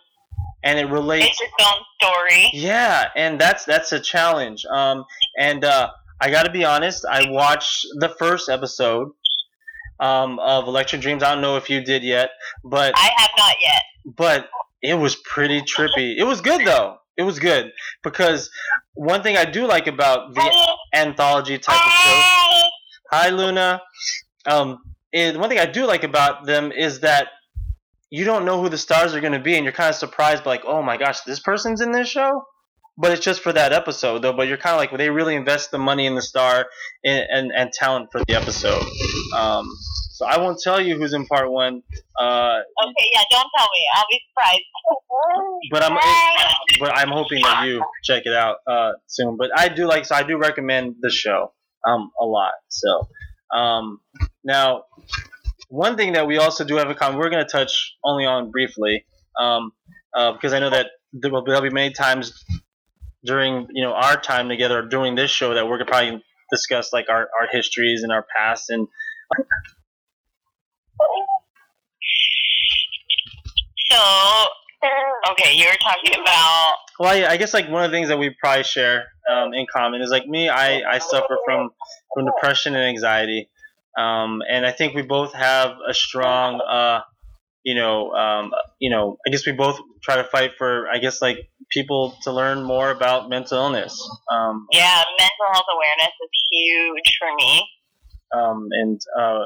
and 0.64 0.78
it 0.80 0.86
relates. 0.86 1.26
It's 1.28 1.42
its 1.42 1.54
own 1.62 1.82
story. 2.02 2.50
Yeah, 2.54 3.08
and 3.16 3.40
that's 3.40 3.66
that's 3.66 3.92
a 3.92 4.00
challenge. 4.00 4.66
Um, 4.66 5.06
and 5.40 5.64
uh, 5.66 5.90
I 6.22 6.30
got 6.30 6.44
to 6.44 6.52
be 6.52 6.64
honest, 6.66 7.06
I 7.10 7.30
watched 7.30 7.86
the 8.00 8.10
first 8.10 8.50
episode 8.50 9.10
um, 10.00 10.40
of 10.40 10.68
Electric 10.68 11.02
Dreams. 11.02 11.24
I 11.24 11.32
don't 11.34 11.42
know 11.42 11.58
if 11.58 11.70
you 11.70 11.82
did 11.82 12.04
yet, 12.04 12.30
but 12.64 12.94
I 12.96 13.12
have 13.18 13.30
not 13.38 13.56
yet. 13.64 13.82
but 14.16 14.50
it 14.82 14.96
was 14.96 15.16
pretty 15.16 15.62
trippy. 15.62 16.16
It 16.18 16.24
was 16.26 16.42
good 16.42 16.66
though. 16.66 16.98
It 17.18 17.24
was 17.24 17.40
good 17.40 17.72
because 18.04 18.50
one 18.94 19.24
thing 19.24 19.38
I 19.38 19.46
do 19.46 19.68
like 19.68 19.88
about 19.88 20.34
the 20.34 20.78
anthology 20.94 21.58
type 21.58 21.76
of 21.76 21.92
shows. 21.92 22.64
Hi, 23.12 23.30
Luna. 23.30 23.82
Um, 24.46 24.80
and 25.14 25.40
one 25.40 25.50
thing 25.50 25.60
I 25.60 25.66
do 25.66 25.86
like 25.86 26.04
about 26.04 26.46
them 26.46 26.72
is 26.72 27.00
that 27.02 27.30
you 28.10 28.26
don't 28.26 28.46
know 28.46 28.62
who 28.62 28.70
the 28.70 28.78
stars 28.78 29.16
are 29.16 29.22
going 29.22 29.34
to 29.34 29.40
be, 29.40 29.56
and 29.56 29.64
you're 29.64 29.74
kind 29.74 29.90
of 29.90 29.96
surprised, 29.96 30.44
by 30.44 30.52
like, 30.52 30.64
oh 30.66 30.82
my 30.82 30.98
gosh, 30.98 31.22
this 31.22 31.40
person's 31.40 31.82
in 31.82 31.92
this 31.92 32.08
show. 32.08 32.44
But 32.98 33.12
it's 33.12 33.24
just 33.24 33.42
for 33.42 33.52
that 33.52 33.74
episode, 33.74 34.22
though. 34.22 34.32
But 34.32 34.48
you're 34.48 34.58
kind 34.58 34.74
of 34.74 34.80
like, 34.80 34.92
well, 34.92 34.98
they 34.98 35.10
really 35.10 35.36
invest 35.36 35.72
the 35.72 35.78
money 35.78 36.06
in 36.06 36.16
the 36.16 36.22
star 36.22 36.68
and, 37.04 37.26
and, 37.30 37.52
and 37.54 37.72
talent 37.74 38.10
for 38.12 38.22
the 38.26 38.36
episode. 38.36 38.84
Um, 39.36 39.68
so 40.16 40.26
I 40.26 40.38
won't 40.40 40.62
tell 40.62 40.80
you 40.80 40.98
who's 40.98 41.12
in 41.12 41.26
part 41.26 41.52
one, 41.52 41.84
uh, 42.18 42.60
Okay, 42.86 43.10
yeah, 43.14 43.24
don't 43.30 43.50
tell 43.58 43.68
me. 43.68 43.82
I'll 43.96 44.06
be 44.10 44.22
surprised. 44.30 44.64
but 45.72 45.84
I'm 45.84 45.98
but 46.80 46.98
I'm 46.98 47.10
hoping 47.10 47.42
that 47.42 47.66
you 47.68 47.84
check 48.02 48.24
it 48.26 48.34
out 48.34 48.60
uh, 48.66 48.94
soon. 49.08 49.36
But 49.36 49.50
I 49.54 49.68
do 49.68 49.86
like 49.86 50.06
so 50.06 50.16
I 50.16 50.24
do 50.24 50.38
recommend 50.38 50.96
the 51.02 51.10
show 51.10 51.52
um, 51.86 52.12
a 52.18 52.24
lot. 52.24 52.54
So 52.70 53.10
um, 53.54 54.00
now 54.42 54.84
one 55.68 55.98
thing 55.98 56.14
that 56.14 56.28
we 56.28 56.38
also 56.38 56.64
do 56.64 56.78
have 56.78 56.90
a 56.90 56.96
common 56.96 57.20
we're 57.20 57.30
going 57.30 57.46
to 57.46 57.52
touch 57.52 57.98
only 58.02 58.26
on 58.26 58.52
briefly 58.52 59.06
um, 59.38 59.74
uh, 60.16 60.32
because 60.32 60.54
I 60.54 60.60
know 60.60 60.70
that 60.70 60.92
there 61.12 61.30
will 61.30 61.44
be 61.44 61.70
many 61.70 61.92
times 61.92 62.42
during 63.26 63.68
you 63.74 63.84
know 63.84 63.92
our 63.92 64.16
time 64.16 64.48
together 64.48 64.82
doing 64.88 65.16
this 65.16 65.30
show 65.30 65.56
that 65.56 65.68
we're 65.68 65.78
gonna 65.78 65.92
probably 65.92 66.24
discuss 66.50 66.94
like 66.94 67.10
our, 67.10 67.28
our 67.38 67.48
histories 67.52 68.04
and 68.04 68.14
our 68.14 68.26
past 68.38 68.70
and 68.70 68.88
So, 73.92 74.48
Okay, 75.32 75.56
you 75.56 75.66
were 75.66 75.78
talking 75.82 76.20
about. 76.22 76.74
Well, 77.00 77.32
I 77.32 77.38
guess 77.38 77.54
like 77.54 77.70
one 77.70 77.84
of 77.84 77.92
the 77.92 77.98
things 77.98 78.10
that 78.10 78.18
we 78.18 78.36
probably 78.40 78.64
share 78.64 79.06
um, 79.30 79.54
in 79.54 79.66
common 79.74 80.02
is 80.02 80.10
like 80.10 80.28
me. 80.28 80.48
I, 80.50 80.82
I 80.82 81.00
suffer 81.00 81.38
from 81.46 81.70
from 82.14 82.26
depression 82.26 82.76
and 82.76 82.84
anxiety, 82.84 83.50
um, 83.98 84.42
and 84.50 84.66
I 84.66 84.72
think 84.72 84.94
we 84.94 85.02
both 85.02 85.34
have 85.34 85.72
a 85.88 85.94
strong, 85.94 86.62
uh, 86.62 87.02
you 87.64 87.74
know, 87.76 88.12
um, 88.12 88.52
you 88.80 88.90
know. 88.92 89.18
I 89.26 89.32
guess 89.32 89.46
we 89.46 89.54
both 89.54 89.80
try 90.04 90.18
to 90.18 90.24
fight 90.26 90.52
for. 90.58 90.88
I 90.88 91.00
guess 91.00 91.22
like 91.22 91.40
people 91.72 92.16
to 92.24 92.32
learn 92.32 92.64
more 92.64 92.92
about 92.92 93.28
mental 93.30 93.58
illness. 93.58 94.00
Um, 94.32 94.68
Yeah, 94.72 95.04
mental 95.18 95.46
health 95.52 95.66
awareness 95.74 96.14
is 96.22 96.30
huge 96.52 97.18
for 97.20 97.36
me. 97.36 97.68
um, 98.34 98.68
and 98.72 99.02
uh, 99.20 99.46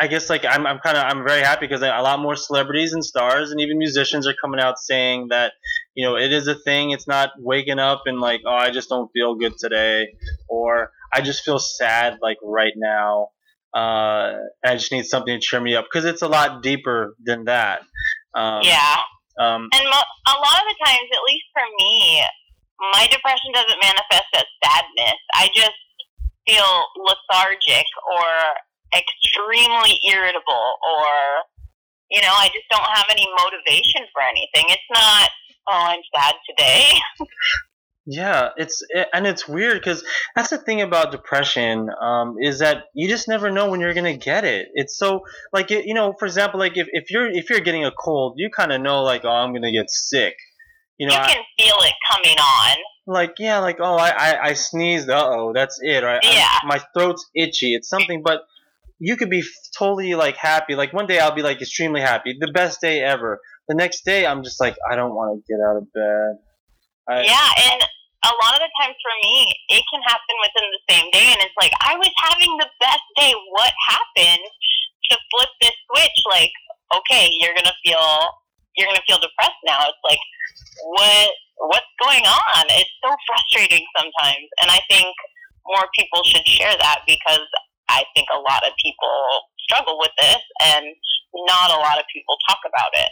I 0.00 0.06
guess 0.06 0.30
like 0.30 0.46
I'm, 0.46 0.66
I'm 0.66 0.78
kind 0.78 0.96
of 0.96 1.04
I'm 1.04 1.24
very 1.24 1.42
happy 1.42 1.66
because 1.66 1.82
a 1.82 1.88
lot 1.88 2.20
more 2.20 2.34
celebrities 2.34 2.94
and 2.94 3.04
stars 3.04 3.50
and 3.50 3.60
even 3.60 3.76
musicians 3.76 4.26
are 4.26 4.34
coming 4.40 4.58
out 4.58 4.78
saying 4.78 5.28
that 5.28 5.52
you 5.94 6.06
know 6.06 6.16
it 6.16 6.32
is 6.32 6.48
a 6.48 6.54
thing. 6.54 6.90
It's 6.90 7.06
not 7.06 7.32
waking 7.38 7.78
up 7.78 8.02
and 8.06 8.18
like 8.18 8.40
oh 8.46 8.54
I 8.54 8.70
just 8.70 8.88
don't 8.88 9.10
feel 9.12 9.34
good 9.34 9.58
today 9.58 10.08
or 10.48 10.90
I 11.12 11.20
just 11.20 11.44
feel 11.44 11.58
sad 11.58 12.18
like 12.22 12.38
right 12.42 12.72
now. 12.76 13.28
Uh, 13.72 14.34
I 14.64 14.74
just 14.74 14.90
need 14.90 15.04
something 15.04 15.38
to 15.38 15.40
cheer 15.40 15.60
me 15.60 15.76
up 15.76 15.84
because 15.84 16.04
it's 16.04 16.22
a 16.22 16.28
lot 16.28 16.62
deeper 16.62 17.14
than 17.22 17.44
that. 17.44 17.82
Um, 18.34 18.62
yeah. 18.62 18.96
Um, 19.38 19.68
And 19.72 19.84
mo- 19.84 20.10
a 20.26 20.36
lot 20.42 20.58
of 20.58 20.66
the 20.66 20.76
times, 20.84 21.08
at 21.12 21.22
least 21.28 21.46
for 21.52 21.62
me, 21.78 22.22
my 22.92 23.06
depression 23.06 23.52
doesn't 23.54 23.78
manifest 23.80 24.26
as 24.34 24.44
sadness. 24.64 25.20
I 25.34 25.48
just 25.54 25.78
feel 26.48 26.84
lethargic 26.98 27.86
or 28.10 28.26
extremely 28.94 30.00
irritable 30.08 30.74
or, 30.82 31.10
you 32.10 32.20
know, 32.20 32.32
I 32.32 32.48
just 32.48 32.68
don't 32.70 32.86
have 32.94 33.06
any 33.10 33.26
motivation 33.38 34.06
for 34.12 34.22
anything. 34.22 34.66
It's 34.68 34.90
not, 34.92 35.30
oh, 35.68 35.94
I'm 35.94 36.02
sad 36.14 36.34
today. 36.48 36.98
Yeah, 38.06 38.48
it's 38.56 38.82
it, 38.88 39.08
and 39.12 39.26
it's 39.26 39.46
weird 39.46 39.74
because 39.74 40.02
that's 40.34 40.50
the 40.50 40.58
thing 40.58 40.80
about 40.80 41.12
depression 41.12 41.90
um, 42.00 42.36
is 42.40 42.58
that 42.58 42.86
you 42.94 43.08
just 43.08 43.28
never 43.28 43.50
know 43.52 43.70
when 43.70 43.78
you're 43.80 43.94
gonna 43.94 44.16
get 44.16 44.44
it. 44.44 44.68
It's 44.74 44.96
so 44.96 45.20
like 45.52 45.70
it, 45.70 45.84
you 45.84 45.94
know, 45.94 46.14
for 46.18 46.24
example, 46.24 46.58
like 46.58 46.76
if, 46.76 46.88
if 46.90 47.10
you're 47.10 47.30
if 47.30 47.50
you're 47.50 47.60
getting 47.60 47.84
a 47.84 47.92
cold, 47.92 48.34
you 48.36 48.50
kind 48.50 48.72
of 48.72 48.80
know 48.80 49.02
like 49.02 49.24
oh 49.24 49.30
I'm 49.30 49.52
gonna 49.52 49.70
get 49.70 49.90
sick. 49.90 50.34
You 50.98 51.06
know, 51.06 51.14
you 51.14 51.20
I, 51.20 51.26
can 51.34 51.44
feel 51.58 51.76
it 51.82 51.94
coming 52.10 52.38
on. 52.38 52.76
like 53.06 53.34
yeah, 53.38 53.58
like 53.58 53.76
oh 53.80 53.96
I 53.96 54.08
I, 54.08 54.44
I 54.46 54.52
sneezed. 54.54 55.10
Uh 55.10 55.28
oh, 55.30 55.52
that's 55.54 55.78
it. 55.80 56.02
Right? 56.02 56.20
Yeah. 56.24 56.48
my 56.64 56.80
throat's 56.94 57.28
itchy. 57.34 57.74
It's 57.74 57.88
something, 57.96 58.22
but 58.24 58.40
you 59.00 59.16
could 59.16 59.30
be 59.30 59.42
totally 59.76 60.14
like 60.14 60.36
happy. 60.36 60.76
Like 60.76 60.92
one 60.92 61.06
day 61.08 61.18
I'll 61.18 61.34
be 61.34 61.42
like 61.42 61.60
extremely 61.60 62.02
happy, 62.02 62.36
the 62.38 62.52
best 62.52 62.80
day 62.80 63.00
ever. 63.00 63.40
The 63.66 63.74
next 63.74 64.04
day 64.04 64.26
I'm 64.26 64.44
just 64.44 64.60
like 64.60 64.76
I 64.88 64.94
don't 64.94 65.16
want 65.16 65.40
to 65.40 65.40
get 65.48 65.58
out 65.58 65.80
of 65.80 65.88
bed. 65.92 66.36
I, 67.08 67.24
Yeah, 67.24 67.48
and 67.72 67.80
a 67.80 68.32
lot 68.44 68.52
of 68.52 68.60
the 68.60 68.68
times 68.76 69.00
for 69.00 69.14
me, 69.24 69.48
it 69.72 69.82
can 69.88 70.04
happen 70.04 70.36
within 70.44 70.68
the 70.68 70.84
same 70.92 71.08
day, 71.16 71.32
and 71.32 71.40
it's 71.40 71.56
like 71.56 71.72
I 71.80 71.96
was 71.96 72.12
having 72.20 72.52
the 72.60 72.68
best 72.78 73.06
day. 73.16 73.32
What 73.56 73.72
happened 73.88 74.44
to 75.10 75.14
flip 75.32 75.48
this 75.64 75.76
switch? 75.88 76.18
Like, 76.28 76.52
okay, 77.00 77.32
you're 77.40 77.56
gonna 77.56 77.74
feel 77.80 78.04
you're 78.76 78.86
gonna 78.86 79.08
feel 79.08 79.18
depressed 79.18 79.64
now. 79.64 79.80
It's 79.88 80.04
like, 80.04 80.20
what 80.84 81.32
what's 81.72 81.92
going 82.04 82.28
on? 82.28 82.62
It's 82.68 82.92
so 83.00 83.16
frustrating 83.24 83.84
sometimes, 83.96 84.44
and 84.60 84.68
I 84.68 84.84
think 84.92 85.08
more 85.64 85.88
people 85.96 86.20
should 86.28 86.44
share 86.44 86.76
that 86.76 87.00
because 87.08 87.48
I 87.90 88.04
think 88.14 88.28
a 88.32 88.38
lot 88.38 88.62
of 88.66 88.72
people 88.82 89.16
struggle 89.68 89.98
with 89.98 90.10
this, 90.18 90.38
and 90.62 90.86
not 91.46 91.70
a 91.70 91.80
lot 91.80 91.98
of 91.98 92.04
people 92.12 92.36
talk 92.48 92.58
about 92.66 92.90
it. 92.94 93.10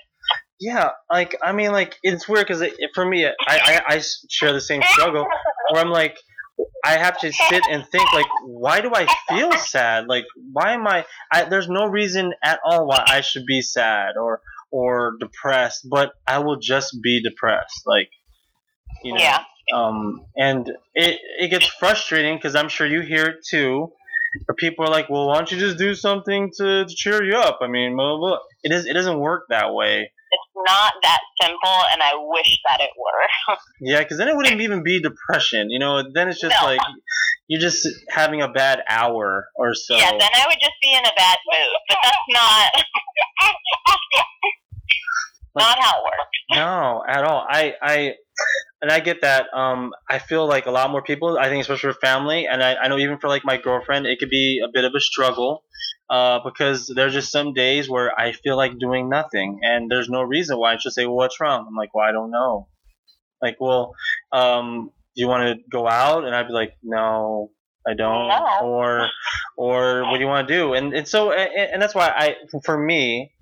Yeah, 0.61 0.91
like 1.11 1.37
I 1.43 1.53
mean, 1.53 1.73
like 1.73 1.97
it's 2.03 2.29
weird 2.29 2.47
because 2.47 2.61
it, 2.63 2.75
for 2.95 3.05
me, 3.05 3.27
I, 3.27 3.33
I 3.47 3.83
I 3.89 4.03
share 4.29 4.53
the 4.53 4.61
same 4.61 4.83
struggle 4.83 5.27
where 5.71 5.81
I'm 5.83 5.91
like, 5.91 6.17
I 6.85 6.97
have 6.97 7.19
to 7.21 7.33
sit 7.33 7.63
and 7.71 7.87
think 7.87 8.13
like, 8.13 8.27
why 8.45 8.81
do 8.81 8.91
I 8.95 9.07
feel 9.29 9.53
sad? 9.53 10.07
Like, 10.09 10.25
why 10.53 10.73
am 10.73 10.87
I? 10.87 11.05
I 11.33 11.45
there's 11.45 11.69
no 11.69 11.87
reason 11.87 12.33
at 12.43 12.59
all 12.65 12.87
why 12.89 13.05
I 13.07 13.21
should 13.21 13.47
be 13.47 13.61
sad 13.63 14.17
or 14.17 14.41
or 14.73 15.17
depressed, 15.21 15.87
but 15.89 16.13
I 16.27 16.39
will 16.41 16.59
just 16.59 16.97
be 17.03 17.23
depressed. 17.23 17.83
Like, 17.87 18.11
you 19.05 19.15
know, 19.15 19.21
Yeah. 19.21 19.45
um, 19.73 20.27
and 20.37 20.69
it 20.95 21.21
it 21.39 21.49
gets 21.49 21.67
frustrating 21.67 22.37
because 22.37 22.57
I'm 22.57 22.69
sure 22.69 22.87
you 22.87 23.01
hear 23.01 23.27
it 23.27 23.37
too. 23.49 23.93
People 24.59 24.85
are 24.85 24.91
like, 24.91 25.09
well, 25.09 25.27
why 25.29 25.37
don't 25.37 25.51
you 25.51 25.59
just 25.59 25.79
do 25.79 25.95
something 25.95 26.51
to, 26.57 26.85
to 26.85 26.95
cheer 26.95 27.23
you 27.25 27.37
up? 27.37 27.59
I 27.63 27.69
mean, 27.69 27.97
blah, 27.97 28.17
blah, 28.17 28.29
blah. 28.29 28.39
it 28.63 28.73
is 28.73 28.87
it 28.87 28.93
doesn't 28.95 29.19
work 29.19 29.45
that 29.51 29.73
way. 29.73 30.11
It's 30.31 30.51
not 30.71 30.93
that 31.03 31.21
simple, 31.41 31.81
and 31.93 32.03
I 32.03 32.13
wish 32.17 32.59
that 32.69 32.81
it 32.81 32.91
were. 32.99 33.57
Yeah, 33.81 34.01
because 34.01 34.19
then 34.19 34.29
it 34.29 34.37
wouldn't 34.37 34.61
even 34.61 34.83
be 34.83 35.01
depression. 35.01 35.71
You 35.71 35.79
know, 35.79 36.03
then 36.13 36.29
it's 36.29 36.41
just 36.41 36.55
No. 36.61 36.67
like 36.67 36.81
you're 37.47 37.61
just 37.61 37.89
having 38.11 38.43
a 38.43 38.49
bad 38.49 38.83
hour 38.89 39.49
or 39.57 39.75
so. 39.75 39.97
Yeah, 39.97 40.11
then 40.11 40.21
I 40.35 40.45
would 40.47 40.59
just 40.61 40.75
be 40.83 40.93
in 40.93 41.01
a 41.01 41.13
bad 41.17 41.39
mood. 41.51 41.77
But 41.89 41.99
that's 42.05 42.17
not 42.31 42.85
not 45.57 45.79
how 45.81 45.99
it 45.99 46.05
works. 46.05 46.39
no, 46.53 47.03
at 47.09 47.25
all. 47.25 47.47
I, 47.49 47.73
I, 47.83 48.15
and 48.81 48.91
I 48.91 49.01
get 49.01 49.23
that. 49.23 49.47
Um, 49.55 49.93
I 50.09 50.19
feel 50.19 50.47
like 50.47 50.67
a 50.67 50.71
lot 50.71 50.91
more 50.91 51.03
people. 51.03 51.39
I 51.39 51.49
think 51.49 51.61
especially 51.61 51.93
for 51.93 51.99
family, 52.01 52.47
and 52.47 52.63
I, 52.63 52.77
I 52.77 52.89
know 52.89 52.99
even 52.99 53.19
for 53.19 53.29
like 53.29 53.45
my 53.45 53.57
girlfriend, 53.57 54.07
it 54.07 54.19
could 54.19 54.31
be 54.31 54.61
a 54.65 54.69
bit 54.73 54.85
of 54.85 54.93
a 54.97 55.01
struggle. 55.01 55.65
Uh, 56.11 56.41
because 56.43 56.91
there's 56.97 57.13
just 57.13 57.31
some 57.31 57.53
days 57.53 57.87
where 57.87 58.19
I 58.19 58.33
feel 58.33 58.57
like 58.57 58.79
doing 58.79 59.11
nothing, 59.11 59.61
and 59.63 59.91
there's 59.91 60.09
no 60.09 60.23
reason 60.23 60.59
why. 60.59 60.73
I 60.73 60.79
should 60.79 60.93
say, 60.93 61.05
well, 61.05 61.17
what's 61.17 61.39
wrong? 61.39 61.67
I'm 61.69 61.75
like, 61.75 61.95
well, 61.95 62.09
I 62.09 62.13
don't 62.13 62.31
know. 62.31 62.69
Like, 63.43 63.57
well, 63.61 63.95
um, 64.33 64.91
do 65.15 65.21
you 65.21 65.29
want 65.29 65.59
to 65.59 65.63
go 65.71 65.87
out? 65.87 66.25
And 66.25 66.35
I'd 66.35 66.47
be 66.47 66.55
like, 66.55 66.73
no, 66.83 67.51
I 67.87 67.93
don't. 67.93 68.29
No. 68.29 68.61
Or, 68.63 69.09
or 69.57 70.03
what 70.05 70.15
do 70.15 70.21
you 70.21 70.29
want 70.29 70.49
to 70.49 70.55
do? 70.55 70.73
And 70.73 70.95
and 70.95 71.07
so 71.07 71.33
and, 71.33 71.73
and 71.73 71.83
that's 71.83 71.95
why 71.95 72.09
I, 72.09 72.37
for 72.65 72.79
me, 72.79 73.33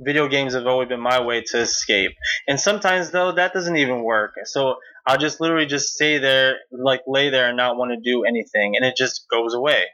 video 0.00 0.28
games 0.28 0.54
have 0.54 0.66
always 0.66 0.88
been 0.88 1.00
my 1.00 1.20
way 1.20 1.42
to 1.42 1.58
escape. 1.58 2.12
And 2.48 2.58
sometimes 2.58 3.10
though 3.10 3.32
that 3.32 3.52
doesn't 3.52 3.76
even 3.76 4.02
work. 4.02 4.32
So 4.44 4.76
I'll 5.06 5.18
just 5.18 5.40
literally 5.40 5.66
just 5.66 5.94
stay 5.94 6.18
there, 6.18 6.56
like 6.70 7.02
lay 7.06 7.30
there 7.30 7.48
and 7.48 7.56
not 7.56 7.76
want 7.76 7.92
to 7.92 7.96
do 8.00 8.24
anything, 8.24 8.76
and 8.76 8.84
it 8.84 8.96
just 8.96 9.26
goes 9.30 9.54
away. 9.54 9.84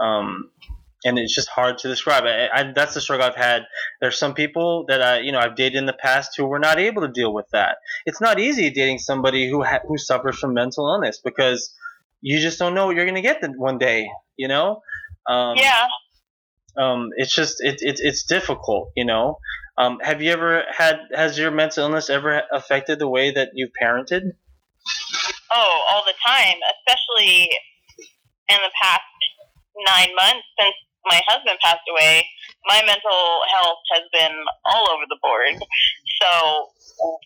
Um, 0.00 0.50
and 1.04 1.18
it's 1.18 1.34
just 1.34 1.48
hard 1.48 1.78
to 1.78 1.88
describe. 1.88 2.24
I, 2.24 2.48
I, 2.52 2.72
that's 2.74 2.94
the 2.94 3.00
struggle 3.00 3.26
I've 3.26 3.36
had. 3.36 3.62
There's 4.00 4.18
some 4.18 4.34
people 4.34 4.84
that 4.88 5.00
I, 5.00 5.20
you 5.20 5.32
know, 5.32 5.38
I've 5.38 5.54
dated 5.54 5.76
in 5.76 5.86
the 5.86 5.92
past 5.92 6.32
who 6.36 6.46
were 6.46 6.58
not 6.58 6.78
able 6.78 7.02
to 7.02 7.08
deal 7.08 7.32
with 7.32 7.46
that. 7.52 7.76
It's 8.04 8.20
not 8.20 8.40
easy 8.40 8.70
dating 8.70 8.98
somebody 8.98 9.48
who 9.48 9.62
ha- 9.62 9.80
who 9.86 9.96
suffers 9.96 10.38
from 10.38 10.54
mental 10.54 10.88
illness 10.88 11.20
because 11.22 11.72
you 12.20 12.40
just 12.40 12.58
don't 12.58 12.74
know 12.74 12.86
what 12.86 12.96
you're 12.96 13.06
gonna 13.06 13.22
get 13.22 13.40
the, 13.40 13.52
one 13.56 13.78
day. 13.78 14.08
You 14.36 14.48
know. 14.48 14.82
Um, 15.28 15.56
Yeah. 15.56 15.86
Um, 16.78 17.10
it's 17.16 17.34
just 17.34 17.56
it, 17.60 17.82
it, 17.82 18.00
it's 18.00 18.22
difficult, 18.22 18.92
you 18.96 19.04
know. 19.04 19.38
Um, 19.76 19.98
have 20.02 20.22
you 20.22 20.30
ever 20.30 20.64
had 20.76 20.98
has 21.14 21.38
your 21.38 21.50
mental 21.50 21.84
illness 21.84 22.10
ever 22.10 22.42
affected 22.52 22.98
the 22.98 23.08
way 23.08 23.30
that 23.30 23.50
you've 23.54 23.70
parented? 23.80 24.32
Oh, 25.52 25.80
all 25.90 26.04
the 26.04 26.14
time, 26.26 26.56
especially 26.78 27.50
in 28.48 28.56
the 28.56 28.72
past 28.82 29.02
nine 29.86 30.14
months 30.14 30.46
since 30.58 30.74
my 31.06 31.20
husband 31.28 31.58
passed 31.62 31.86
away. 31.90 32.26
My 32.66 32.82
mental 32.84 33.40
health 33.54 33.78
has 33.94 34.02
been 34.12 34.36
all 34.64 34.90
over 34.90 35.04
the 35.08 35.18
board. 35.22 35.56
So 36.20 36.68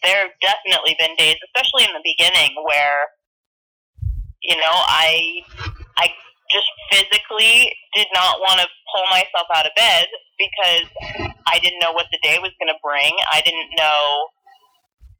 there 0.05 0.29
have 0.29 0.37
definitely 0.41 0.97
been 0.99 1.17
days, 1.17 1.37
especially 1.49 1.85
in 1.85 1.95
the 1.95 2.05
beginning, 2.05 2.55
where 2.65 3.09
you 4.43 4.57
know 4.57 4.77
I 4.77 5.41
I 5.97 6.09
just 6.53 6.69
physically 6.93 7.73
did 7.97 8.07
not 8.13 8.39
want 8.41 8.61
to 8.61 8.69
pull 8.93 9.07
myself 9.11 9.49
out 9.57 9.67
of 9.67 9.73
bed 9.75 10.07
because 10.37 10.87
I 11.49 11.59
didn't 11.59 11.81
know 11.81 11.93
what 11.93 12.07
the 12.13 12.21
day 12.23 12.39
was 12.39 12.53
going 12.61 12.69
to 12.69 12.79
bring. 12.85 13.13
I 13.33 13.41
didn't 13.41 13.73
know 13.77 14.29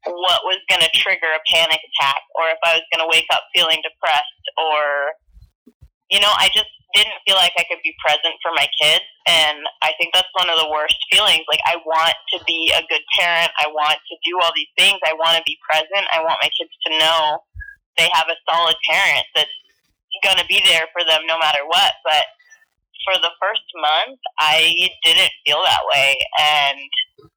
what 0.05 0.43
was 0.45 0.59
going 0.69 0.83
to 0.83 0.91
trigger 0.93 1.31
a 1.31 1.41
panic 1.49 1.79
attack 1.79 2.21
or 2.37 2.51
if 2.51 2.59
I 2.61 2.75
was 2.77 2.85
going 2.93 3.01
to 3.01 3.09
wake 3.09 3.27
up 3.33 3.47
feeling 3.55 3.81
depressed 3.81 4.45
or 4.59 5.15
you 6.11 6.19
know, 6.21 6.29
I 6.37 6.53
just 6.53 6.69
didn't 6.93 7.17
feel 7.25 7.33
like 7.33 7.57
I 7.57 7.65
could 7.65 7.81
be 7.81 7.95
present 7.97 8.37
for 8.45 8.53
my 8.53 8.69
kids 8.77 9.01
and 9.25 9.65
I 9.81 9.97
think 9.97 10.13
that's 10.13 10.29
one 10.37 10.45
of 10.45 10.61
the 10.61 10.69
worst 10.69 10.99
feelings. 11.09 11.41
Like 11.49 11.63
I 11.65 11.81
want 11.81 12.13
to 12.35 12.37
be 12.45 12.69
a 12.69 12.85
good 12.85 13.01
parent. 13.17 13.49
I 13.57 13.65
want 13.73 13.97
to 13.97 14.15
do 14.21 14.37
all 14.43 14.53
these 14.53 14.69
things. 14.77 15.01
I 15.01 15.17
want 15.17 15.39
to 15.39 15.43
be 15.47 15.57
present. 15.65 16.05
I 16.13 16.21
want 16.21 16.37
my 16.43 16.51
kids 16.53 16.69
to 16.85 16.89
know 17.01 17.41
they 17.97 18.09
have 18.13 18.29
a 18.29 18.37
solid 18.45 18.77
parent 18.89 19.25
that's 19.33 19.57
going 20.21 20.37
to 20.37 20.45
be 20.45 20.61
there 20.65 20.85
for 20.93 21.03
them 21.03 21.25
no 21.25 21.39
matter 21.39 21.65
what. 21.65 21.93
But 22.03 22.25
for 23.05 23.19
the 23.19 23.33
first 23.41 23.65
month, 23.75 24.19
I 24.39 24.89
didn't 25.03 25.33
feel 25.45 25.61
that 25.65 25.83
way 25.93 26.17
and 26.39 26.79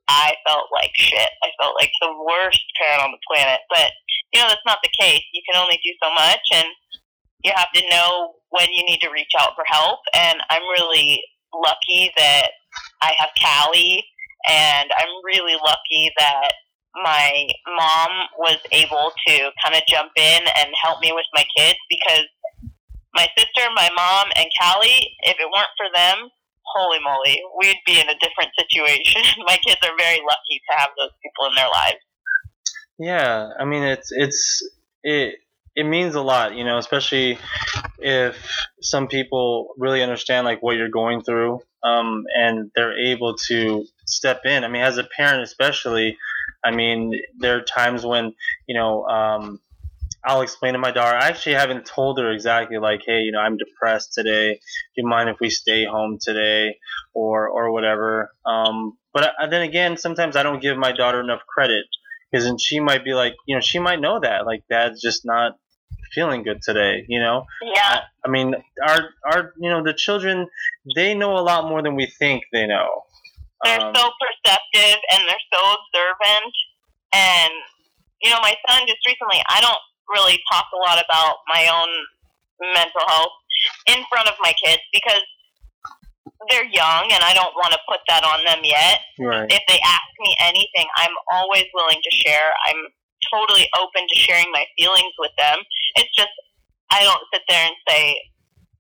I 0.09 0.35
felt 0.47 0.68
like 0.72 0.93
shit. 0.95 1.31
I 1.43 1.51
felt 1.61 1.74
like 1.79 1.91
the 2.01 2.14
worst 2.14 2.62
parent 2.81 3.03
on 3.03 3.11
the 3.11 3.22
planet. 3.27 3.61
But, 3.68 3.91
you 4.33 4.41
know, 4.41 4.49
that's 4.49 4.66
not 4.66 4.79
the 4.83 4.95
case. 4.99 5.22
You 5.33 5.43
can 5.51 5.61
only 5.61 5.79
do 5.83 5.91
so 6.03 6.12
much, 6.14 6.41
and 6.55 6.68
you 7.43 7.53
have 7.55 7.72
to 7.74 7.83
know 7.91 8.35
when 8.51 8.68
you 8.72 8.85
need 8.85 9.01
to 9.01 9.11
reach 9.11 9.33
out 9.39 9.55
for 9.55 9.64
help. 9.66 10.01
And 10.14 10.39
I'm 10.51 10.62
really 10.79 11.22
lucky 11.53 12.12
that 12.16 12.51
I 13.03 13.14
have 13.18 13.31
Callie 13.41 14.05
and 14.49 14.91
I'm 14.99 15.24
really 15.24 15.55
lucky 15.55 16.11
that 16.18 16.53
my 16.95 17.49
mom 17.66 18.11
was 18.39 18.59
able 18.72 19.12
to 19.27 19.51
kind 19.62 19.74
of 19.74 19.83
jump 19.87 20.12
in 20.16 20.43
and 20.57 20.70
help 20.81 21.01
me 21.01 21.12
with 21.12 21.27
my 21.35 21.45
kids 21.57 21.79
because 21.91 22.24
my 23.17 23.27
sister, 23.37 23.64
my 23.75 23.89
mom, 23.97 24.29
and 24.37 24.47
Callie, 24.61 25.17
if 25.23 25.37
it 25.41 25.49
weren't 25.51 25.75
for 25.77 25.89
them, 25.95 26.29
holy 26.77 26.99
moly, 27.01 27.41
we'd 27.59 27.81
be 27.87 27.99
in 27.99 28.09
a 28.09 28.14
different 28.21 28.53
situation. 28.59 29.23
my 29.47 29.57
kids 29.67 29.81
are 29.83 29.97
very 29.99 30.21
lucky 30.21 30.61
to 30.69 30.77
have 30.77 30.91
those 30.99 31.11
people 31.23 31.49
in 31.49 31.55
their 31.57 31.69
lives. 31.69 32.05
Yeah, 32.99 33.51
I 33.59 33.64
mean 33.64 33.83
it's 33.83 34.11
it's 34.11 34.69
it 35.03 35.37
it 35.75 35.85
means 35.85 36.14
a 36.14 36.23
lot, 36.23 36.55
you 36.55 36.64
know, 36.64 36.79
especially 36.79 37.39
if 37.99 38.37
some 38.81 39.09
people 39.09 39.75
really 39.77 40.03
understand 40.03 40.47
like 40.47 40.62
what 40.62 40.77
you're 40.77 40.89
going 40.89 41.23
through, 41.23 41.61
um, 41.83 42.25
and 42.35 42.71
they're 42.75 42.99
able 42.99 43.35
to 43.49 43.85
step 44.07 44.41
in. 44.47 44.64
I 44.64 44.69
mean, 44.69 44.83
as 44.83 44.97
a 44.97 45.05
parent, 45.05 45.43
especially, 45.43 46.17
I 46.64 46.71
mean, 46.71 47.21
there 47.39 47.59
are 47.59 47.62
times 47.62 48.07
when 48.07 48.35
you 48.67 48.75
know 48.75 49.05
um, 49.05 49.61
I'll 50.27 50.43
explain 50.43 50.72
to 50.72 50.79
my 50.79 50.91
daughter. 50.91 51.16
I 51.16 51.29
actually 51.29 51.55
haven't 51.55 51.87
told 51.87 52.18
her 52.18 52.33
exactly 52.33 52.79
like, 52.79 53.03
hey, 53.07 53.20
you 53.20 53.33
know, 53.33 53.39
I'm 53.39 53.57
depressed 53.57 54.12
today. 54.12 54.55
Do 54.55 55.03
you 55.03 55.07
mind 55.07 55.31
if 55.31 55.37
we 55.41 55.51
stay 55.51 55.85
home 55.85 56.18
today, 56.20 56.79
or 57.14 57.49
or 57.49 57.70
whatever? 57.72 58.31
Um, 58.45 58.99
but 59.14 59.33
then 59.51 59.62
again, 59.62 59.97
sometimes 59.97 60.37
I 60.37 60.43
don't 60.43 60.61
give 60.61 60.77
my 60.77 60.93
daughter 60.93 61.20
enough 61.20 61.41
credit 61.49 61.87
because 62.31 62.45
then 62.45 62.59
she 62.59 62.81
might 62.81 63.05
be 63.05 63.14
like, 63.14 63.35
you 63.47 63.55
know, 63.55 63.61
she 63.61 63.79
might 63.79 64.01
know 64.01 64.18
that 64.20 64.45
like 64.45 64.64
dad's 64.68 65.01
just 65.01 65.24
not 65.24 65.53
feeling 66.12 66.43
good 66.43 66.61
today, 66.62 67.05
you 67.09 67.20
know? 67.20 67.45
Yeah. 67.62 67.81
I, 67.85 68.01
I 68.27 68.29
mean, 68.31 68.55
our 68.87 69.11
our 69.31 69.53
you 69.59 69.70
know 69.70 69.83
the 69.83 69.95
children 69.95 70.49
they 70.95 71.14
know 71.14 71.37
a 71.39 71.45
lot 71.45 71.68
more 71.68 71.83
than 71.83 71.95
we 71.95 72.07
think 72.07 72.45
they 72.53 72.66
know. 72.66 73.03
They're 73.64 73.81
Um, 73.81 73.95
so 73.95 74.11
perceptive 74.20 75.01
and 75.12 75.22
they're 75.27 75.47
so 75.53 75.61
observant. 75.61 76.55
And, 77.12 77.53
you 78.22 78.31
know, 78.31 78.39
my 78.43 78.55
son 78.68 78.83
just 78.87 79.01
recently, 79.07 79.43
I 79.49 79.61
don't 79.61 79.79
really 80.13 80.39
talk 80.51 80.67
a 80.75 80.79
lot 80.79 81.03
about 81.03 81.43
my 81.49 81.69
own 81.69 81.91
mental 82.75 83.05
health 83.09 83.35
in 83.87 84.03
front 84.09 84.29
of 84.29 84.35
my 84.41 84.53
kids 84.63 84.83
because 84.93 85.23
they're 86.51 86.69
young 86.69 87.11
and 87.11 87.23
I 87.23 87.35
don't 87.35 87.55
want 87.55 87.73
to 87.73 87.81
put 87.89 88.01
that 88.09 88.23
on 88.23 88.45
them 88.45 88.63
yet. 88.63 89.01
right. 89.19 89.51
If 89.51 89.63
they 89.67 89.79
ask 89.83 90.11
me 90.21 90.37
anything, 90.43 90.87
I'm 90.97 91.15
always 91.33 91.65
willing 91.75 91.99
to 92.03 92.13
share. 92.13 92.53
I'm 92.69 92.91
totally 93.33 93.69
open 93.79 94.07
to 94.07 94.17
sharing 94.17 94.51
my 94.53 94.65
feelings 94.79 95.13
with 95.19 95.33
them. 95.39 95.59
It's 95.97 96.15
just, 96.15 96.31
I 96.91 97.03
don't 97.03 97.23
sit 97.33 97.43
there 97.49 97.67
and 97.67 97.75
say, 97.89 98.21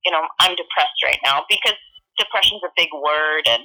you 0.04 0.12
know, 0.12 0.22
I'm 0.38 0.54
depressed 0.54 1.00
right 1.04 1.18
now 1.24 1.42
because 1.48 1.74
depression's 2.18 2.62
a 2.62 2.70
big 2.76 2.88
word 2.94 3.48
and 3.48 3.62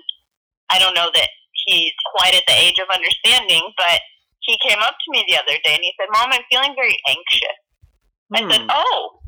I 0.70 0.80
don't 0.80 0.95
know 0.95 1.12
that 1.14 1.30
he's 1.68 1.93
quite 2.16 2.34
at 2.34 2.43
the 2.47 2.57
age 2.57 2.80
of 2.80 2.88
understanding, 2.89 3.62
but 3.78 3.99
he 4.41 4.57
came 4.67 4.79
up 4.81 4.95
to 4.97 5.07
me 5.11 5.23
the 5.29 5.37
other 5.37 5.57
day 5.63 5.73
and 5.77 5.83
he 5.85 5.93
said, 5.99 6.09
Mom, 6.11 6.29
I'm 6.33 6.41
feeling 6.49 6.73
very 6.75 6.97
anxious. 7.07 7.57
I 8.33 8.39
said, 8.47 8.63
Hmm. 8.63 8.71
"Oh, 8.71 9.19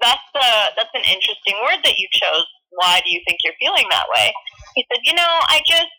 that's 0.00 0.28
uh 0.34 0.66
that's 0.76 0.94
an 0.94 1.02
interesting 1.04 1.58
word 1.66 1.82
that 1.84 1.98
you 1.98 2.06
chose. 2.12 2.46
Why 2.70 3.00
do 3.04 3.10
you 3.10 3.20
think 3.26 3.40
you're 3.42 3.58
feeling 3.58 3.86
that 3.90 4.06
way?" 4.14 4.32
He 4.74 4.86
said, 4.86 5.02
"You 5.04 5.14
know, 5.14 5.32
I 5.50 5.60
just 5.66 5.90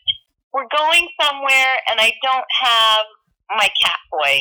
we're 0.54 0.72
going 0.72 1.06
somewhere 1.22 1.74
and 1.91 2.00
I 2.00 2.16
don't 2.24 2.47
have 2.64 3.06
my 3.60 3.70
cat 3.84 4.00
boy, 4.10 4.39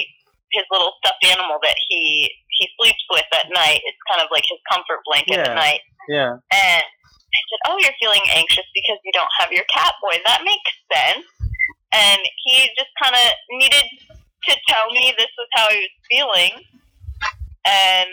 his 0.52 0.64
little 0.70 0.92
stuffed 1.04 1.24
animal 1.26 1.58
that 1.62 1.74
he 1.88 2.30
he 2.54 2.68
sleeps 2.80 3.02
with 3.10 3.26
at 3.34 3.50
night. 3.50 3.82
It's 3.84 3.98
kind 4.08 4.22
of 4.22 4.28
like 4.30 4.44
his 4.48 4.58
comfort 4.70 5.00
blanket 5.04 5.36
Yeah. 5.42 5.50
at 5.50 5.54
night." 5.56 5.80
Yeah. 6.08 6.32
And 6.54 6.84
I 6.86 7.40
said, 7.50 7.60
"Oh, 7.66 7.76
you're 7.82 7.98
feeling 8.00 8.22
anxious 8.30 8.64
because 8.72 8.98
you 9.04 9.10
don't 9.12 9.28
have 9.40 9.50
your 9.50 9.64
cat 9.74 9.94
boy. 10.00 10.22
That 10.24 10.44
makes 10.44 10.70
sense." 10.94 11.26
And 11.92 12.20
he 12.44 12.68
just 12.76 12.90
kind 13.02 13.14
of 13.14 13.26
needed 13.50 13.84
to 14.44 14.52
tell 14.68 14.90
me 14.92 15.12
this 15.16 15.32
was 15.38 15.48
how 15.54 15.68
he 15.70 15.80
was 15.80 15.96
feeling, 16.10 16.52
and 17.66 18.10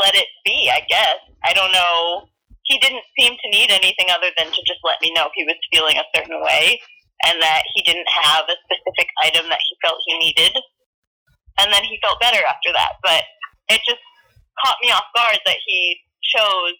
let 0.00 0.14
it 0.14 0.28
be. 0.44 0.70
I 0.70 0.80
guess 0.88 1.16
I 1.44 1.52
don't 1.52 1.72
know. 1.72 2.28
He 2.64 2.78
didn't 2.78 3.04
seem 3.18 3.34
to 3.34 3.50
need 3.50 3.70
anything 3.70 4.06
other 4.10 4.30
than 4.38 4.46
to 4.46 4.60
just 4.66 4.80
let 4.84 5.00
me 5.02 5.12
know 5.14 5.28
he 5.34 5.44
was 5.44 5.56
feeling 5.72 5.96
a 5.98 6.06
certain 6.14 6.40
way, 6.42 6.80
and 7.26 7.40
that 7.42 7.62
he 7.74 7.82
didn't 7.82 8.08
have 8.08 8.44
a 8.48 8.56
specific 8.68 9.08
item 9.24 9.48
that 9.48 9.58
he 9.68 9.76
felt 9.82 9.98
he 10.06 10.18
needed, 10.18 10.52
and 11.58 11.72
then 11.72 11.82
he 11.84 11.98
felt 12.02 12.20
better 12.20 12.40
after 12.48 12.70
that. 12.72 13.00
But 13.02 13.24
it 13.68 13.80
just 13.88 14.00
caught 14.64 14.76
me 14.82 14.90
off 14.92 15.04
guard 15.16 15.38
that 15.44 15.56
he 15.66 15.96
chose 16.22 16.74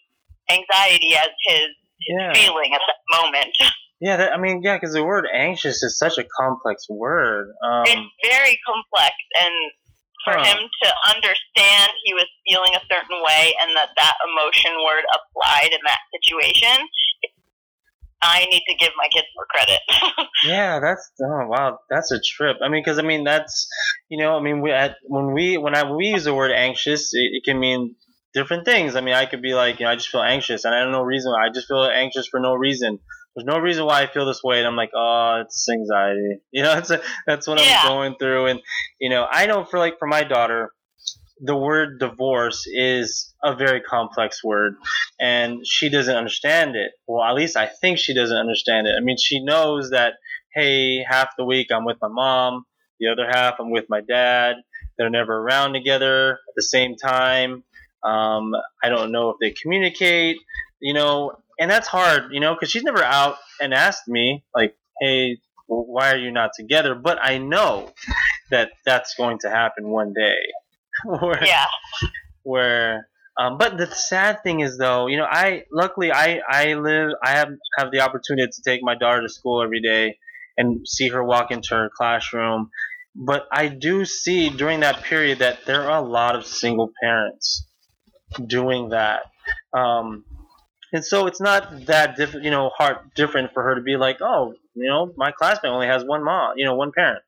anxiety 0.49 1.15
as 1.15 1.29
his, 1.47 1.67
his 1.99 2.15
Yeah. 2.17 2.33
feeling 2.33 2.73
at 2.73 2.81
that 2.87 3.21
moment. 3.21 3.55
Yeah. 4.03 4.17
That, 4.17 4.33
I 4.33 4.37
mean, 4.37 4.61
yeah, 4.63 4.75
because 4.75 4.93
the 4.93 5.03
word 5.03 5.25
anxious 5.33 5.81
is 5.81 5.97
such 5.97 6.17
a 6.17 6.25
complex 6.39 6.87
word. 6.89 7.55
Um, 7.63 7.83
it's 7.87 8.09
very 8.29 8.59
complex, 8.67 9.15
and 9.39 9.53
for 10.25 10.33
Huh. 10.35 10.43
him 10.43 10.57
to 10.83 10.89
understand 11.15 11.91
he 12.03 12.13
was 12.13 12.27
feeling 12.47 12.71
a 12.75 12.81
certain 12.91 13.21
way 13.23 13.53
and 13.61 13.75
that 13.75 13.89
that 13.97 14.15
emotion 14.27 14.71
word 14.83 15.03
applied 15.11 15.71
in 15.71 15.79
that 15.85 15.99
situation, 16.15 16.87
I 18.21 18.45
need 18.45 18.63
to 18.69 18.75
give 18.75 18.91
my 18.95 19.07
kids 19.11 19.27
more 19.35 19.45
credit. 19.49 19.81
Yeah, 20.45 20.79
that's 20.81 21.09
oh 21.21 21.47
wow, 21.47 21.79
that's 21.89 22.11
a 22.11 22.19
trip. 22.19 22.57
I 22.61 22.67
mean, 22.67 22.81
because 22.83 22.99
I 22.99 23.01
mean 23.01 23.23
that's 23.23 23.67
you 24.09 24.17
know, 24.17 24.37
I 24.37 24.41
mean 24.41 24.59
we 24.61 24.71
at 24.71 24.97
when 25.07 25.33
we 25.33 25.57
when 25.57 25.73
I 25.75 25.83
when 25.83 25.95
we 25.95 26.07
use 26.07 26.25
the 26.25 26.33
word 26.33 26.51
anxious, 26.51 27.13
it, 27.13 27.29
it 27.33 27.43
can 27.45 27.59
mean 27.59 27.95
different 28.33 28.65
things. 28.65 28.95
I 28.97 29.01
mean, 29.01 29.13
I 29.13 29.25
could 29.25 29.41
be 29.41 29.53
like, 29.53 29.79
you 29.79 29.85
know, 29.85 29.91
I 29.91 29.95
just 29.95 30.09
feel 30.09 30.21
anxious, 30.21 30.65
and 30.65 30.75
I 30.75 30.81
don't 30.83 30.91
know 30.91 31.01
reason. 31.03 31.31
Why 31.31 31.45
I 31.45 31.49
just 31.49 31.67
feel 31.69 31.85
anxious 31.85 32.27
for 32.27 32.41
no 32.41 32.55
reason. 32.55 32.99
There's 33.35 33.45
no 33.45 33.57
reason 33.57 33.85
why 33.85 34.03
I 34.03 34.07
feel 34.07 34.25
this 34.25 34.43
way, 34.43 34.59
and 34.59 34.67
I'm 34.67 34.75
like, 34.75 34.91
oh, 34.95 35.41
it's 35.45 35.67
anxiety. 35.69 36.37
You 36.51 36.63
know, 36.63 36.75
that's 36.75 36.91
a, 36.91 37.01
that's 37.25 37.47
what 37.47 37.59
Yeah. 37.59 37.81
I'm 37.83 37.87
going 37.87 38.15
through, 38.19 38.45
and 38.47 38.59
you 38.99 39.09
know, 39.09 39.25
I 39.29 39.47
know 39.47 39.63
for 39.65 39.79
like 39.79 39.97
for 39.99 40.07
my 40.07 40.23
daughter, 40.23 40.71
the 41.39 41.55
word 41.55 41.99
divorce 41.99 42.65
is 42.67 43.33
a 43.43 43.55
very 43.55 43.81
complex 43.81 44.43
word 44.43 44.75
and 45.19 45.65
she 45.65 45.89
doesn't 45.89 46.15
understand 46.15 46.75
it. 46.75 46.91
Well, 47.07 47.23
at 47.23 47.33
least 47.35 47.57
I 47.57 47.65
think 47.65 47.97
she 47.97 48.13
doesn't 48.13 48.37
understand 48.37 48.87
it. 48.87 48.95
I 48.97 49.01
mean, 49.01 49.17
she 49.17 49.43
knows 49.43 49.89
that, 49.89 50.13
hey, 50.53 51.03
half 51.03 51.29
the 51.37 51.43
week 51.43 51.67
I'm 51.73 51.83
with 51.85 51.97
my 52.01 52.07
mom, 52.07 52.65
the 52.99 53.07
other 53.09 53.27
half 53.29 53.55
I'm 53.59 53.71
with 53.71 53.85
my 53.89 53.99
dad. 53.99 54.57
They're 54.97 55.09
never 55.09 55.35
around 55.37 55.73
together 55.73 56.33
at 56.33 56.55
the 56.55 56.61
same 56.61 56.95
time. 56.95 57.63
Um, 58.03 58.53
I 58.81 58.89
don't 58.89 59.11
know 59.11 59.31
if 59.31 59.37
they 59.41 59.51
communicate, 59.51 60.37
you 60.79 60.93
know, 60.93 61.33
and 61.59 61.69
that's 61.69 61.87
hard, 61.87 62.31
you 62.31 62.39
know, 62.39 62.53
because 62.53 62.71
she's 62.71 62.83
never 62.83 63.03
out 63.03 63.37
and 63.61 63.73
asked 63.73 64.07
me, 64.07 64.43
like, 64.55 64.75
hey, 65.01 65.37
why 65.67 66.11
are 66.11 66.17
you 66.17 66.31
not 66.31 66.51
together? 66.57 66.95
But 66.95 67.19
I 67.21 67.37
know 67.37 67.91
that 68.51 68.71
that's 68.85 69.15
going 69.15 69.39
to 69.39 69.49
happen 69.49 69.89
one 69.89 70.13
day. 70.13 70.37
Where- 71.05 71.43
yeah. 71.43 71.65
where 72.43 73.07
um, 73.39 73.57
but 73.57 73.77
the 73.77 73.87
sad 73.87 74.43
thing 74.43 74.59
is 74.59 74.77
though 74.77 75.07
you 75.07 75.17
know 75.17 75.25
i 75.29 75.63
luckily 75.71 76.11
i 76.11 76.39
i 76.47 76.73
live 76.75 77.11
i 77.23 77.31
have 77.31 77.49
have 77.77 77.91
the 77.91 78.01
opportunity 78.01 78.47
to 78.51 78.61
take 78.63 78.81
my 78.83 78.95
daughter 78.95 79.21
to 79.21 79.29
school 79.29 79.63
every 79.63 79.81
day 79.81 80.17
and 80.57 80.87
see 80.87 81.09
her 81.09 81.23
walk 81.23 81.51
into 81.51 81.69
her 81.73 81.89
classroom 81.95 82.69
but 83.15 83.47
i 83.51 83.67
do 83.67 84.05
see 84.05 84.49
during 84.49 84.81
that 84.81 85.01
period 85.03 85.39
that 85.39 85.65
there 85.65 85.89
are 85.89 85.97
a 86.03 86.07
lot 86.07 86.35
of 86.35 86.45
single 86.45 86.91
parents 87.01 87.65
doing 88.47 88.89
that 88.89 89.23
um, 89.73 90.23
and 90.93 91.03
so 91.03 91.27
it's 91.27 91.41
not 91.41 91.85
that 91.87 92.15
different 92.15 92.45
you 92.45 92.51
know 92.51 92.69
hard 92.69 92.97
different 93.15 93.51
for 93.53 93.63
her 93.63 93.75
to 93.75 93.81
be 93.81 93.97
like 93.97 94.17
oh 94.21 94.53
you 94.75 94.87
know 94.87 95.11
my 95.17 95.31
classmate 95.31 95.71
only 95.71 95.87
has 95.87 96.03
one 96.05 96.23
mom 96.23 96.53
you 96.57 96.65
know 96.65 96.75
one 96.75 96.91
parent 96.91 97.21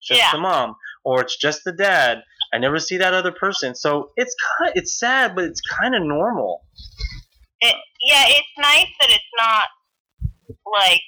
It's 0.00 0.08
just 0.08 0.20
Yeah. 0.20 0.32
the 0.32 0.38
mom 0.38 0.76
or 1.04 1.22
it's 1.22 1.36
just 1.36 1.64
the 1.64 1.72
dad 1.72 2.22
I 2.54 2.58
never 2.58 2.78
see 2.78 2.98
that 2.98 3.12
other 3.12 3.32
person. 3.32 3.74
So 3.74 4.12
it's 4.16 4.34
kind 4.38 4.72
it's 4.76 4.94
sad, 4.96 5.34
but 5.34 5.44
it's 5.44 5.60
kind 5.60 5.92
of 5.92 6.02
normal. 6.06 6.62
It, 7.60 7.74
yeah, 8.06 8.30
it's 8.30 8.54
nice 8.58 8.86
that 9.00 9.10
it's 9.10 9.32
not 9.36 9.66
like 10.70 11.02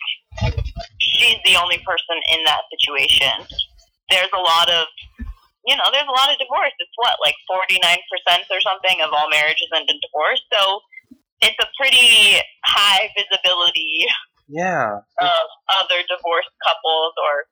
she's 0.98 1.38
the 1.44 1.54
only 1.54 1.78
person 1.86 2.18
in 2.34 2.42
that 2.50 2.66
situation. 2.74 3.46
There's 4.10 4.30
a 4.34 4.42
lot 4.42 4.68
of, 4.68 4.86
you 5.66 5.76
know, 5.76 5.86
there's 5.92 6.10
a 6.10 6.16
lot 6.18 6.32
of 6.32 6.38
divorce. 6.42 6.74
It's 6.82 6.96
what, 6.98 7.14
like 7.22 7.36
49% 7.46 7.70
or 8.50 8.60
something 8.60 9.00
of 9.02 9.12
all 9.12 9.30
marriages 9.30 9.70
end 9.70 9.86
in 9.88 10.00
divorce. 10.02 10.42
So 10.50 10.80
it's 11.40 11.56
a 11.60 11.68
pretty 11.78 12.40
high 12.64 13.08
visibility 13.16 14.06
Yeah. 14.48 14.98
of 15.20 15.46
other 15.80 16.00
divorced 16.08 16.54
couples 16.64 17.12
or 17.22 17.44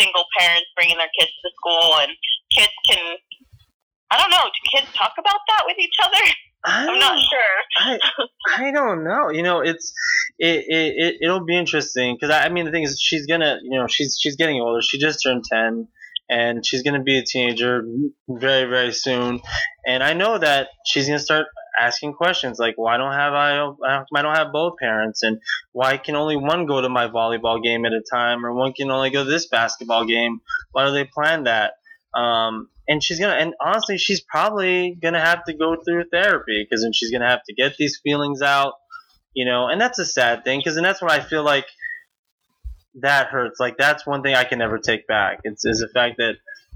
single 0.00 0.24
parents 0.38 0.66
bringing 0.76 0.96
their 0.98 1.10
kids 1.18 1.32
to 1.42 1.50
school 1.56 1.96
and 1.98 2.10
kids 2.54 2.72
can 2.88 3.16
I 4.10 4.18
don't 4.20 4.30
know, 4.30 4.44
do 4.44 4.78
kids 4.78 4.92
talk 4.94 5.12
about 5.18 5.40
that 5.48 5.64
with 5.66 5.78
each 5.78 5.96
other? 6.04 6.32
I 6.64 6.86
I'm 6.86 6.98
not 6.98 7.18
sure. 7.18 7.54
I, 7.78 7.98
I 8.68 8.70
don't 8.70 9.04
know. 9.04 9.30
You 9.30 9.42
know, 9.42 9.60
it's 9.60 9.92
it 10.38 10.64
it, 10.68 10.94
it 10.96 11.14
it'll 11.22 11.44
be 11.44 11.56
interesting 11.56 12.14
because 12.20 12.32
I, 12.34 12.44
I 12.44 12.48
mean 12.50 12.66
the 12.66 12.70
thing 12.70 12.82
is 12.84 13.00
she's 13.00 13.26
gonna 13.26 13.58
you 13.62 13.78
know 13.78 13.86
she's 13.88 14.18
she's 14.20 14.36
getting 14.36 14.60
older. 14.60 14.80
She 14.82 14.98
just 14.98 15.20
turned 15.24 15.44
ten, 15.50 15.88
and 16.28 16.64
she's 16.64 16.82
gonna 16.82 17.02
be 17.02 17.18
a 17.18 17.24
teenager 17.24 17.82
very 18.28 18.68
very 18.68 18.92
soon. 18.92 19.40
And 19.86 20.04
I 20.04 20.12
know 20.12 20.38
that 20.38 20.68
she's 20.86 21.06
gonna 21.06 21.18
start 21.18 21.46
asking 21.78 22.14
questions 22.14 22.58
like 22.58 22.76
why 22.76 22.96
don't 22.96 23.12
have 23.12 23.32
I 23.32 23.58
I 24.14 24.22
don't 24.22 24.36
have 24.36 24.52
both 24.52 24.76
parents? 24.78 25.22
And 25.22 25.40
why 25.72 25.96
can 25.96 26.16
only 26.16 26.36
one 26.36 26.66
go 26.66 26.80
to 26.80 26.88
my 26.88 27.08
volleyball 27.08 27.62
game 27.62 27.84
at 27.84 27.92
a 27.92 28.02
time 28.02 28.44
or 28.44 28.52
one 28.52 28.72
can 28.72 28.90
only 28.90 29.10
go 29.10 29.24
to 29.24 29.30
this 29.30 29.46
basketball 29.46 30.04
game? 30.04 30.40
Why 30.72 30.86
do 30.86 30.92
they 30.92 31.04
plan 31.04 31.44
that? 31.44 31.74
Um, 32.14 32.68
and 32.88 33.02
she's 33.02 33.18
gonna 33.18 33.34
and 33.34 33.54
honestly 33.60 33.96
she's 33.98 34.20
probably 34.20 34.96
gonna 35.00 35.20
have 35.20 35.44
to 35.44 35.54
go 35.54 35.76
through 35.76 36.04
therapy 36.10 36.62
because 36.62 36.82
then 36.82 36.92
she's 36.92 37.10
gonna 37.10 37.28
have 37.28 37.42
to 37.44 37.54
get 37.54 37.76
these 37.76 38.00
feelings 38.02 38.42
out 38.42 38.74
you 39.34 39.44
know? 39.44 39.68
And 39.68 39.80
that's 39.80 39.98
a 39.98 40.04
sad 40.04 40.44
thing 40.44 40.60
because 40.60 40.74
then 40.74 40.84
that's 40.84 41.00
what 41.00 41.10
i 41.10 41.20
feel 41.20 41.42
like 41.42 41.66
that 42.96 43.28
hurts. 43.28 43.58
Like 43.58 43.78
that's 43.78 44.06
one 44.06 44.22
thing 44.22 44.34
i 44.34 44.44
can 44.44 44.58
never 44.58 44.78
take 44.78 45.06
back 45.06 45.40
it's 45.44 45.64
is 45.64 45.78
the 45.78 45.88
fact 45.88 46.18
that 46.18 46.34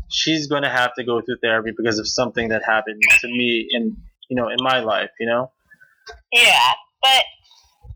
she's 0.09 0.47
gonna 0.47 0.71
have 0.71 0.95
to 0.95 1.05
go 1.05 1.21
through 1.21 1.37
therapy 1.43 1.73
because 1.77 1.99
of 1.99 2.09
something 2.09 2.49
that 2.49 2.63
happened 2.65 3.03
to 3.21 3.29
me 3.29 3.69
in 3.71 3.97
you 4.29 4.37
know 4.37 4.49
in 4.49 4.59
my 4.61 4.81
life 4.81 5.11
you 5.21 5.27
know 5.27 5.51
yeah 6.33 6.73
but 7.03 7.25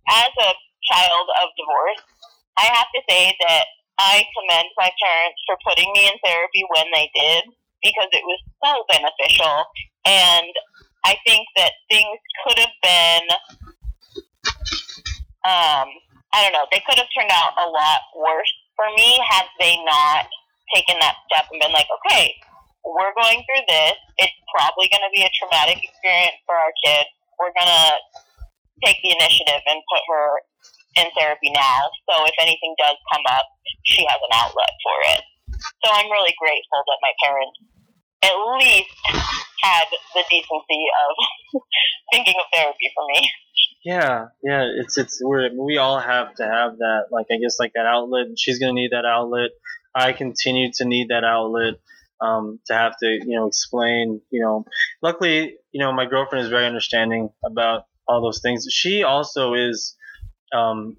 as 0.09 0.33
a 0.39 0.53
child 0.93 1.26
of 1.43 1.49
divorce 1.57 2.03
i 2.59 2.64
have 2.64 2.87
to 2.95 3.01
say 3.09 3.35
that 3.47 3.64
i 3.99 4.24
commend 4.35 4.68
my 4.76 4.91
parents 5.03 5.41
for 5.47 5.57
putting 5.66 5.91
me 5.93 6.07
in 6.07 6.14
therapy 6.24 6.64
when 6.74 6.87
they 6.95 7.11
did 7.14 7.45
because 7.83 8.09
it 8.12 8.24
was 8.24 8.41
so 8.64 8.85
beneficial. 8.89 9.64
And 10.05 10.53
I 11.05 11.16
think 11.26 11.47
that 11.57 11.72
things 11.91 12.18
could 12.45 12.59
have 12.59 12.76
been, 12.83 13.24
um, 15.45 15.89
I 16.33 16.45
don't 16.45 16.53
know, 16.53 16.66
they 16.70 16.83
could 16.87 16.99
have 16.99 17.09
turned 17.16 17.33
out 17.33 17.57
a 17.59 17.68
lot 17.68 18.01
worse 18.16 18.53
for 18.76 18.87
me 18.97 19.18
had 19.28 19.45
they 19.59 19.76
not 19.85 20.26
taken 20.74 20.97
that 21.01 21.16
step 21.26 21.47
and 21.51 21.61
been 21.61 21.72
like, 21.72 21.89
okay, 22.07 22.37
we're 22.85 23.14
going 23.16 23.45
through 23.45 23.64
this. 23.68 23.97
It's 24.18 24.39
probably 24.57 24.89
going 24.89 25.05
to 25.05 25.12
be 25.12 25.22
a 25.22 25.33
traumatic 25.37 25.83
experience 25.85 26.39
for 26.47 26.57
our 26.57 26.72
kid. 26.85 27.05
We're 27.39 27.55
going 27.55 27.70
to 27.70 27.89
take 28.85 28.99
the 29.05 29.12
initiative 29.12 29.61
and 29.68 29.78
put 29.89 30.03
her 30.09 30.26
in 31.01 31.07
therapy 31.16 31.53
now. 31.53 31.89
So 32.09 32.24
if 32.26 32.35
anything 32.41 32.74
does 32.81 32.97
come 33.12 33.24
up, 33.31 33.47
she 33.85 34.05
has 34.09 34.20
an 34.20 34.33
outlet 34.35 34.72
for 34.83 34.97
it. 35.14 35.22
So 35.85 35.93
I'm 35.93 36.11
really 36.11 36.35
grateful 36.41 36.81
that 36.85 37.01
my 37.05 37.12
parents 37.24 37.57
at 38.22 38.37
least 38.61 38.93
had 39.62 39.87
the 40.14 40.24
decency 40.28 40.83
of 40.89 41.62
thinking 42.12 42.35
of 42.39 42.47
therapy 42.53 42.89
for 42.95 43.05
me. 43.09 43.28
Yeah, 43.85 44.26
yeah, 44.43 44.66
it's 44.76 44.99
it's 44.99 45.22
we 45.24 45.49
we 45.59 45.78
all 45.78 45.99
have 45.99 46.35
to 46.35 46.45
have 46.45 46.78
that. 46.78 47.05
Like 47.11 47.26
I 47.33 47.37
guess 47.41 47.59
like 47.59 47.72
that 47.74 47.87
outlet. 47.87 48.39
She's 48.39 48.59
gonna 48.59 48.74
need 48.74 48.93
that 48.93 49.07
outlet. 49.07 49.51
I 49.95 50.12
continue 50.12 50.70
to 50.74 50.85
need 50.85 51.09
that 51.09 51.24
outlet. 51.24 51.74
Um, 52.23 52.61
to 52.66 52.75
have 52.75 52.97
to 52.99 53.07
you 53.07 53.37
know 53.37 53.47
explain. 53.47 54.21
You 54.31 54.43
know, 54.43 54.64
luckily 55.03 55.57
you 55.73 55.81
know 55.81 55.93
my 55.93 56.07
girlfriend 56.07 56.45
is 56.45 56.51
very 56.51 56.66
understanding 56.66 57.31
about 57.45 57.85
all 58.07 58.23
those 58.23 58.41
things. 58.41 58.66
She 58.71 59.03
also 59.03 59.55
is. 59.55 59.97
Um, 60.53 60.97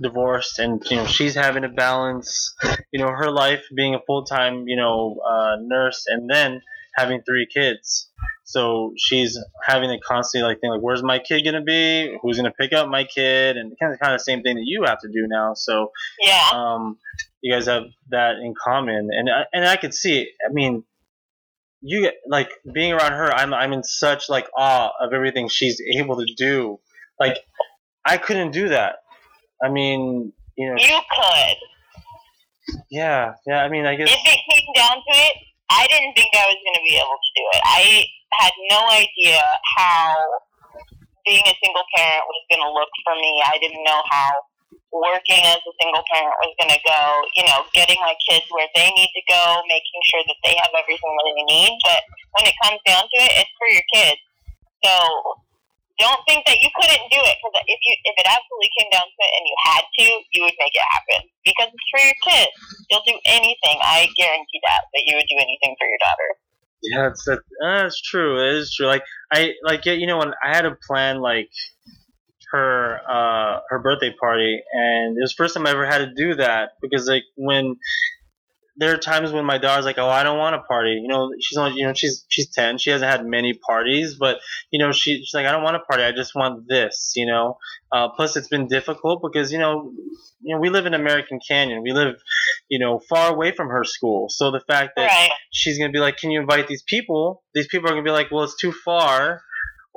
divorced 0.00 0.58
and 0.58 0.82
you 0.90 0.96
know 0.96 1.06
she's 1.06 1.34
having 1.34 1.62
to 1.62 1.68
balance 1.68 2.54
you 2.92 3.00
know 3.00 3.08
her 3.08 3.30
life 3.30 3.64
being 3.74 3.94
a 3.94 4.00
full-time 4.06 4.68
you 4.68 4.76
know 4.76 5.16
uh, 5.28 5.56
nurse 5.60 6.04
and 6.06 6.30
then 6.30 6.62
having 6.96 7.20
three 7.22 7.46
kids 7.52 8.08
so 8.44 8.92
she's 8.96 9.38
having 9.64 9.90
to 9.90 9.98
constantly 9.98 10.48
like 10.48 10.60
think 10.60 10.72
like 10.72 10.80
where's 10.80 11.02
my 11.02 11.18
kid 11.18 11.44
gonna 11.44 11.62
be 11.62 12.16
who's 12.22 12.36
gonna 12.36 12.52
pick 12.52 12.72
up 12.72 12.88
my 12.88 13.04
kid 13.04 13.56
and 13.56 13.76
kind 13.80 13.92
of 13.92 13.98
kind 13.98 14.14
of 14.14 14.20
same 14.20 14.42
thing 14.42 14.56
that 14.56 14.64
you 14.64 14.84
have 14.84 15.00
to 15.00 15.08
do 15.08 15.26
now 15.26 15.52
so 15.54 15.90
yeah 16.20 16.48
um 16.52 16.96
you 17.40 17.52
guys 17.54 17.66
have 17.66 17.84
that 18.10 18.36
in 18.36 18.54
common 18.62 19.08
and 19.10 19.28
I, 19.30 19.44
and 19.52 19.66
I 19.66 19.76
could 19.76 19.94
see 19.94 20.22
it. 20.22 20.28
I 20.48 20.52
mean 20.52 20.84
you 21.80 22.10
like 22.26 22.50
being 22.72 22.92
around 22.92 23.12
her 23.12 23.32
I'm 23.32 23.54
I'm 23.54 23.72
in 23.72 23.84
such 23.84 24.28
like 24.28 24.48
awe 24.56 24.90
of 25.00 25.12
everything 25.12 25.48
she's 25.48 25.80
able 25.96 26.16
to 26.16 26.26
do 26.36 26.78
like 27.20 27.36
I 28.04 28.16
couldn't 28.16 28.50
do 28.50 28.68
that 28.70 28.96
I 29.62 29.68
mean, 29.68 30.32
you 30.56 30.66
know. 30.70 30.76
You 30.78 31.00
could. 31.10 31.58
Yeah, 32.90 33.34
yeah. 33.46 33.64
I 33.64 33.68
mean, 33.68 33.86
I 33.86 33.96
guess. 33.96 34.08
If 34.08 34.22
it 34.22 34.40
came 34.46 34.68
down 34.74 34.96
to 35.02 35.12
it, 35.12 35.34
I 35.70 35.86
didn't 35.90 36.14
think 36.14 36.30
I 36.34 36.46
was 36.46 36.58
going 36.62 36.78
to 36.78 36.84
be 36.86 36.96
able 36.96 37.18
to 37.18 37.30
do 37.34 37.44
it. 37.52 37.62
I 37.64 37.82
had 38.38 38.52
no 38.70 38.80
idea 38.90 39.42
how 39.76 40.14
being 41.26 41.42
a 41.44 41.54
single 41.62 41.84
parent 41.96 42.24
was 42.28 42.42
going 42.50 42.62
to 42.62 42.70
look 42.70 42.88
for 43.04 43.14
me. 43.16 43.42
I 43.44 43.58
didn't 43.58 43.82
know 43.84 44.00
how 44.10 44.30
working 44.92 45.42
as 45.44 45.60
a 45.62 45.72
single 45.80 46.04
parent 46.12 46.34
was 46.42 46.54
going 46.58 46.72
to 46.72 46.82
go. 46.84 47.00
You 47.36 47.44
know, 47.48 47.64
getting 47.72 48.00
my 48.00 48.14
kids 48.28 48.46
where 48.50 48.68
they 48.74 48.88
need 48.92 49.12
to 49.12 49.24
go, 49.28 49.62
making 49.68 50.00
sure 50.10 50.24
that 50.26 50.38
they 50.44 50.54
have 50.58 50.72
everything 50.76 51.12
that 51.12 51.26
they 51.34 51.46
need. 51.46 51.72
But 51.84 52.00
when 52.38 52.44
it 52.48 52.56
comes 52.62 52.80
down 52.84 53.04
to 53.04 53.18
it, 53.22 53.32
it's 53.44 53.54
for 53.56 53.68
your 53.68 53.86
kids. 53.92 54.20
So 54.84 54.94
don't 55.98 56.22
think 56.30 56.46
that 56.46 56.62
you 56.62 56.70
couldn't 56.78 57.10
do 57.10 57.18
it 57.18 57.36
because 57.42 57.54
if 57.66 57.80
you 57.82 57.92
if 58.06 58.14
it 58.14 58.28
absolutely 58.30 58.70
came 58.78 58.90
down 58.94 59.02
to 59.02 59.18
it 59.18 59.32
and 59.34 59.44
you 59.44 59.56
had 59.66 59.84
to, 59.98 60.06
you 60.30 60.40
would 60.46 60.58
make 60.58 60.74
it 60.74 60.86
happen 60.94 61.20
because 61.42 61.68
it's 61.74 61.90
for 61.90 62.02
your 62.02 62.18
kids. 62.22 62.54
You'll 62.86 63.06
do 63.06 63.18
anything. 63.26 63.76
I 63.82 64.06
guarantee 64.14 64.60
that 64.62 64.86
that 64.94 65.04
you 65.06 65.18
would 65.18 65.26
do 65.26 65.38
anything 65.42 65.74
for 65.74 65.86
your 65.90 65.98
daughter. 65.98 66.30
Yeah, 66.82 67.02
that's 67.10 67.24
that. 67.26 67.42
That's 67.60 68.00
true. 68.00 68.38
It 68.38 68.62
is 68.62 68.74
true. 68.74 68.86
Like 68.86 69.02
I 69.32 69.54
like 69.66 69.84
you 69.84 70.06
know 70.06 70.18
when 70.18 70.32
I 70.38 70.54
had 70.54 70.64
a 70.64 70.78
plan 70.86 71.18
like 71.18 71.50
her 72.50 73.00
uh 73.08 73.60
her 73.68 73.78
birthday 73.78 74.14
party 74.18 74.60
and 74.72 75.16
it 75.16 75.20
was 75.20 75.34
the 75.36 75.42
first 75.42 75.54
time 75.54 75.66
I 75.66 75.70
ever 75.70 75.86
had 75.86 75.98
to 75.98 76.12
do 76.14 76.34
that 76.36 76.72
because 76.80 77.08
like 77.08 77.24
when 77.36 77.76
there 78.78 78.94
are 78.94 78.96
times 78.96 79.32
when 79.32 79.44
my 79.44 79.58
daughter's 79.58 79.84
like, 79.84 79.98
"Oh, 79.98 80.08
I 80.08 80.22
don't 80.22 80.38
want 80.38 80.54
a 80.54 80.60
party." 80.60 81.00
You 81.02 81.08
know, 81.08 81.30
she's 81.40 81.58
only, 81.58 81.80
you 81.80 81.84
know, 81.84 81.92
she's 81.94 82.24
she's 82.28 82.48
ten. 82.48 82.78
She 82.78 82.90
hasn't 82.90 83.10
had 83.10 83.26
many 83.26 83.52
parties, 83.54 84.14
but 84.14 84.38
you 84.70 84.78
know, 84.78 84.92
she, 84.92 85.18
she's 85.18 85.34
like, 85.34 85.46
"I 85.46 85.52
don't 85.52 85.64
want 85.64 85.76
a 85.76 85.80
party. 85.80 86.04
I 86.04 86.12
just 86.12 86.34
want 86.34 86.68
this." 86.68 87.12
You 87.16 87.26
know. 87.26 87.58
Uh, 87.90 88.08
plus, 88.10 88.36
it's 88.36 88.48
been 88.48 88.68
difficult 88.68 89.20
because 89.20 89.50
you 89.50 89.58
know, 89.58 89.92
you 90.40 90.54
know, 90.54 90.60
we 90.60 90.70
live 90.70 90.86
in 90.86 90.94
American 90.94 91.40
Canyon. 91.46 91.82
We 91.82 91.92
live, 91.92 92.14
you 92.68 92.78
know, 92.78 93.00
far 93.00 93.32
away 93.34 93.50
from 93.50 93.68
her 93.68 93.82
school. 93.82 94.28
So 94.28 94.52
the 94.52 94.60
fact 94.60 94.92
that 94.96 95.06
right. 95.06 95.30
she's 95.50 95.76
gonna 95.76 95.92
be 95.92 95.98
like, 95.98 96.16
"Can 96.16 96.30
you 96.30 96.40
invite 96.40 96.68
these 96.68 96.82
people?" 96.82 97.42
These 97.54 97.66
people 97.66 97.88
are 97.88 97.92
gonna 97.92 98.04
be 98.04 98.10
like, 98.10 98.30
"Well, 98.30 98.44
it's 98.44 98.56
too 98.56 98.72
far." 98.72 99.42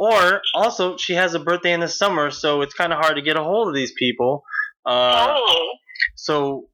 Or 0.01 0.41
also, 0.55 0.97
she 0.97 1.13
has 1.13 1.35
a 1.35 1.39
birthday 1.39 1.73
in 1.73 1.79
the 1.79 1.87
summer, 1.87 2.31
so 2.31 2.63
it's 2.63 2.73
kind 2.73 2.91
of 2.91 2.97
hard 2.97 3.17
to 3.17 3.21
get 3.21 3.37
a 3.37 3.43
hold 3.43 3.67
of 3.67 3.75
these 3.75 3.91
people. 3.91 4.43
Uh, 4.83 5.27
oh. 5.37 5.73
So 6.15 6.69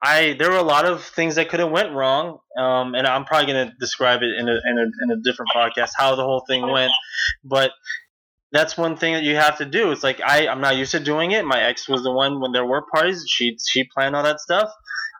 I 0.00 0.36
there 0.38 0.48
were 0.48 0.58
a 0.58 0.62
lot 0.62 0.84
of 0.84 1.02
things 1.02 1.34
that 1.34 1.48
could 1.48 1.58
have 1.58 1.72
went 1.72 1.90
wrong, 1.92 2.38
um, 2.56 2.94
and 2.94 3.04
I'm 3.04 3.24
probably 3.24 3.52
going 3.52 3.66
to 3.66 3.74
describe 3.80 4.22
it 4.22 4.30
in 4.38 4.48
a, 4.48 4.52
in 4.52 4.78
a 4.78 4.82
in 5.02 5.10
a 5.10 5.20
different 5.24 5.50
podcast 5.52 5.90
how 5.96 6.14
the 6.14 6.22
whole 6.22 6.44
thing 6.46 6.62
went. 6.70 6.92
But 7.42 7.72
that's 8.52 8.78
one 8.78 8.96
thing 8.96 9.14
that 9.14 9.24
you 9.24 9.34
have 9.34 9.58
to 9.58 9.64
do. 9.64 9.90
It's 9.90 10.04
like 10.04 10.20
I 10.24 10.46
I'm 10.46 10.60
not 10.60 10.76
used 10.76 10.92
to 10.92 11.00
doing 11.00 11.32
it. 11.32 11.44
My 11.44 11.60
ex 11.60 11.88
was 11.88 12.04
the 12.04 12.12
one 12.12 12.40
when 12.40 12.52
there 12.52 12.64
were 12.64 12.82
parties. 12.94 13.24
She 13.26 13.58
she 13.68 13.82
planned 13.92 14.14
all 14.14 14.22
that 14.22 14.38
stuff. 14.38 14.70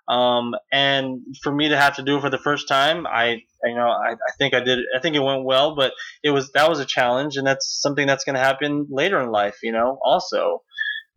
Um, 0.08 0.54
and 0.72 1.20
for 1.42 1.54
me 1.54 1.68
to 1.68 1.76
have 1.76 1.96
to 1.96 2.02
do 2.02 2.18
it 2.18 2.20
for 2.20 2.30
the 2.30 2.38
first 2.38 2.68
time, 2.68 3.06
I 3.06 3.42
you 3.64 3.74
know 3.74 3.88
I, 3.88 4.12
I 4.12 4.32
think 4.38 4.54
I 4.54 4.60
did 4.60 4.80
I 4.96 5.00
think 5.00 5.14
it 5.14 5.20
went 5.20 5.44
well, 5.44 5.76
but 5.76 5.92
it 6.22 6.30
was 6.30 6.50
that 6.52 6.68
was 6.68 6.80
a 6.80 6.84
challenge, 6.84 7.36
and 7.36 7.46
that's 7.46 7.80
something 7.80 8.06
that's 8.06 8.24
going 8.24 8.34
to 8.34 8.40
happen 8.40 8.86
later 8.90 9.20
in 9.20 9.30
life. 9.30 9.58
You 9.62 9.72
know, 9.72 9.98
also. 10.02 10.62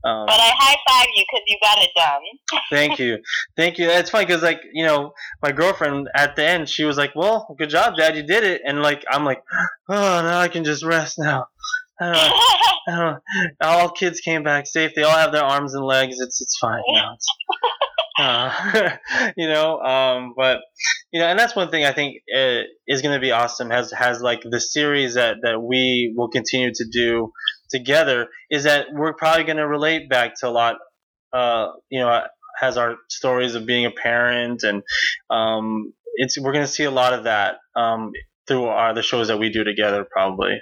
Um, 0.03 0.27
but 0.27 0.39
I 0.39 0.51
high 0.55 0.77
five 0.87 1.07
you 1.15 1.23
because 1.23 1.43
you 1.47 1.57
got 1.63 1.81
it 1.81 1.89
done. 1.95 2.61
thank 2.69 2.99
you, 2.99 3.17
thank 3.57 3.79
you. 3.79 3.89
It's 3.89 4.11
funny 4.11 4.25
because 4.25 4.43
like 4.43 4.61
you 4.71 4.85
know 4.85 5.13
my 5.41 5.51
girlfriend 5.51 6.09
at 6.13 6.35
the 6.35 6.43
end 6.45 6.69
she 6.69 6.83
was 6.83 6.95
like, 6.95 7.15
"Well, 7.15 7.55
good 7.57 7.71
job, 7.71 7.97
Dad, 7.97 8.15
you 8.15 8.21
did 8.21 8.43
it," 8.43 8.61
and 8.63 8.83
like 8.83 9.03
I'm 9.09 9.25
like, 9.25 9.41
"Oh, 9.89 10.21
now 10.21 10.39
I 10.39 10.47
can 10.47 10.63
just 10.63 10.83
rest 10.83 11.17
now." 11.17 11.47
I 11.99 12.05
don't 12.05 12.13
know. 12.13 12.33
I 12.87 12.97
don't. 12.97 13.53
All 13.61 13.89
kids 13.89 14.19
came 14.19 14.43
back 14.43 14.67
safe. 14.67 14.91
They 14.95 15.03
all 15.03 15.17
have 15.17 15.31
their 15.31 15.43
arms 15.43 15.73
and 15.73 15.83
legs. 15.83 16.19
It's 16.19 16.39
it's 16.39 16.57
fine 16.59 16.83
now. 16.89 17.13
It's, 17.15 17.27
uh, 18.17 18.97
you 19.37 19.47
know, 19.47 19.79
um, 19.79 20.33
but 20.35 20.59
you 21.11 21.19
know, 21.19 21.27
and 21.27 21.37
that's 21.37 21.55
one 21.55 21.69
thing 21.69 21.85
I 21.85 21.91
think 21.91 22.17
uh, 22.35 22.61
is 22.87 23.01
going 23.01 23.15
to 23.15 23.21
be 23.21 23.31
awesome. 23.31 23.69
Has 23.69 23.91
has 23.91 24.21
like 24.21 24.41
the 24.43 24.59
series 24.59 25.15
that 25.15 25.37
that 25.43 25.61
we 25.61 26.13
will 26.15 26.29
continue 26.29 26.71
to 26.73 26.85
do 26.91 27.31
together 27.69 28.27
is 28.49 28.63
that 28.63 28.87
we're 28.93 29.13
probably 29.13 29.43
going 29.43 29.57
to 29.57 29.67
relate 29.67 30.09
back 30.09 30.35
to 30.39 30.47
a 30.47 30.51
lot, 30.51 30.77
uh, 31.33 31.67
you 31.89 31.99
know, 31.99 32.21
has 32.59 32.77
our 32.77 32.95
stories 33.09 33.55
of 33.55 33.65
being 33.65 33.85
a 33.85 33.91
parent, 33.91 34.63
and 34.63 34.83
um, 35.29 35.93
it's 36.15 36.39
we're 36.39 36.53
going 36.53 36.65
to 36.65 36.71
see 36.71 36.85
a 36.85 36.91
lot 36.91 37.13
of 37.13 37.25
that 37.25 37.57
um, 37.75 38.11
through 38.47 38.65
our, 38.65 38.93
the 38.93 39.01
shows 39.01 39.27
that 39.27 39.39
we 39.39 39.49
do 39.49 39.63
together, 39.63 40.05
probably. 40.09 40.61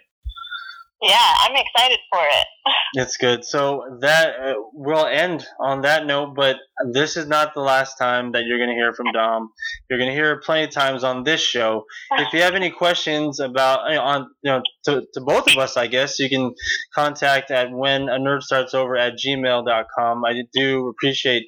Yeah, 1.04 1.34
I'm 1.42 1.56
excited 1.56 2.00
for 2.10 2.22
it. 2.24 2.48
It's 2.96 3.18
good. 3.18 3.44
So 3.44 3.98
that 4.02 4.36
uh, 4.40 4.54
will 4.72 5.08
end 5.08 5.44
on 5.60 5.82
that 5.82 6.06
note, 6.06 6.36
but 6.36 6.58
this 6.94 7.18
is 7.18 7.26
not 7.28 7.56
the 7.56 7.60
last 7.60 7.98
time 7.98 8.34
that 8.34 8.44
you're 8.46 8.60
going 8.60 8.70
to 8.70 8.76
hear 8.76 8.94
from 8.94 9.08
Dom. 9.12 9.50
You're 9.90 9.98
going 9.98 10.12
to 10.12 10.16
hear 10.16 10.40
plenty 10.40 10.66
of 10.66 10.70
times 10.70 11.04
on 11.04 11.24
this 11.24 11.42
show. 11.42 11.86
If 12.12 12.32
you 12.34 12.44
have 12.44 12.54
any 12.54 12.70
questions 12.70 13.40
about 13.40 13.90
you 13.90 13.96
know, 13.96 14.02
on 14.04 14.28
you 14.44 14.52
know 14.52 14.62
to, 14.86 15.02
to 15.16 15.22
both 15.22 15.50
of 15.50 15.58
us, 15.58 15.76
I 15.76 15.88
guess 15.88 16.20
you 16.20 16.30
can 16.30 16.54
contact 16.94 17.50
at 17.50 17.72
when 17.72 18.10
a 18.10 18.20
nerd 18.20 18.44
starts 18.44 18.76
over 18.76 18.96
at 18.96 19.14
gmail.com. 19.14 20.24
I 20.24 20.44
do 20.54 20.88
appreciate 20.88 21.48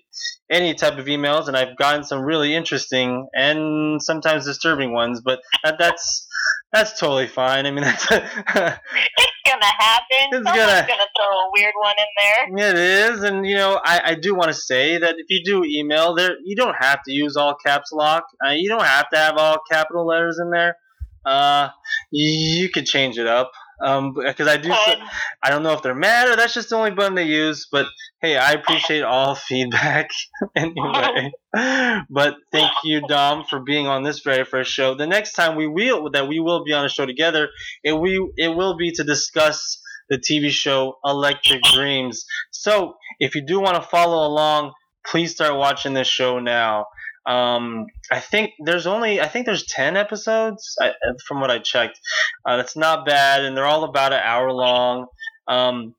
any 0.50 0.74
type 0.74 0.98
of 0.98 1.06
emails, 1.06 1.48
and 1.48 1.56
I've 1.56 1.78
gotten 1.78 2.04
some 2.04 2.24
really 2.24 2.56
interesting 2.56 3.28
and 3.36 4.02
sometimes 4.02 4.46
disturbing 4.46 4.94
ones, 4.94 5.22
but 5.24 5.42
that, 5.64 5.76
that's 5.78 6.28
that's 6.74 7.00
totally 7.00 7.28
fine. 7.28 7.66
I 7.66 7.72
mean, 7.72 7.84
that's 7.84 8.08
gonna 9.46 9.66
happen. 9.66 10.06
It's 10.32 10.36
Someone's 10.48 10.58
gonna- 10.58 10.88
gonna 10.88 11.10
throw 11.18 11.28
a 11.28 11.50
weird 11.54 11.74
one 11.80 11.96
in 11.98 12.58
there. 12.58 12.70
It 12.72 12.78
is, 12.78 13.24
and 13.24 13.46
you 13.46 13.56
know, 13.56 13.80
I, 13.84 14.02
I 14.12 14.16
do 14.16 14.36
want 14.36 14.50
to 14.50 14.54
say 14.54 14.98
that 14.98 15.16
if 15.18 15.28
you 15.30 15.44
do 15.44 15.64
email, 15.64 16.16
there 16.16 16.36
you 16.44 16.56
don't 16.56 16.76
have 16.80 17.02
to 17.04 17.12
use 17.12 17.38
all 17.38 17.56
caps 17.56 17.92
lock. 17.92 18.26
Uh, 18.46 18.52
you 18.52 18.68
don't 18.70 18.84
have 18.86 19.10
to 19.12 19.18
have 19.18 19.38
all 19.38 19.58
capital 19.70 20.06
letters 20.08 20.40
in 20.40 20.50
there. 20.52 20.78
Uh, 21.26 21.70
you 22.12 22.70
could 22.70 22.86
change 22.86 23.18
it 23.18 23.28
up. 23.28 23.52
Um, 23.82 24.14
because 24.14 24.48
I 24.48 24.58
do, 24.58 24.70
Could. 24.70 24.98
I 25.44 25.50
don't 25.50 25.64
know 25.64 25.74
if 25.74 25.82
they're 25.82 25.96
mad 25.96 26.30
or 26.30 26.36
that's 26.36 26.54
just 26.54 26.70
the 26.70 26.76
only 26.76 26.92
button 26.92 27.16
they 27.16 27.26
use. 27.26 27.68
But 27.72 27.88
hey, 28.22 28.38
I 28.38 28.52
appreciate 28.52 29.04
all 29.04 29.36
feedback 29.48 30.10
anyway. 30.56 31.32
but 32.10 32.36
thank 32.52 32.72
you, 32.84 33.02
Dom, 33.08 33.44
for 33.50 33.60
being 33.60 33.88
on 33.88 34.04
this 34.04 34.20
very 34.20 34.46
first 34.46 34.72
show. 34.72 34.96
The 34.96 35.08
next 35.08 35.34
time 35.34 35.56
we 35.56 35.68
will 35.68 36.12
that 36.12 36.28
we 36.28 36.40
will 36.40 36.64
be 36.64 36.74
on 36.74 36.86
a 36.86 36.90
show 36.90 37.06
together, 37.06 37.50
it 37.84 37.94
we 37.94 38.32
it 38.38 38.50
will 38.56 38.78
be 38.78 38.92
to 38.92 39.04
discuss 39.04 39.82
the 40.10 40.18
TV 40.18 40.50
show 40.50 40.98
Electric 41.04 41.62
Dreams. 41.74 42.26
So 42.52 42.96
if 43.20 43.36
you 43.36 43.46
do 43.46 43.60
want 43.60 43.76
to 43.76 43.82
follow 43.82 44.28
along, 44.28 44.74
please 45.06 45.32
start 45.32 45.58
watching 45.58 45.94
this 45.94 46.08
show 46.08 46.40
now. 46.40 46.86
Um, 47.26 47.88
I 48.12 48.20
think 48.20 48.52
there's 48.64 48.86
only 48.86 49.20
I 49.20 49.28
think 49.28 49.46
there's 49.46 49.66
ten 49.66 49.98
episodes 49.98 50.76
I, 50.80 50.94
from 51.28 51.42
what 51.42 51.50
I 51.50 51.60
checked. 51.60 52.00
Uh, 52.46 52.58
that's 52.58 52.76
not 52.76 53.06
bad, 53.06 53.44
and 53.44 53.58
they're 53.58 53.66
all 53.66 53.84
about 53.84 54.14
an 54.14 54.22
hour 54.24 54.52
long. 54.52 55.08
Um, 55.48 55.96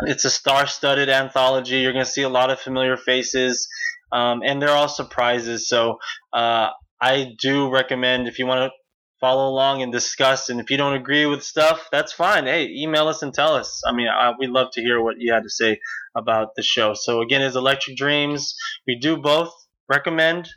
it's 0.00 0.26
a 0.26 0.30
star-studded 0.30 1.08
anthology. 1.08 1.78
You're 1.78 1.92
gonna 1.92 2.04
see 2.04 2.22
a 2.22 2.28
lot 2.28 2.50
of 2.50 2.60
familiar 2.60 2.96
faces, 2.96 3.68
um, 4.12 4.42
and 4.44 4.60
they're 4.60 4.70
all 4.70 4.88
surprises. 4.88 5.68
So 5.68 5.98
uh, 6.32 6.68
I 7.00 7.34
do 7.40 7.70
recommend 7.70 8.28
if 8.28 8.38
you 8.38 8.46
want 8.46 8.70
to 8.70 8.76
follow 9.20 9.48
along 9.48 9.82
and 9.82 9.92
discuss. 9.92 10.50
And 10.50 10.60
if 10.60 10.70
you 10.70 10.76
don't 10.76 10.94
agree 10.94 11.26
with 11.26 11.42
stuff, 11.42 11.88
that's 11.90 12.12
fine. 12.12 12.44
Hey, 12.44 12.68
email 12.68 13.08
us 13.08 13.22
and 13.22 13.32
tell 13.32 13.54
us. 13.54 13.82
I 13.86 13.92
mean, 13.92 14.08
I, 14.08 14.32
we'd 14.38 14.50
love 14.50 14.68
to 14.72 14.82
hear 14.82 15.00
what 15.02 15.16
you 15.18 15.32
had 15.32 15.44
to 15.44 15.50
say 15.50 15.80
about 16.14 16.48
the 16.54 16.62
show. 16.62 16.94
So 16.94 17.22
again, 17.22 17.42
is 17.42 17.56
Electric 17.56 17.96
Dreams. 17.96 18.54
We 18.86 18.98
do 18.98 19.16
both 19.16 19.52
recommend 19.88 20.48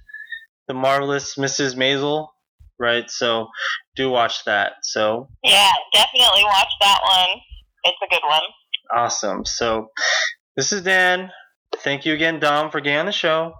the 0.69 0.73
marvelous 0.75 1.35
Mrs. 1.35 1.75
Maisel, 1.75 2.27
right? 2.79 3.09
So 3.09 3.47
do 3.97 4.09
watch 4.09 4.45
that. 4.45 4.73
So 4.83 5.27
Yeah, 5.43 5.71
definitely 5.91 6.43
watch 6.45 6.71
that 6.79 6.99
one. 7.03 7.39
It's 7.83 7.97
a 8.01 8.07
good 8.09 8.21
one. 8.25 8.41
awesome. 8.95 9.43
So 9.45 9.87
this 10.55 10.71
is 10.71 10.83
Dan. 10.83 11.31
Thank 11.77 12.05
you 12.05 12.13
again, 12.13 12.39
Dom, 12.39 12.69
for 12.71 12.79
getting 12.81 12.99
on 12.99 13.05
the 13.07 13.11
show. 13.11 13.53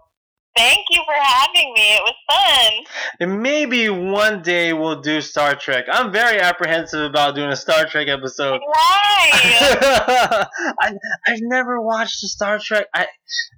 Thank 0.60 0.88
you 0.90 1.02
for 1.06 1.14
having 1.14 1.74
me. 1.74 1.96
It 1.96 2.04
was 2.04 2.16
fun. 2.30 2.86
And 3.22 3.42
maybe 3.42 3.88
one 3.88 4.42
day 4.42 4.74
we'll 4.74 5.00
do 5.00 5.22
Star 5.22 5.56
Trek. 5.56 5.86
I'm 5.90 6.12
very 6.12 6.38
apprehensive 6.38 7.00
about 7.00 7.36
doing 7.36 7.50
a 7.50 7.56
Star 7.56 7.86
Trek 7.86 8.10
episode. 8.10 8.60
Why? 8.66 9.30
I 10.82 10.94
I've 11.28 11.40
never 11.44 11.82
watched 11.82 12.22
a 12.26 12.28
Star 12.28 12.60
Trek. 12.60 12.88
I, 12.94 13.08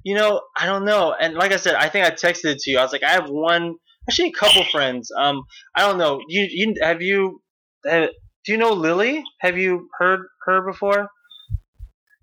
you 0.04 0.14
know, 0.14 0.41
I 0.56 0.68
don't 0.68 0.86
know. 0.86 1.16
And 1.20 1.34
like 1.34 1.52
I 1.52 1.56
said, 1.56 1.74
I 1.74 1.89
think 1.89 2.06
I 2.06 2.12
texted 2.12 2.45
it 2.45 2.60
to 2.60 2.72
you. 2.72 2.78
I 2.78 2.84
was 2.84 2.91
like, 2.91 3.04
I 3.04 3.14
have 3.14 3.32
one, 3.32 3.78
actually 4.08 4.30
a 4.30 4.34
couple 4.34 4.64
friends. 4.66 5.10
Um, 5.18 5.41
I 5.76 5.88
don't 5.88 5.97
know. 5.97 6.22
You 6.28 6.47
you 6.52 6.76
have 6.84 7.02
you, 7.02 7.41
uh, 7.89 8.08
do 8.45 8.52
you 8.52 8.60
know 8.60 8.74
Lily? 8.74 9.24
Have 9.39 9.58
you 9.58 9.89
heard 9.97 10.28
her 10.45 10.62
before? 10.62 11.08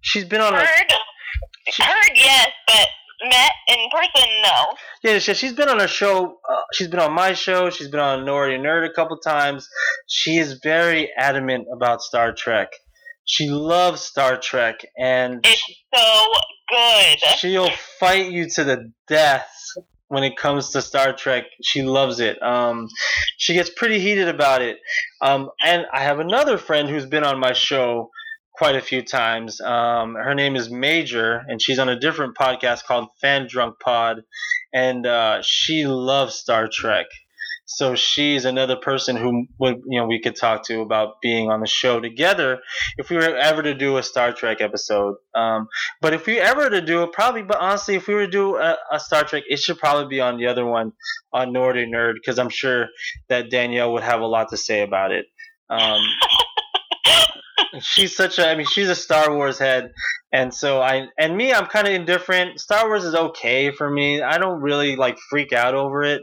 She's 0.03 0.25
been 0.25 0.41
on 0.41 0.55
a 0.55 0.59
heard, 0.59 0.93
heard, 1.81 2.13
yes, 2.15 2.49
but 2.69 2.89
met 3.23 3.51
in 3.69 3.89
person, 3.91 4.29
no. 4.43 4.67
Yeah, 5.03 5.19
she, 5.19 5.35
she's 5.35 5.53
been 5.53 5.69
on 5.69 5.81
a 5.81 5.89
show. 5.89 6.39
Uh, 6.49 6.57
she's 6.73 6.89
been 6.89 7.01
on 7.01 7.13
my 7.13 7.33
show. 7.35 7.71
She's 7.71 7.89
been 7.89 8.01
on 8.01 8.25
Naughty 8.25 8.57
Nerd 8.59 8.89
a 8.89 8.93
couple 8.93 9.19
times. 9.19 9.69
She 10.07 10.39
is 10.39 10.61
very 10.63 11.11
adamant 11.17 11.67
about 11.73 12.01
Star 12.03 12.33
Trek. 12.33 12.69
She 13.25 13.49
loves 13.51 14.01
Star 14.01 14.39
Trek, 14.39 14.77
and 14.99 15.45
It's 15.45 15.63
so 15.95 16.25
good. 16.71 17.19
she'll 17.39 17.71
fight 18.01 18.31
you 18.33 18.49
to 18.51 18.65
the 18.65 18.93
death 19.07 19.49
when 20.09 20.25
it 20.25 20.37
comes 20.39 20.71
to 20.71 20.81
Star 20.81 21.13
Trek. 21.13 21.45
She 21.63 21.83
loves 21.83 22.21
it. 22.21 22.43
Um, 22.43 22.89
she 23.37 23.53
gets 23.53 23.69
pretty 23.69 23.99
heated 24.01 24.29
about 24.29 24.63
it. 24.63 24.79
Um, 25.21 25.51
and 25.63 25.85
I 25.93 26.03
have 26.05 26.21
another 26.21 26.57
friend 26.57 26.89
who's 26.89 27.05
been 27.05 27.25
on 27.25 27.39
my 27.39 27.53
show 27.53 28.11
quite 28.59 28.75
a 28.75 28.83
few 28.83 29.03
times. 29.03 29.61
Um, 29.61 30.17
her 30.17 30.35
name 30.35 30.57
is 30.57 30.69
Major, 30.69 31.45
and 31.47 31.63
she's 31.63 31.79
on 31.79 31.89
a 31.89 31.99
different 31.99 32.37
podcast 32.37 32.85
called 32.85 33.09
Fan 33.21 33.47
Drunk 33.49 33.77
Pod, 33.79 34.23
and 34.75 35.07
uh, 35.07 35.41
she 35.43 35.87
loves 35.87 36.35
Star 36.35 36.69
Trek. 36.71 37.07
So 37.71 37.95
she's 37.95 38.45
another 38.45 38.77
person 38.77 39.15
who 39.15 39.47
would 39.61 39.77
you 39.87 40.01
know 40.01 40.07
we 40.07 40.21
could 40.21 40.35
talk 40.35 40.65
to 40.65 40.81
about 40.81 41.21
being 41.23 41.51
on 41.51 41.61
the 41.61 41.67
show 41.67 42.01
together 42.01 42.61
if 42.97 43.11
we 43.11 43.17
were 43.17 43.37
ever 43.37 43.63
to 43.63 43.75
do 43.75 43.99
a 43.99 44.03
Star 44.03 44.33
Trek 44.33 44.61
episode. 44.61 45.17
Um, 45.35 45.69
but 46.01 46.15
if 46.15 46.27
we 46.27 46.41
ever 46.41 46.69
to 46.69 46.81
do 46.81 47.05
it, 47.05 47.13
probably. 47.13 47.43
But 47.43 47.59
honestly, 47.59 47.95
if 47.95 48.09
we 48.09 48.15
were 48.15 48.25
to 48.25 48.31
do 48.31 48.57
a, 48.57 48.77
a 48.91 48.99
Star 48.99 49.23
Trek, 49.23 49.45
it 49.49 49.61
should 49.61 49.79
probably 49.79 50.09
be 50.09 50.21
on 50.21 50.37
the 50.37 50.47
other 50.47 50.67
one, 50.67 50.93
on 51.33 51.53
Nordy 51.53 51.87
Nerd, 51.87 52.15
because 52.15 52.39
I'm 52.41 52.49
sure 52.49 52.87
that 53.29 53.51
Danielle 53.51 53.93
would 53.93 54.03
have 54.03 54.21
a 54.21 54.27
lot 54.27 54.49
to 54.49 54.57
say 54.57 54.81
about 54.81 55.13
it. 55.13 55.27
Um, 55.71 56.01
she's 57.81 58.17
such 58.17 58.39
a, 58.39 58.49
I 58.49 58.55
mean, 58.55 58.67
she's 58.67 58.89
a 58.89 58.95
Star 58.95 59.35
Wars 59.35 59.59
head, 59.59 59.93
and 60.33 60.53
so 60.53 60.81
I 60.81 61.09
and 61.19 61.37
me, 61.37 61.53
I'm 61.53 61.67
kind 61.67 61.87
of 61.87 61.95
indifferent. 61.95 62.61
Star 62.61 62.87
Wars 62.89 63.05
is 63.05 63.15
okay 63.15 63.71
for 63.71 63.91
me. 63.91 64.23
I 64.23 64.39
don't 64.39 64.61
really 64.61 64.97
like 64.97 65.19
freak 65.31 65.53
out 65.53 65.75
over 65.75 66.03
it. 66.03 66.23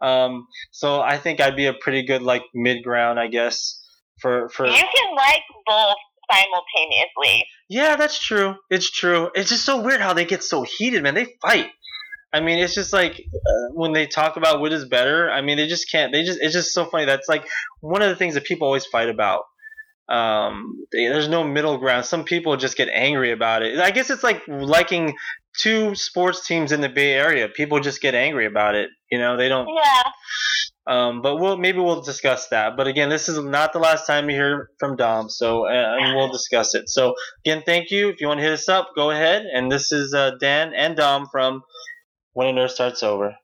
Um, 0.00 0.46
so 0.70 1.00
I 1.00 1.18
think 1.18 1.40
I'd 1.40 1.56
be 1.56 1.66
a 1.66 1.74
pretty 1.74 2.04
good 2.04 2.22
like 2.22 2.42
mid 2.54 2.82
ground, 2.82 3.18
I 3.18 3.28
guess. 3.28 3.82
For 4.20 4.48
for 4.48 4.66
You 4.66 4.72
can 4.72 5.14
like 5.16 5.42
both 5.66 5.96
simultaneously. 6.30 7.46
yeah, 7.68 7.96
that's 7.96 8.18
true. 8.18 8.56
It's 8.70 8.90
true. 8.90 9.30
It's 9.34 9.50
just 9.50 9.64
so 9.64 9.80
weird 9.80 10.00
how 10.00 10.12
they 10.14 10.24
get 10.24 10.42
so 10.42 10.62
heated, 10.62 11.02
man. 11.02 11.14
They 11.14 11.34
fight. 11.42 11.70
I 12.32 12.40
mean, 12.40 12.58
it's 12.58 12.74
just 12.74 12.92
like 12.92 13.12
uh, 13.12 13.72
when 13.72 13.92
they 13.92 14.06
talk 14.06 14.36
about 14.36 14.60
what 14.60 14.72
is 14.72 14.84
better. 14.84 15.30
I 15.30 15.40
mean, 15.42 15.56
they 15.56 15.66
just 15.66 15.90
can't. 15.90 16.12
They 16.12 16.24
just. 16.24 16.38
It's 16.42 16.52
just 16.52 16.72
so 16.72 16.84
funny. 16.84 17.04
That's 17.04 17.28
like 17.28 17.46
one 17.80 18.02
of 18.02 18.08
the 18.08 18.16
things 18.16 18.34
that 18.34 18.44
people 18.44 18.66
always 18.66 18.86
fight 18.86 19.08
about. 19.08 19.44
Um, 20.08 20.86
there's 20.92 21.28
no 21.28 21.42
middle 21.44 21.78
ground. 21.78 22.04
Some 22.04 22.24
people 22.24 22.56
just 22.56 22.76
get 22.76 22.88
angry 22.88 23.32
about 23.32 23.62
it. 23.62 23.78
I 23.78 23.90
guess 23.90 24.10
it's 24.10 24.22
like 24.22 24.42
liking 24.46 25.16
two 25.58 25.94
sports 25.94 26.46
teams 26.46 26.72
in 26.72 26.80
the 26.80 26.88
Bay 26.88 27.12
Area. 27.12 27.48
People 27.48 27.80
just 27.80 28.00
get 28.00 28.14
angry 28.14 28.46
about 28.46 28.74
it. 28.74 28.90
You 29.10 29.18
know, 29.18 29.36
they 29.36 29.48
don't. 29.48 29.68
Yeah. 29.68 30.02
Um, 30.88 31.20
but 31.20 31.36
we'll 31.38 31.56
maybe 31.56 31.80
we'll 31.80 32.02
discuss 32.02 32.48
that. 32.48 32.76
But 32.76 32.86
again, 32.86 33.08
this 33.08 33.28
is 33.28 33.38
not 33.38 33.72
the 33.72 33.80
last 33.80 34.06
time 34.06 34.30
you 34.30 34.36
hear 34.36 34.70
from 34.78 34.96
Dom, 34.96 35.28
so 35.28 35.66
uh, 35.66 35.96
and 36.00 36.14
we'll 36.14 36.30
discuss 36.30 36.76
it. 36.76 36.88
So 36.88 37.14
again, 37.44 37.64
thank 37.66 37.90
you. 37.90 38.08
If 38.10 38.20
you 38.20 38.28
want 38.28 38.38
to 38.38 38.44
hit 38.44 38.52
us 38.52 38.68
up, 38.68 38.90
go 38.94 39.10
ahead. 39.10 39.42
And 39.52 39.70
this 39.70 39.90
is 39.90 40.14
uh, 40.14 40.32
Dan 40.40 40.72
and 40.74 40.96
Dom 40.96 41.26
from 41.32 41.62
When 42.34 42.56
a 42.56 42.60
Nerd 42.60 42.70
Starts 42.70 43.02
Over. 43.02 43.36